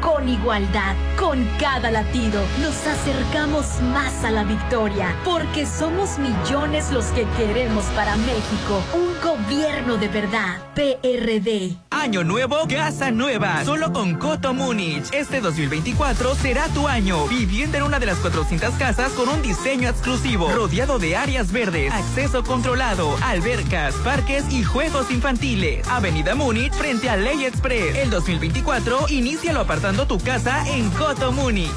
[0.00, 7.06] Con igualdad, con cada latido, nos acercamos más a la victoria, porque somos millones los
[7.06, 10.58] que queremos para México un gobierno de verdad.
[10.74, 11.76] PRD.
[11.90, 13.64] Año nuevo, casa nueva.
[13.64, 15.10] Solo con Coto Múnich.
[15.12, 17.26] Este 2024 será tu año.
[17.28, 20.50] Viviendo en una de las 400 casas con un diseño exclusivo.
[20.52, 25.88] Rodeado de áreas verdes, acceso controlado, albercas, parques y juegos infantiles.
[25.88, 27.96] Avenida Múnich frente a Ley Express.
[27.96, 31.70] El 2024, inícialo tu casa en Coto Múnich.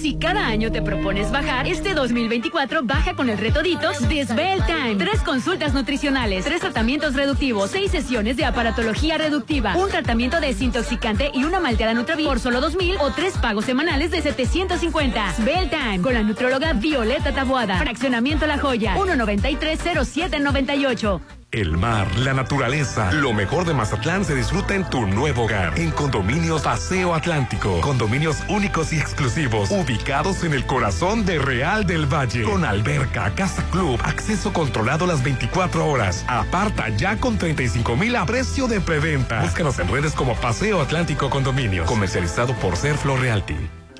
[0.00, 4.62] Si cada año te propones bajar, este 2024 baja con el reto Ditos de Svel
[4.66, 4.96] Time.
[4.96, 11.44] Tres consultas nutricionales, tres tratamientos reductivos, seis sesiones de aparatología reductiva, un tratamiento desintoxicante y
[11.44, 15.34] una malteada Nutravi por solo 2000 o tres pagos semanales de 750.
[15.34, 17.78] Svel Time con la nutróloga Violeta Tabuada.
[17.78, 21.20] Fraccionamiento La Joya, 1930798.
[21.54, 25.78] El mar, la naturaleza, lo mejor de Mazatlán se disfruta en tu nuevo hogar.
[25.78, 27.80] En Condominios Paseo Atlántico.
[27.80, 32.42] Condominios únicos y exclusivos, ubicados en el corazón de Real del Valle.
[32.42, 36.24] Con alberca, casa club, acceso controlado las 24 horas.
[36.26, 39.40] Aparta ya con 35 mil a precio de preventa.
[39.40, 41.86] Búscanos en redes como Paseo Atlántico Condominios.
[41.86, 43.54] Comercializado por Serflo Realty.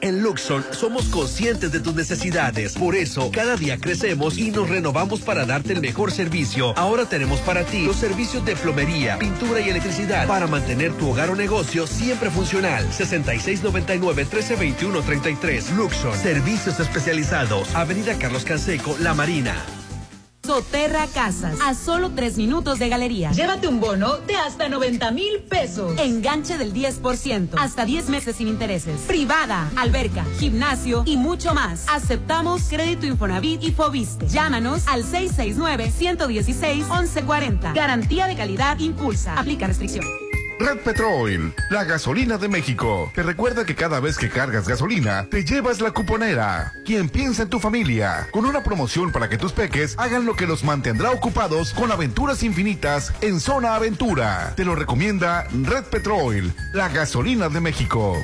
[0.04, 2.74] En Luxon somos conscientes de tus necesidades.
[2.74, 6.76] Por eso, cada día crecemos y nos renovamos para darte el mejor servicio.
[6.76, 11.30] Ahora tenemos para ti los servicios de plomería, pintura y electricidad para mantener tu hogar
[11.30, 12.86] o negocio siempre funcional.
[12.90, 15.74] 6699-1321-33.
[15.74, 16.14] Luxon.
[16.18, 17.74] Servicios especializados.
[17.74, 19.56] Avenida Carlos Canseco, La Marina.
[20.54, 23.32] Soterra Casas, a solo tres minutos de galería.
[23.32, 25.98] Llévate un bono de hasta 90 mil pesos.
[25.98, 29.00] Enganche del 10%, hasta 10 meses sin intereses.
[29.00, 31.86] Privada, alberca, gimnasio y mucho más.
[31.88, 34.28] Aceptamos crédito Infonavit y Fobiste.
[34.28, 37.74] Llámanos al 669-116-1140.
[37.74, 39.36] Garantía de calidad impulsa.
[39.36, 40.04] Aplica restricción.
[40.58, 43.10] Red Petrol, la gasolina de México.
[43.14, 46.72] Te recuerda que cada vez que cargas gasolina, te llevas la cuponera.
[46.84, 50.46] Quien piensa en tu familia, con una promoción para que tus peques hagan lo que
[50.46, 54.52] los mantendrá ocupados con aventuras infinitas en Zona Aventura.
[54.56, 58.16] Te lo recomienda Red Petrol, la gasolina de México.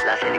[0.05, 0.38] Las elecciones en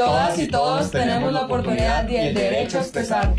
[0.00, 3.34] Todas y todos tenemos la oportunidad y el derecho a expresar.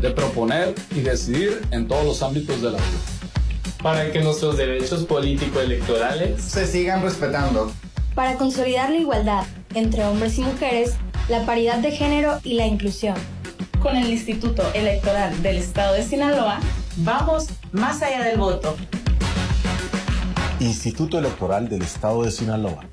[0.00, 3.78] De proponer y decidir en todos los ámbitos de la vida.
[3.82, 7.70] Para que nuestros derechos político-electorales se sigan respetando.
[8.14, 10.94] Para consolidar la igualdad entre hombres y mujeres,
[11.28, 13.16] la paridad de género y la inclusión.
[13.82, 16.60] Con el Instituto Electoral del Estado de Sinaloa,
[16.96, 18.74] vamos más allá del voto.
[20.60, 22.86] Instituto Electoral del Estado de Sinaloa.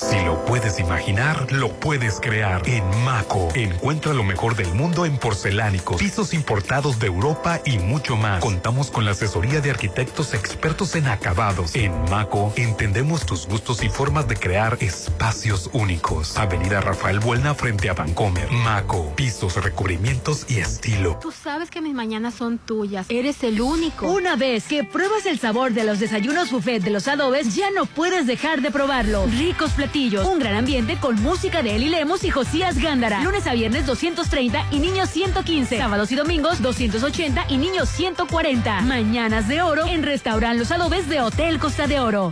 [0.00, 2.66] Si lo puedes imaginar, lo puedes crear.
[2.66, 8.16] En Maco, encuentra lo mejor del mundo en porcelánicos, pisos importados de Europa y mucho
[8.16, 8.40] más.
[8.40, 11.74] Contamos con la asesoría de arquitectos expertos en acabados.
[11.74, 16.38] En Maco, entendemos tus gustos y formas de crear espacios únicos.
[16.38, 18.50] Avenida Rafael Buelna frente a Vancomer.
[18.50, 21.18] Maco, pisos, recubrimientos y estilo.
[21.20, 23.04] Tú sabes que mis mañanas son tuyas.
[23.10, 24.06] Eres el único.
[24.10, 27.84] Una vez que pruebas el sabor de los desayunos buffet de los adobes, ya no
[27.84, 29.26] puedes dejar de probarlo.
[29.26, 29.76] Ricos
[30.24, 33.22] un gran ambiente con música de Eli Lemos y Josías Gándara.
[33.22, 35.78] Lunes a viernes 230 y niños 115.
[35.78, 38.82] Sábados y domingos 280 y niños 140.
[38.82, 42.30] Mañanas de oro en Restaurant Los Adobes de Hotel Costa de Oro.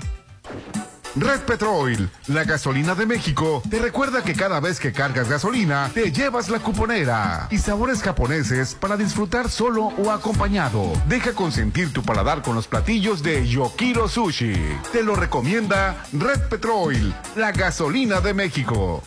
[1.17, 6.13] Red Petrol, la gasolina de México, te recuerda que cada vez que cargas gasolina, te
[6.13, 10.93] llevas la cuponera y sabores japoneses para disfrutar solo o acompañado.
[11.09, 14.55] Deja consentir tu paladar con los platillos de Yokiro Sushi.
[14.93, 19.03] Te lo recomienda Red Petrol, la gasolina de México.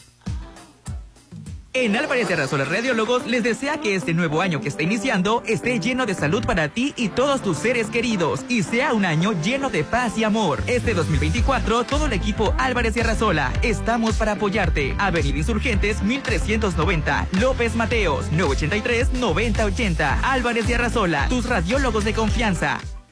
[1.74, 5.80] En Álvarez de Arrasola Radiólogos les desea que este nuevo año que está iniciando esté
[5.80, 9.70] lleno de salud para ti y todos tus seres queridos y sea un año lleno
[9.70, 10.62] de paz y amor.
[10.68, 14.96] Este 2024, todo el equipo Álvarez de Arrasola estamos para apoyarte.
[14.98, 20.20] Avenida Insurgentes 1390, López Mateos 983-9080.
[20.24, 22.82] Álvarez de Arrasola, tus radiólogos de confianza.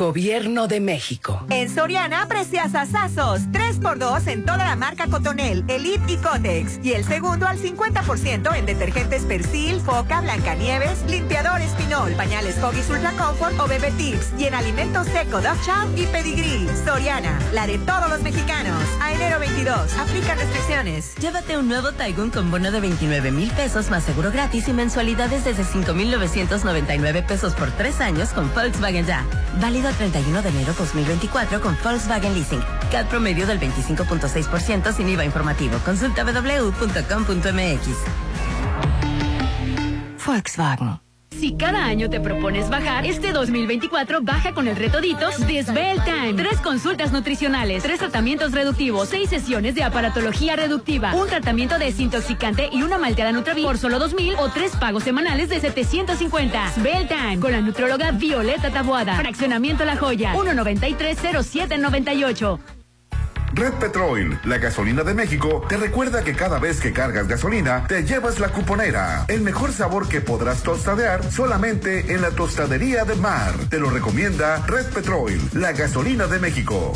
[0.00, 1.44] Gobierno de México.
[1.50, 3.42] En Soriana, precias asazos.
[3.52, 6.80] 3x2 en toda la marca Cotonel, Elite y Cotex.
[6.82, 13.12] Y el segundo al 50% en detergentes Persil, Foca, Blancanieves, limpiador Espinol, pañales Hoggies Ultra
[13.12, 14.32] Comfort o Bebé Tips.
[14.38, 16.66] Y en alimentos seco, Dove Chow y Pedigree.
[16.82, 18.82] Soriana, la de todos los mexicanos.
[19.02, 19.98] A enero 29 2022.
[19.98, 21.14] Aplica restricciones.
[21.16, 25.44] Llévate un nuevo Taigun con bono de 29 mil pesos más seguro gratis y mensualidades
[25.44, 29.24] desde 5,999 pesos por tres años con Volkswagen Ya.
[29.60, 32.62] Válido a 31 de enero 2024 con Volkswagen Leasing.
[32.90, 35.78] CAD promedio del 25.6% sin IVA informativo.
[35.84, 37.88] Consulta www.com.mx.
[40.24, 41.09] Volkswagen.
[41.40, 46.02] Si cada año te propones bajar, este 2024 baja con el reto Ditos de Svelte
[46.04, 46.34] Time.
[46.34, 52.82] Tres consultas nutricionales, tres tratamientos reductivos, seis sesiones de aparatología reductiva, un tratamiento desintoxicante y
[52.82, 56.72] una malteada Nutravi por solo 2000 o tres pagos semanales de 750.
[56.74, 59.16] Svelte Time con la nutróloga Violeta Tabuada.
[59.16, 62.79] Fraccionamiento La Joya, 1930798.
[63.52, 68.04] Red Petrol, la gasolina de México, te recuerda que cada vez que cargas gasolina, te
[68.04, 69.24] llevas la cuponera.
[69.28, 73.52] El mejor sabor que podrás tostadear solamente en la tostadería de mar.
[73.68, 76.92] Te lo recomienda Red Petrol, la gasolina de México.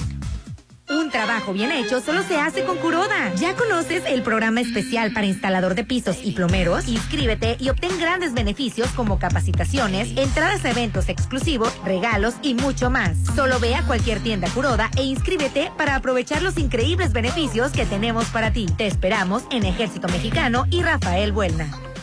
[0.91, 3.35] Un trabajo bien hecho solo se hace con Curoda.
[3.37, 6.89] ¿Ya conoces el programa especial para instalador de pisos y plomeros?
[6.89, 13.17] Inscríbete y obtén grandes beneficios como capacitaciones, entradas a eventos exclusivos, regalos y mucho más.
[13.35, 18.27] Solo ve a cualquier tienda Curoda e inscríbete para aprovechar los increíbles beneficios que tenemos
[18.27, 18.67] para ti.
[18.77, 21.94] Te esperamos en Ejército Mexicano y Rafael Buelna.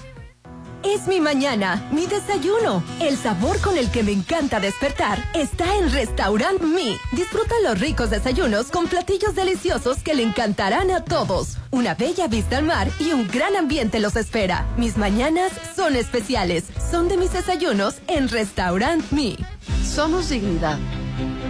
[0.83, 2.83] Es mi mañana, mi desayuno.
[2.99, 6.97] El sabor con el que me encanta despertar está en Restaurant Mi.
[7.11, 11.57] Disfruta los ricos desayunos con platillos deliciosos que le encantarán a todos.
[11.69, 14.65] Una bella vista al mar y un gran ambiente los espera.
[14.75, 16.65] Mis mañanas son especiales.
[16.89, 19.37] Son de mis desayunos en Restaurant Mi.
[19.83, 20.79] Somos dignidad.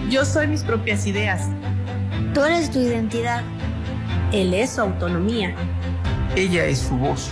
[0.10, 1.48] Yo soy mis propias ideas.
[2.34, 3.44] Tú eres tu identidad.
[4.34, 5.56] Él es su autonomía.
[6.36, 7.32] Ella es su voz.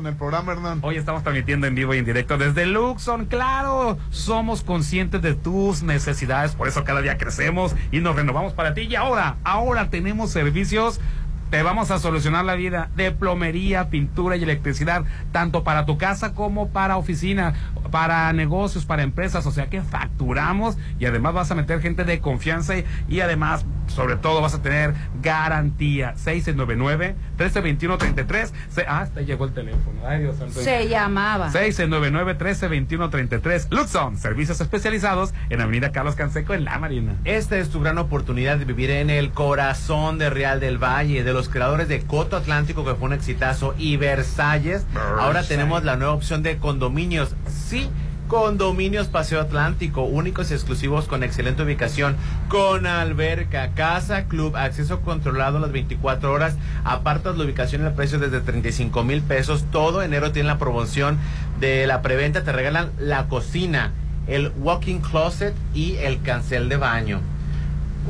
[0.00, 0.78] con el programa, Hernán.
[0.80, 3.26] Hoy estamos transmitiendo en vivo y en directo desde Luxon.
[3.26, 8.72] Claro, somos conscientes de tus necesidades, por eso cada día crecemos y nos renovamos para
[8.72, 8.82] ti.
[8.88, 11.02] Y ahora, ahora tenemos servicios
[11.50, 16.32] te vamos a solucionar la vida de plomería, pintura y electricidad, tanto para tu casa
[16.32, 17.54] como para oficina,
[17.90, 22.20] para negocios, para empresas, o sea que facturamos y además vas a meter gente de
[22.20, 26.14] confianza y, y además, sobre todo, vas a tener garantía.
[26.14, 28.52] 699-1321-33.
[28.86, 30.00] Ah, hasta llegó el teléfono.
[30.06, 30.60] Ay, Dios santo.
[30.60, 31.50] Se llamaba.
[31.50, 33.66] 699-1321-33.
[33.70, 37.16] Luxon, servicios especializados en Avenida Carlos Canseco en La Marina.
[37.24, 41.32] Esta es tu gran oportunidad de vivir en el corazón de Real del Valle, de
[41.32, 44.84] los creadores de Coto Atlántico, que fue un exitazo, y Versalles.
[45.18, 47.34] Ahora tenemos la nueva opción de condominios.
[47.48, 47.88] Sí.
[48.28, 52.14] Condominios Paseo Atlántico, únicos y exclusivos con excelente ubicación,
[52.48, 56.54] con alberca, casa, club, acceso controlado las 24 horas,
[56.84, 59.64] apartas la ubicación y el precio desde 35 mil pesos.
[59.72, 61.18] Todo enero tiene la promoción
[61.58, 63.90] de la preventa, te regalan la cocina,
[64.28, 67.20] el walking closet y el cancel de baño.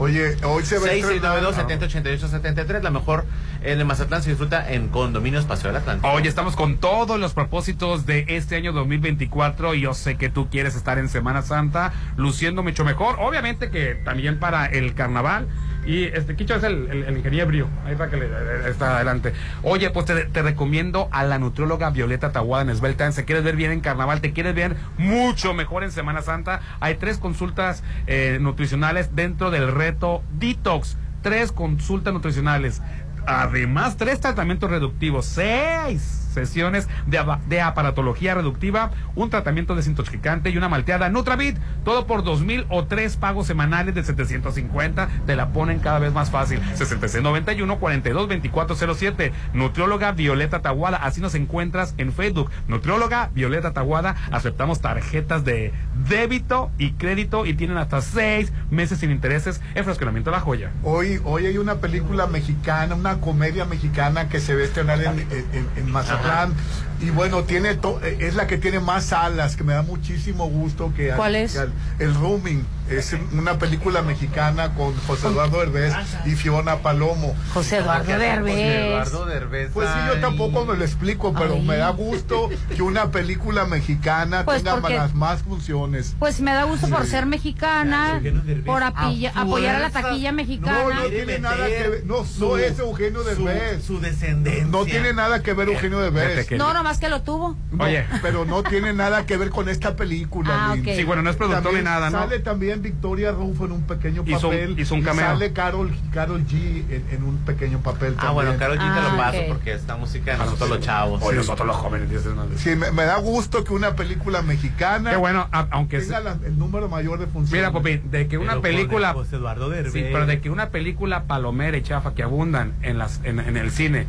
[0.00, 3.26] Oye, hoy se ve 692 70 88 73 la mejor
[3.60, 6.10] en el Mazatlán se disfruta en Condominios Paseo del Atlántico.
[6.10, 10.48] Oye, estamos con todos los propósitos de este año 2024 y yo sé que tú
[10.48, 13.16] quieres estar en Semana Santa luciendo mucho mejor.
[13.18, 15.48] Obviamente que también para el carnaval.
[15.86, 17.68] Y este Quicho es el, el, el ingeniero.
[17.84, 18.26] Ahí está que le,
[18.68, 19.32] está adelante.
[19.62, 23.10] Oye, pues te, te, recomiendo a la nutrióloga Violeta Tahuada en Esbelta.
[23.12, 26.60] Si quieres ver bien en carnaval, te quieres ver mucho mejor en Semana Santa.
[26.80, 30.96] Hay tres consultas eh, nutricionales dentro del reto Detox.
[31.22, 32.82] Tres consultas nutricionales.
[33.26, 35.26] Además, tres tratamientos reductivos.
[35.26, 41.58] Seis sesiones de, de aparatología reductiva, un tratamiento desintoxicante y una malteada Nutravit.
[41.84, 45.08] Todo por dos mil o tres pagos semanales de 750.
[45.26, 46.60] Te la ponen cada vez más fácil.
[46.74, 49.32] 6691 42 2407.
[49.52, 50.98] Nutrióloga Violeta Taguada.
[50.98, 52.50] Así nos encuentras en Facebook.
[52.68, 54.16] Nutrióloga Violeta Taguada.
[54.30, 55.72] Aceptamos tarjetas de
[56.08, 60.70] débito y crédito y tienen hasta seis meses sin intereses en frasconamiento La Joya.
[60.82, 65.68] Hoy, hoy hay una película mexicana, una comedia mexicana que se ve estrenar en, en,
[65.76, 66.19] en Mazatlán.
[66.22, 66.54] Um,
[67.00, 70.48] Y bueno, tiene to- eh, es la que tiene más salas, que me da muchísimo
[70.48, 70.92] gusto.
[70.94, 71.52] que ¿Cuál es?
[71.54, 72.64] que al- el Rooming.
[72.90, 75.94] Es una película mexicana con José Eduardo Herbés
[76.26, 77.36] y Fiona Palomo.
[77.54, 78.56] José Eduardo José Derbez.
[78.56, 79.70] Eduardo Derbez.
[79.72, 81.62] Pues sí, yo tampoco me lo explico, pero Ay.
[81.64, 86.16] me da gusto que una película mexicana Pues tenga porque- las más funciones.
[86.18, 88.64] Pues me da gusto por ser mexicana, Derbez.
[88.64, 90.82] por apilla- A apoyar a la taquilla mexicana.
[90.82, 92.06] No, no tiene nada meter que ver.
[92.06, 93.84] No, su- no es Eugenio Derbez.
[93.84, 94.66] Su, descendencia.
[94.66, 96.44] No tiene nada que ver Eugenio Derbez.
[96.48, 97.56] que- No, nomás que lo tuvo.
[97.70, 98.04] No, Oye.
[98.20, 100.50] pero no tiene nada que ver con esta película.
[100.72, 100.76] Ah.
[100.82, 102.18] Sí, bueno, no es productor También ni nada, ¿no?
[102.18, 104.80] Sale también Victoria Rufo en un pequeño Hizo un- papel.
[104.80, 105.24] hizo un y cameo.
[105.24, 108.34] Sale Carol, Carol G en, en un pequeño papel Ah, también.
[108.34, 109.44] bueno, Carol G te Ah, lo paso ok.
[109.48, 111.22] porque esta música de nosotros los chavos.
[111.22, 111.36] Hoy Sí.
[111.36, 112.08] nosotros los jóvenes.
[112.56, 116.36] Sí, me, me da gusto que una película mexicana Qué bueno, a- aunque tenga la-
[116.44, 117.52] el número mayor de funciones.
[117.52, 119.12] Mira, Popín, de que una Pero película.
[119.12, 119.92] José Eduardo Derbez.
[119.92, 123.56] Sí, pero de que una película palomera y chafa que abundan en las en, en
[123.56, 124.06] el cine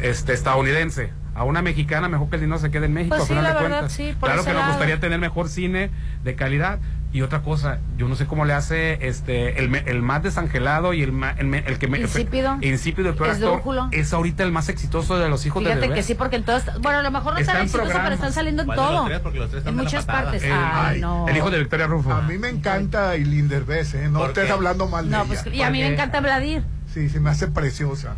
[0.00, 3.26] este estadounidense a una mexicana mejor que el dinero se quede en México Pues a
[3.26, 3.92] sí, final la de verdad, cuentas.
[3.92, 4.72] sí, por claro que nos lado.
[4.72, 5.90] gustaría tener mejor cine
[6.22, 6.78] de calidad
[7.12, 10.92] y otra cosa yo no sé cómo le hace este el, me- el más desangelado
[10.94, 12.56] y el el, me- el que me Insípido.
[12.60, 13.62] insípido el peor actor
[13.92, 16.64] es ahorita el más exitoso de los hijos de Fíjate que sí, porque en todas.
[16.80, 19.04] Bueno, a lo mejor no Está exitosos, pero están saliendo en ¿Cuál de los todo.
[19.06, 19.20] tres?
[19.20, 20.42] Porque los tres están En muchas partes.
[20.42, 21.28] El- Ay, no.
[21.28, 24.08] el hijo de Victoria Rufo A mí me encanta Eileen Derbez, ¿eh?
[24.08, 25.26] No ¿Por estés hablando mal de No, ella.
[25.42, 26.64] pues y a mí me encanta Vladir.
[26.92, 28.14] Sí, se me hace preciosa.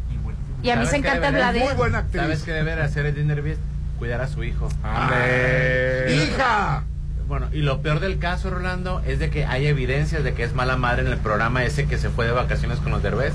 [0.63, 1.63] Y a mí ¿Sabes se encanta Vladir.
[1.63, 2.23] Muy buena actriz.
[2.23, 3.59] ¿Sabes qué debe hacer el Derbez?
[3.99, 4.69] Cuidar a su hijo.
[4.83, 6.15] Ande.
[6.15, 6.85] ¡Hija!
[7.29, 10.55] Bueno, y lo peor del caso, Rolando, es de que hay evidencias de que es
[10.55, 13.33] mala madre en el programa ese que se fue de vacaciones con los Derbez.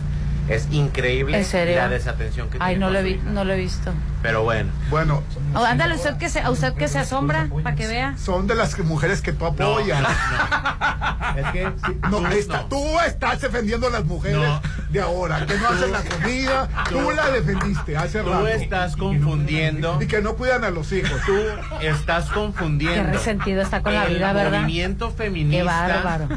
[0.51, 1.75] Es increíble ¿En serio?
[1.77, 3.93] la desatención que Ay, tiene no con lo, vi- no lo he visto.
[4.21, 4.69] Pero bueno.
[4.89, 5.23] Bueno,
[5.55, 8.15] Oh, ándale, usted que se, a usted que se asombra, para que vea.
[8.17, 10.01] son de las mujeres que tú No, apoyas.
[10.01, 11.39] no, no.
[11.39, 11.63] Es que
[12.09, 12.65] No, tú, está- no.
[12.67, 14.61] tú estás defendiendo a las mujeres No.
[14.89, 16.69] de ahora, que no hacen la comida.
[16.89, 18.47] Tú, la defendiste hace Tú rato.
[18.47, 19.97] estás confundiendo.
[20.01, 21.19] Y que no cuidan a los hijos.
[21.25, 21.33] Tú
[21.81, 23.03] estás confundiendo.
[23.05, 24.61] Qué resentido está con la el vida, ¿verdad?
[24.61, 26.27] movimiento Qué feminista bárbaro.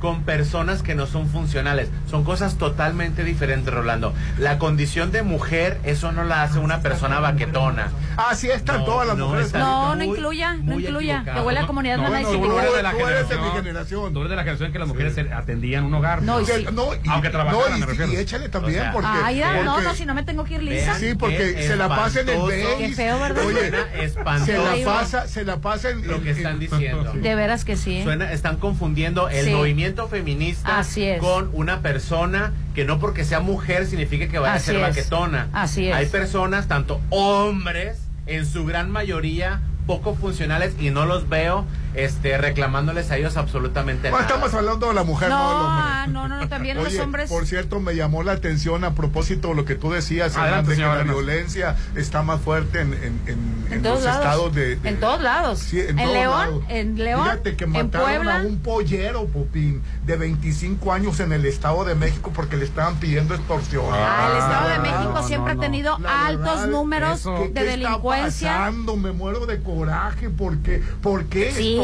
[0.00, 1.88] con personas que no son funcionales.
[2.10, 4.14] Son cosas totalmente diferentes, Rolando.
[4.38, 7.90] La condición de mujer, eso no la hace una persona baquetona.
[8.16, 9.52] Así están No, todas las no, mujeres.
[9.54, 11.24] No, no incluya, no incluya.
[11.24, 12.14] Que huele a comunidad No, tú
[12.58, 14.12] eres de la tú eres de mi generación.
[14.12, 16.22] Tú eres de la generación en que las mujeres se atendían un hogar.
[16.22, 16.66] No, y sí.
[16.72, 18.12] no, y, Aunque trabajaran, no, y- me refiero.
[18.12, 19.08] y échale también, O sea, porque.
[19.24, 20.94] Ay, no, si no me tengo que ir lisa.
[20.94, 22.40] Sí, porque se la pasa en el.
[22.78, 23.44] Qué feo, ¿verdad?
[23.46, 23.70] Oye,
[24.10, 27.12] se la pasa, se la pasa en Lo que están en- diciendo.
[27.14, 28.02] De veras que sí.
[28.02, 29.50] Suena- están confundiendo el Sí.
[29.52, 31.20] movimiento feminista Así es.
[31.20, 35.48] con una persona que no porque sea mujer significa que vaya Así a ser baquetona.
[35.52, 35.94] Así es.
[35.94, 42.38] Hay personas, tanto hombres, en su gran mayoría poco funcionales y no los veo este
[42.38, 44.34] reclamándoles a ellos absolutamente Bueno, nada.
[44.34, 45.82] estamos hablando de la mujer, no, No, del hombre.
[45.84, 47.28] ah, no, no, no, también los hombres.
[47.30, 50.76] por cierto, me llamó la atención a propósito de lo que tú decías, Adelante, de
[50.76, 54.24] que la violencia está más fuerte en, en, en- En en todos los lados.
[54.24, 55.58] estados de, de- En todos lados.
[55.58, 56.62] Sí, en todos León, lados.
[56.68, 58.36] en León, Fíjate que en mataron Puebla.
[58.36, 62.96] a un pollero, Popín, de 25 años en el Estado de México porque le estaban
[62.96, 63.84] pidiendo extorsión.
[63.90, 67.34] Ah, el Estado de La México siempre no, ha tenido la altos verdad, números eso-
[67.36, 68.50] ¿Qué- de qué delincuencia.
[68.50, 68.96] Está pasando?
[68.96, 71.24] Me muero de coraje porque ¿por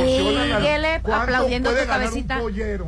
[0.01, 2.39] qué Síguele extorsionan a- ¿Cuánto aplaudiendo tu cabecita.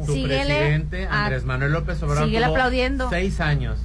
[0.06, 3.08] Síguele presidente, Andrés Manuel López Obrador, síguele aplaudiendo.
[3.10, 3.78] seis años.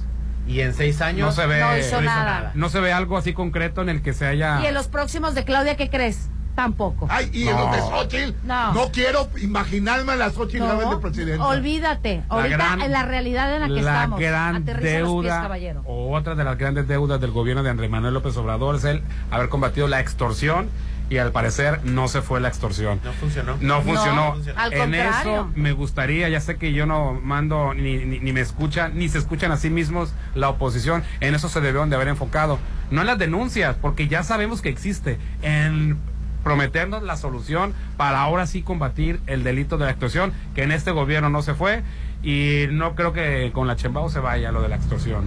[0.48, 2.52] Y en seis años No se ve, No hizo nada.
[2.54, 4.60] no se ve algo así concreto en el que se haya.
[4.62, 6.28] Y en los próximos de Claudia, ¿qué crees?
[6.54, 7.06] Tampoco.
[7.10, 7.66] Ay, y en No.
[7.66, 8.72] los de Xochitl, No.
[8.72, 8.90] no.
[8.90, 11.42] quiero imaginarme a la Xochitl No, Gálvez de presidente.
[11.44, 12.22] olvídate.
[12.30, 14.20] Ahorita gran- en la realidad en la que la estamos.
[14.20, 15.82] gran Aterriza los pies, deuda, caballero.
[15.84, 19.02] o otra de las grandes deudas del gobierno de Andrés Manuel López Obrador es el
[19.30, 20.70] haber combatido la extorsión
[21.08, 23.00] y al parecer no se fue la extorsión.
[23.04, 23.56] no funcionó.
[23.60, 24.34] No funcionó.
[24.34, 24.60] funcionó.
[24.60, 25.20] Al en contrario.
[25.20, 29.08] eso me gustaría, ya sé que yo no mando ni, ni, ni me escuchan, ni
[29.08, 32.58] se escuchan a sí mismos la oposición, en eso se debieron de haber enfocado.
[32.90, 35.98] No en las denuncias, porque ya sabemos que existe, en
[36.46, 40.92] prometernos la solución para ahora sí combatir el delito de la extorsión, que en este
[40.92, 41.82] gobierno no se fue
[42.22, 45.24] y no creo que con la Chembao se vaya lo de la extorsión.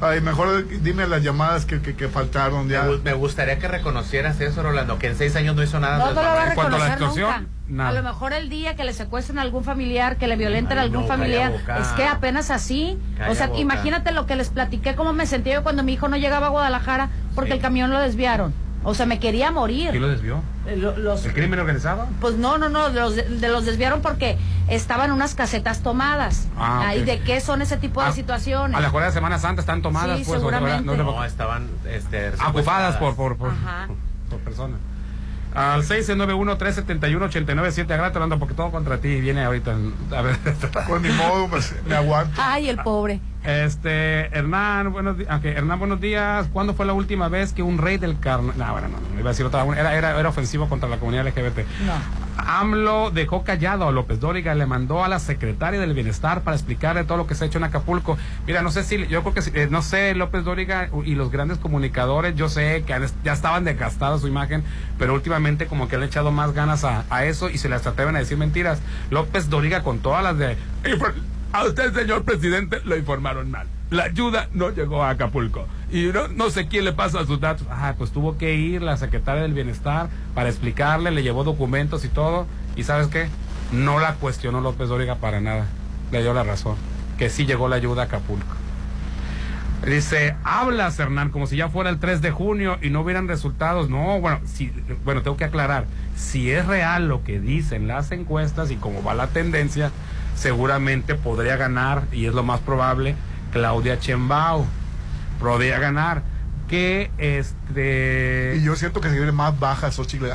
[0.00, 2.82] Ay, mejor dime las llamadas que, que, que faltaron ya.
[2.82, 5.98] Me, gu- me gustaría que reconocieras eso, Rolando, que en seis años no hizo nada.
[5.98, 7.42] No, lo va a reconocer nunca.
[7.78, 10.82] A lo mejor el día que le secuestren a algún familiar, que le violenten a
[10.82, 12.98] algún no, familiar, es que apenas así.
[13.18, 13.58] Calla o sea, boca.
[13.60, 16.50] imagínate lo que les platiqué, cómo me sentía yo cuando mi hijo no llegaba a
[16.50, 18.54] Guadalajara porque el camión lo desviaron.
[18.88, 19.90] O sea, me quería morir.
[19.90, 20.40] ¿Quién lo desvió?
[20.64, 22.06] Eh, lo- los- ¿El crimen organizado?
[22.20, 24.38] Pues no, no, no, de los, de los desviaron porque
[24.68, 26.46] estaban unas casetas tomadas.
[26.56, 26.84] Ah.
[26.86, 28.76] Ahí, ¿De qué son ese tipo de Ah, situaciones?
[28.76, 30.38] A la Juega de Semana Santa están tomadas, Sí, pues.
[30.38, 30.84] seguramente.
[30.84, 33.88] no, No, estaban este, ocupadas por, por, por, Ajá.
[34.30, 34.76] por persona.
[35.52, 39.74] Al 691-371-89-7, agrata, Rolando, porque todo contra ti viene ahorita.
[40.16, 40.36] A ver.
[40.86, 42.40] Con mi modo, pues, me aguanto.
[42.42, 43.20] Ay, el pobre.
[43.46, 45.44] Este, Hernán, buenos días.
[45.44, 46.48] Hernán, buenos días.
[46.52, 48.58] ¿Cuándo fue la última vez que un rey del carnaval...
[48.58, 49.64] No, bueno, no, no, iba a decir otra.
[49.64, 51.58] Era, era, era ofensivo contra la comunidad LGBT.
[51.86, 51.92] No.
[52.38, 57.04] AMLO dejó callado a López Dóriga, le mandó a la secretaria del Bienestar para explicarle
[57.04, 58.18] todo lo que se ha hecho en Acapulco.
[58.48, 61.58] Mira, no sé si, yo creo que, eh, no sé, López Dóriga y los grandes
[61.58, 64.64] comunicadores, yo sé que han- ya estaban desgastados su imagen,
[64.98, 67.86] pero últimamente como que le han echado más ganas a, a eso y se les
[67.86, 68.80] atreven a decir mentiras.
[69.10, 70.56] López Dóriga con todas las de...
[71.52, 73.66] A usted, señor presidente, lo informaron mal.
[73.90, 75.66] La ayuda no llegó a Acapulco.
[75.90, 77.66] Y no, no sé quién le pasa sus datos.
[77.70, 82.08] Ah, pues tuvo que ir la secretaria del Bienestar para explicarle, le llevó documentos y
[82.08, 82.46] todo.
[82.74, 83.28] ¿Y sabes qué?
[83.72, 85.66] No la cuestionó López Dóriga para nada.
[86.10, 86.76] Le dio la razón.
[87.16, 88.56] Que sí llegó la ayuda a Acapulco.
[89.86, 93.88] Dice, hablas, Hernán, como si ya fuera el 3 de junio y no hubieran resultados.
[93.88, 94.72] No, bueno, si,
[95.04, 95.84] bueno, tengo que aclarar.
[96.16, 99.92] Si es real lo que dicen las encuestas y como va la tendencia,
[100.36, 103.16] seguramente podría ganar, y es lo más probable,
[103.52, 104.66] Claudia Chembao.
[105.40, 106.22] Podría ganar.
[106.68, 108.56] Que este.
[108.58, 110.26] Y yo siento que se viene más baja Xochitl.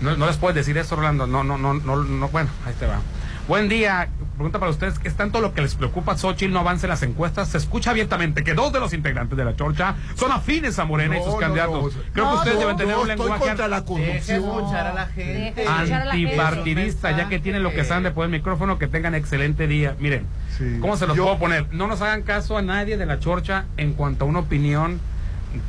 [0.00, 1.26] No, no les puedes decir eso, Orlando.
[1.26, 2.28] No, no, no, no, no.
[2.28, 3.00] Bueno, ahí te va.
[3.48, 4.08] Buen día.
[4.36, 7.02] Pregunta para ustedes, ¿es tanto lo que les preocupa a Xochitl no avance en las
[7.02, 7.48] encuestas?
[7.48, 11.16] Se escucha abiertamente que dos de los integrantes de la chorcha son afines a Morena
[11.18, 11.96] y sus no, candidatos.
[11.96, 12.02] no.
[12.12, 14.44] Creo que ustedes no, deben tener un lenguaje contra la corrupción.
[14.44, 15.66] escuchar a gente.
[15.66, 19.96] Antipartidista, ya que tienen lo que saben de poder el micrófono, que tengan excelente día.
[19.98, 20.26] Miren,
[20.58, 20.78] Sí.
[20.82, 21.72] ¿cómo se los Yo- puedo poner?
[21.72, 25.00] No nos hagan caso a nadie de la chorcha en cuanto a una opinión,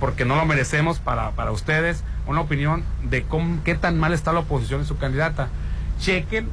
[0.02, 4.34] porque no lo merecemos para, para ustedes, una opinión de cómo, qué tan mal está
[4.34, 5.48] la oposición en su candidata.
[6.02, 6.50] Chequen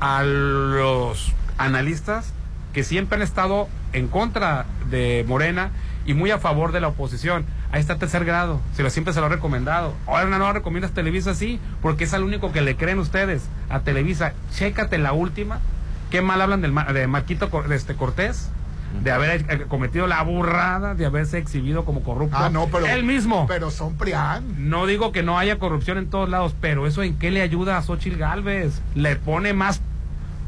[0.00, 1.32] a los
[1.64, 2.32] analistas
[2.72, 5.70] que siempre han estado en contra de Morena
[6.04, 7.44] y muy a favor de la oposición.
[7.70, 9.94] Ahí está tercer grado, se lo, siempre se lo he recomendado.
[10.06, 13.80] Ahora no lo recomiendas Televisa, sí, porque es al único que le creen ustedes, a
[13.80, 14.34] Televisa.
[14.52, 15.60] Chécate la última,
[16.10, 18.50] qué mal hablan del, de Marquito de este Cortés,
[19.02, 22.36] de haber eh, cometido la burrada, de haberse exhibido como corrupto.
[22.38, 22.86] Ah, no, pero.
[22.86, 23.46] Él mismo.
[23.46, 24.68] Pero son Prián.
[24.70, 27.78] No digo que no haya corrupción en todos lados, pero eso en qué le ayuda
[27.78, 28.82] a Xochitl Galvez?
[28.94, 29.80] Le pone más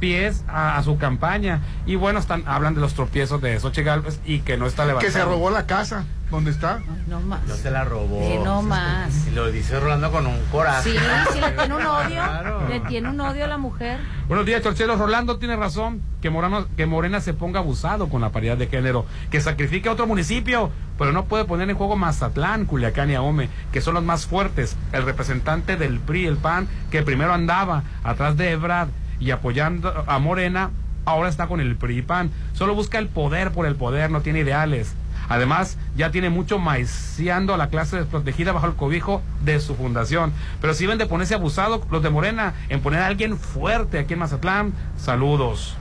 [0.04, 1.60] pies a, a su campaña.
[1.86, 4.88] Y bueno, están hablan de los tropiezos de Xochitl Galvez y que no está Que
[4.88, 5.18] levantando.
[5.18, 6.04] se robó la casa.
[6.30, 6.80] ¿Dónde está?
[7.06, 7.40] No más.
[7.46, 8.20] No se la robó.
[8.28, 9.26] Sí, no más.
[9.28, 10.90] Y lo dice Rolando con un coraje.
[10.90, 10.98] Sí,
[11.32, 12.08] sí, le tiene un odio.
[12.08, 12.68] Claro.
[12.68, 13.98] Le tiene un odio a la mujer.
[14.28, 14.98] Buenos días, Chorcheros.
[14.98, 16.02] Rolando tiene razón.
[16.20, 19.06] Que, Morano- que Morena se ponga abusado con la paridad de género.
[19.30, 20.70] Que sacrifique a otro municipio.
[20.98, 24.76] Pero no puede poner en juego Mazatlán, Culiacán y Ahome, que son los más fuertes.
[24.92, 28.88] El representante del PRI, el PAN, que primero andaba atrás de Ebrard
[29.20, 30.70] y apoyando a Morena,
[31.04, 32.30] ahora está con el PRI PAN.
[32.52, 34.94] Solo busca el poder por el poder, no tiene ideales.
[35.28, 40.32] Además, ya tiene mucho maiciando a la clase desprotegida bajo el cobijo de su fundación.
[40.60, 44.12] Pero si ven de ponerse abusado los de Morena en poner a alguien fuerte aquí
[44.12, 45.76] en Mazatlán, saludos.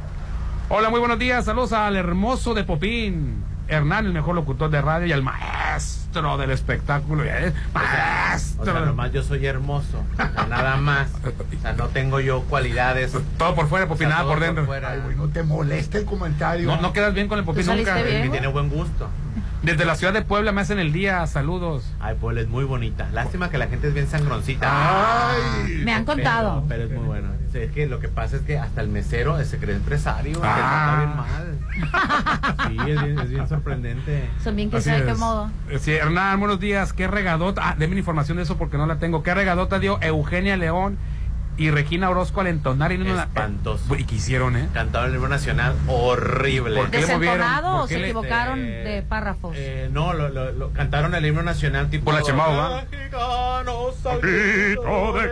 [0.69, 1.45] Hola, muy buenos días.
[1.45, 3.43] Saludos al hermoso de Popín.
[3.67, 7.23] Hernán, el mejor locutor de radio y al maestro del espectáculo.
[7.23, 7.51] ¿eh?
[7.71, 8.65] O Maestro.
[8.65, 10.03] sea, nomás yo soy hermoso.
[10.13, 11.09] O sea, nada más.
[11.23, 13.13] O sea, no tengo yo cualidades.
[13.37, 14.65] Todo por fuera, O sea, Popín, nada por dentro.
[14.65, 14.91] fuera.
[14.91, 16.67] Ay, güey, no te moleste el comentario.
[16.67, 18.05] No, no quedas bien con el Popín ¿Tú saliste nunca.
[18.05, 18.31] bien?
[18.31, 19.09] Tiene buen gusto.
[19.63, 21.25] Desde la ciudad de Puebla me hacen el día.
[21.25, 21.85] Saludos.
[22.01, 23.07] Ay, pues es muy bonita.
[23.13, 24.67] Lástima que la gente es bien sangroncita.
[25.31, 25.81] Ay.
[25.85, 26.65] Me han Pero, contado.
[26.67, 27.29] pero es muy buena.
[27.53, 30.41] Sí, es que lo que pasa es que hasta el mesero se cree empresario.
[30.41, 30.55] que Ah.
[30.55, 31.59] trata bien mal.
[32.67, 34.29] Sí, es bien, es bien sorprendente.
[34.43, 35.17] Son bien que Así sabe qué es.
[35.17, 35.49] modo.
[35.69, 36.91] Eh, Sí, Hernán, buenos días.
[36.93, 37.61] ¿Qué regadota?
[37.69, 39.23] Ah, deme información de eso porque no la tengo.
[39.23, 40.97] ¿Qué regadota dio Eugenia León
[41.57, 43.95] y Regina Orozco al entonar el himno na- Espantoso.
[43.95, 44.67] ¿Y qué hicieron, eh?
[44.73, 46.75] Cantaron el himno nacional horrible.
[46.81, 47.37] ¿Por qué le movieron?
[47.37, 49.55] ¿Desentonado ¿Por o se le- equivocaron Eh, de párrafos?
[49.57, 52.05] Eh, no, lo, lo- lo- cantaron el himno nacional tipo.
[52.05, 52.83] Por la Chembao, ¿va?
[52.91, 54.03] Mexicanos
[55.13, 55.27] de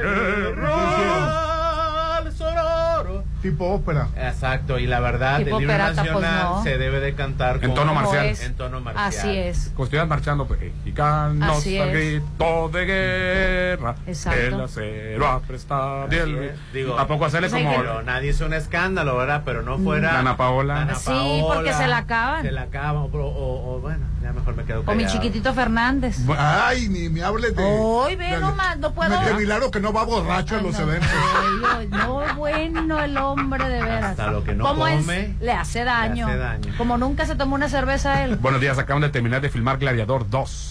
[0.81, 2.17] guerra.
[2.17, 4.07] al sonoro Tipo ópera.
[4.15, 6.63] Exacto, y la verdad, Tipo el operata, pues, nacional no.
[6.63, 8.25] se debe de cantar En con- tono marcial.
[8.27, 8.41] es.
[8.43, 9.07] En tono marcial.
[9.07, 9.71] Así es.
[9.73, 14.39] Como estuvieras marchando, pues, mexicanos Así al grito de guerra, Exacto.
[14.39, 15.41] el acero.
[16.73, 17.75] Digo, Tampoco hacerle pues como...
[17.75, 19.41] que- Pero nadie es un escándalo, ¿verdad?
[19.45, 20.19] Pero no fuera.
[20.19, 20.87] Ana Paola.
[20.95, 22.43] Sí, porque se la acaban.
[22.43, 23.03] Se la acaban.
[23.03, 25.13] O, o- o, bueno, ya mejor me quedo O mi callado.
[25.13, 26.17] chiquitito Fernández.
[26.37, 27.63] Ay, ni me hables de.
[27.63, 29.19] Hoy ve nomás, no puedo.
[29.21, 31.09] De milagro que no va borracho a los eventos.
[31.09, 34.03] Ay, ay, no, bueno, el hombre de veras.
[34.11, 35.05] Hasta lo que no ¿Cómo es?
[35.39, 36.27] Le hace daño.
[36.27, 36.73] hace daño.
[36.77, 38.35] Como nunca se tomó una cerveza él.
[38.41, 40.67] Buenos días, acaban de terminar de filmar Gladiador 2.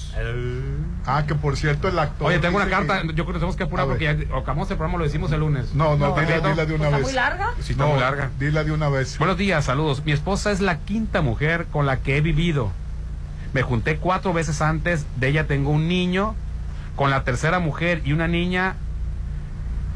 [1.06, 2.28] Ah, que por cierto, el actor.
[2.28, 4.70] Oye, tengo una carta, que- yo creo que tenemos que apurar A porque ya acabamos
[4.70, 5.74] el programa, lo decimos el lunes.
[5.74, 6.20] No, no, No.
[6.20, 7.06] dila, ¿Está dila de una ¿Está vez.
[7.06, 7.50] muy larga?
[7.60, 8.30] Sí, está No, muy larga.
[8.38, 9.18] Dila de una vez.
[9.18, 10.04] Buenos días, saludos.
[10.04, 12.70] Mi esposa es la quinta mujer con la que he vivido.
[13.52, 16.34] Me junté cuatro veces antes, de ella tengo un niño,
[16.96, 18.74] con la tercera mujer y una niña.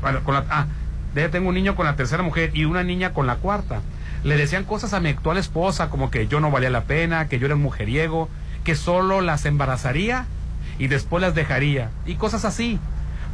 [0.00, 0.66] Bueno, con la, ah,
[1.14, 3.80] tengo un niño con la tercera mujer y una niña con la cuarta.
[4.24, 7.38] Le decían cosas a mi actual esposa como que yo no valía la pena, que
[7.38, 8.28] yo era un mujeriego,
[8.64, 10.26] que solo las embarazaría
[10.78, 12.78] y después las dejaría y cosas así.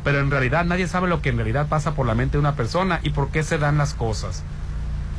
[0.05, 2.55] Pero en realidad nadie sabe lo que en realidad pasa por la mente de una
[2.55, 4.43] persona y por qué se dan las cosas.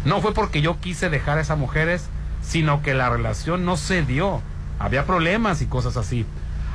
[0.05, 2.05] No fue porque yo quise dejar a esas mujeres,
[2.41, 4.41] sino que la relación no se dio.
[4.79, 6.25] Había problemas y cosas así.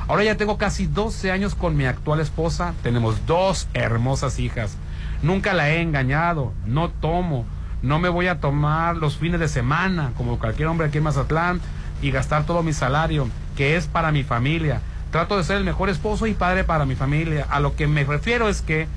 [0.07, 2.73] Ahora ya tengo casi 12 años con mi actual esposa.
[2.81, 4.77] Tenemos dos hermosas hijas.
[5.21, 6.53] Nunca la he engañado.
[6.65, 7.45] No tomo.
[7.81, 11.61] No me voy a tomar los fines de semana, como cualquier hombre aquí en Mazatlán,
[12.01, 14.81] y gastar todo mi salario, que es para mi familia.
[15.11, 17.45] Trato de ser el mejor esposo y padre para mi familia.
[17.49, 18.87] A lo que me refiero es que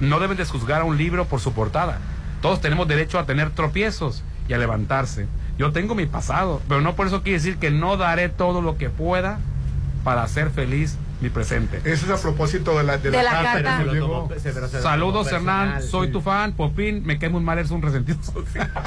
[0.00, 1.98] no deben de juzgar a un libro por su portada.
[2.42, 5.26] Todos tenemos derecho a tener tropiezos y a levantarse.
[5.56, 8.76] Yo tengo mi pasado, pero no por eso quiere decir que no daré todo lo
[8.76, 9.38] que pueda
[10.02, 11.78] para hacer feliz mi presente.
[11.78, 13.92] Ese es a propósito de la, de De la la carta carta.
[13.92, 14.28] llegó.
[14.82, 16.12] Saludos Hernán, soy sí.
[16.12, 18.70] tu fan, Popín, me cae muy mal, eres un resentido social.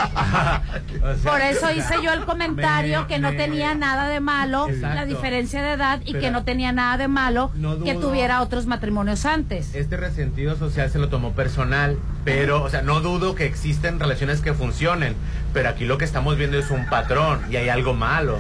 [1.04, 4.20] O sea, Por eso hice yo el comentario me- que no me- tenía nada de
[4.20, 4.96] malo Exacto.
[4.96, 8.66] la diferencia de edad y que no tenía nada de malo No que tuviera otros
[8.68, 9.74] matrimonios antes.
[9.74, 14.42] Este resentido social se lo tomó personal, pero, o sea, no dudo que existen relaciones
[14.42, 15.16] que funcionen,
[15.54, 18.40] pero aquí lo que estamos viendo es un patrón y hay algo malo.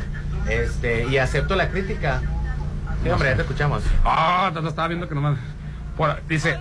[0.49, 2.21] Este, y acepto la crítica.
[3.07, 3.83] Sí, hombre, ya te escuchamos.
[4.03, 5.37] Ah, no, no, estaba viendo que nomás.
[5.95, 6.57] por- dice.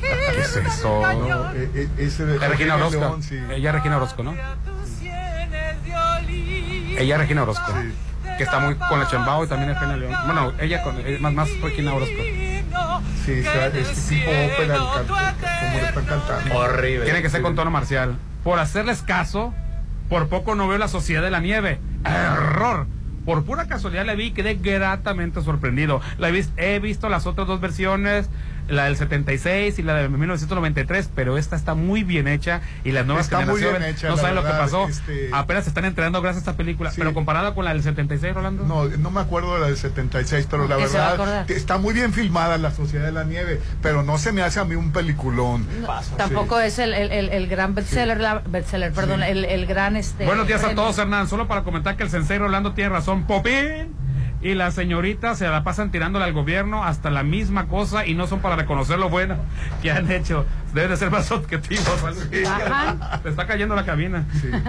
[0.00, 1.02] ¿Qué es eso?
[1.18, 3.00] No, eh, ese de Es Regina Orozco.
[3.00, 3.38] León, sí.
[3.50, 4.34] Ella es Regina Orozco, ¿no?
[6.98, 7.72] Ella es Regina Orozco.
[8.36, 10.14] Que está muy con la Chambao y también es Regina León.
[10.26, 12.14] Bueno, ella con, más, más Regina Orozco.
[13.24, 16.54] Sí, está, es tipo ópera el canto, como lo están cantando.
[16.58, 17.04] Horrible.
[17.04, 18.16] Tiene que ser con tono marcial.
[18.44, 19.54] Por hacerles caso,
[20.08, 21.80] por poco no veo la sociedad de la nieve.
[22.04, 22.86] Error.
[23.26, 26.00] Por pura casualidad la vi y quedé gratamente sorprendido.
[26.16, 28.30] La he, he visto las otras dos versiones,
[28.68, 33.06] la del 76 y la de 1993, pero esta está muy bien hecha y las
[33.06, 34.88] nuevas Está muy bien hecha, no saben lo que pasó.
[34.88, 36.90] este- Apenas se están entrenando gracias a esta película.
[36.90, 36.96] Sí.
[36.98, 38.64] Pero comparada con la del 76, Rolando.
[38.64, 41.50] No, no me acuerdo de la del 76, pero la ¿Qué se va a verdad
[41.50, 44.64] está muy bien filmada La Sociedad de la Nieve, pero no se me hace a
[44.64, 45.66] mí un peliculón.
[46.16, 50.24] Tampoco es el, el, el, el gran bestseller, la- bestseller perdón, el, el gran este.
[50.26, 51.28] Buenos días a todos, Hernán.
[51.28, 53.24] Solo para comentar que el sensei Rolando tiene razón.
[53.26, 53.94] Popín
[54.46, 58.28] y la señorita se la pasan tirándole al gobierno hasta la misma cosa y no
[58.28, 59.36] son para reconocer lo bueno
[59.82, 60.46] que han hecho.
[60.76, 61.86] Deben de ser más objetivos.
[62.46, 63.20] Ajá.
[63.22, 64.26] Se está cayendo la cabina.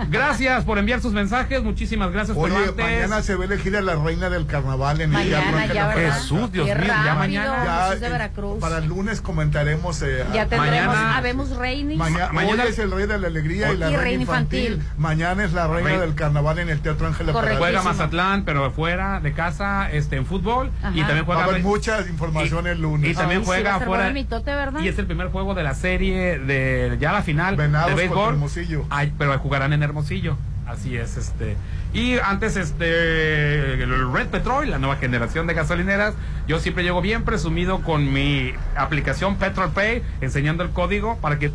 [0.10, 1.62] Gracias por enviar sus mensajes.
[1.64, 2.38] Muchísimas gracias.
[2.38, 5.42] Oye, antes- mañana se va a elegir a la reina del carnaval en el Mañana
[5.42, 6.14] Teatro Ángel ya.
[6.14, 7.64] Jesús, Dios Qué mío, ya mañana.
[7.66, 8.60] Ya, Jesús de eh, Veracruz.
[8.60, 10.02] Para el lunes comentaremos.
[10.02, 11.98] eh, Ya a- tendremos, Mañana- habemos reinis.
[11.98, 14.74] Mañana, Mañana- hoy es el rey de la alegría y la Y reina reina infantil.
[14.74, 14.92] infantil.
[14.98, 17.32] Mañana es la reina del carnaval en el Teatro Ángel.
[17.32, 17.82] Juega.
[17.84, 20.72] Mazatlán, pero fuera de casa, este, en fútbol.
[20.82, 20.92] Ajá.
[20.96, 21.44] Y también Va a juega.
[21.44, 23.12] haber mucha información y- el lunes.
[23.12, 24.80] y también Ay, sí, juega va a ser fuera- bueno el mitote, ¿verdad?
[24.82, 28.34] Y es el primer juego de la serie de ya la final Venados de béisbol.
[28.34, 28.86] Hermosillo.
[28.90, 30.38] Ay, pero jugarán en Hermosillo.
[30.68, 31.56] Así es, este.
[31.94, 36.14] Y antes, este, el Red Petrol, la nueva generación de gasolineras,
[36.48, 41.52] yo siempre llego bien presumido con mi aplicación Petrol Pay, enseñando el código para que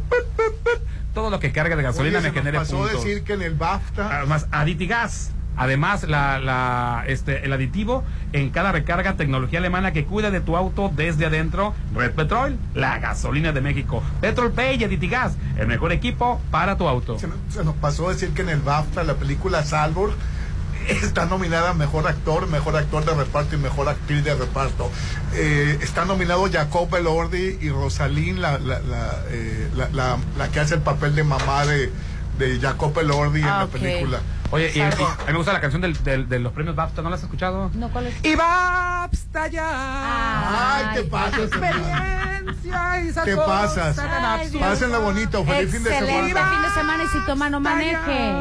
[1.14, 3.04] todo lo que cargue de gasolina Oye, me genere pasó puntos.
[3.04, 5.32] decir que en el BAFTA Además, Aditigas.
[5.56, 10.56] Además, la, la, este, el aditivo en cada recarga, tecnología alemana que cuida de tu
[10.56, 11.74] auto desde adentro.
[11.94, 14.02] Red Petrol, la gasolina de México.
[14.20, 17.18] Petrol Pay y Aditigas, el mejor equipo para tu auto.
[17.18, 20.12] se, nos- se nos pasó decir que en el BAFTA la película Salvor
[20.88, 24.90] está nominada a mejor actor, mejor actor de reparto y mejor actriz de reparto.
[25.34, 30.60] Eh, está nominado Jacob Elordi y Rosalín, la, la, la, eh, la- la- la que
[30.60, 31.92] hace el papel de mamá de,
[32.38, 34.20] de Jacob Elordi en Ah, la película.
[34.52, 34.94] Oye, y, y a mí
[35.28, 37.70] me gusta la canción del- del- de los premios BAFTA, ¿no la has escuchado?
[37.74, 38.14] No, ¿cuál es?
[38.24, 40.78] Y BAFTA ya.
[40.78, 41.36] Ay, ¿qué pasa?
[41.42, 43.98] experiencia ¿Qué pasas?
[43.98, 44.62] Ay, Dios.
[44.62, 45.44] Pásenla bonito.
[45.44, 46.50] Feliz fin de Excelente semana.
[46.52, 48.32] fin de semana y si toma no maneje.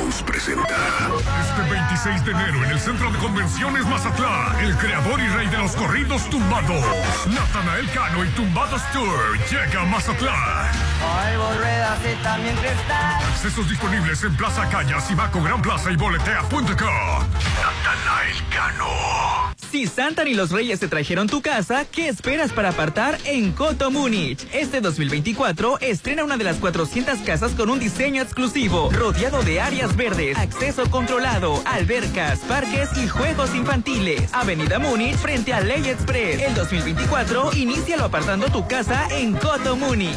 [0.06, 1.10] Jones presenta.
[1.40, 5.58] Este 26 de enero en el Centro de Convenciones Mazatlán, el creador y rey de
[5.58, 6.84] los corridos tumbados,
[7.26, 10.70] Natanael Cano y Tumbados Tour llega a Mazatlán.
[12.22, 13.24] también cristal.
[13.32, 16.66] Accesos disponibles en Plaza Cañas, Ibaco Gran Plaza y boletea.com.
[16.66, 19.46] Natanael Cano.
[19.70, 23.90] Si Santa y los Reyes te trajeron tu casa, ¿qué esperas para apartar en Coto
[23.90, 24.46] Múnich?
[24.52, 29.95] Este 2024 estrena una de las 400 casas con un diseño exclusivo, rodeado de áreas
[29.96, 34.32] verdes, acceso controlado, albercas, parques y juegos infantiles.
[34.32, 36.40] Avenida Múnich frente a Ley Express.
[36.40, 40.16] El 2024 inícialo apartando tu casa en Coto Múnich.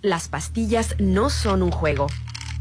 [0.00, 2.08] Las pastillas no son un juego.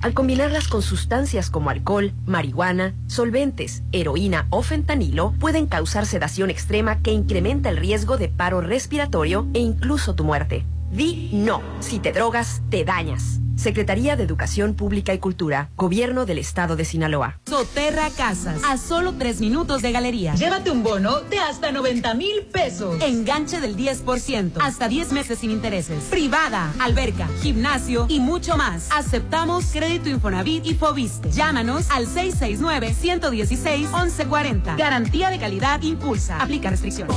[0.01, 7.01] Al combinarlas con sustancias como alcohol, marihuana, solventes, heroína o fentanilo, pueden causar sedación extrema
[7.01, 10.65] que incrementa el riesgo de paro respiratorio e incluso tu muerte.
[10.91, 11.61] Di no.
[11.79, 13.39] Si te drogas, te dañas.
[13.57, 17.39] Secretaría de Educación Pública y Cultura, Gobierno del Estado de Sinaloa.
[17.47, 20.35] Soterra Casas, a solo tres minutos de galería.
[20.35, 23.01] Llévate un bono de hasta 90 mil pesos.
[23.01, 26.03] Enganche del 10%, hasta 10 meses sin intereses.
[26.05, 28.89] Privada, alberca, gimnasio y mucho más.
[28.91, 31.31] Aceptamos crédito Infonavit y Fobiste.
[31.31, 34.77] Llámanos al 669-116-1140.
[34.77, 36.39] Garantía de calidad impulsa.
[36.39, 37.15] Aplica restricciones.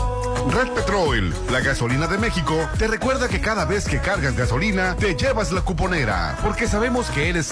[0.49, 5.15] Red Petrol, la gasolina de México, te recuerda que cada vez que cargas gasolina, te
[5.15, 7.47] llevas la cuponera, porque sabemos que eres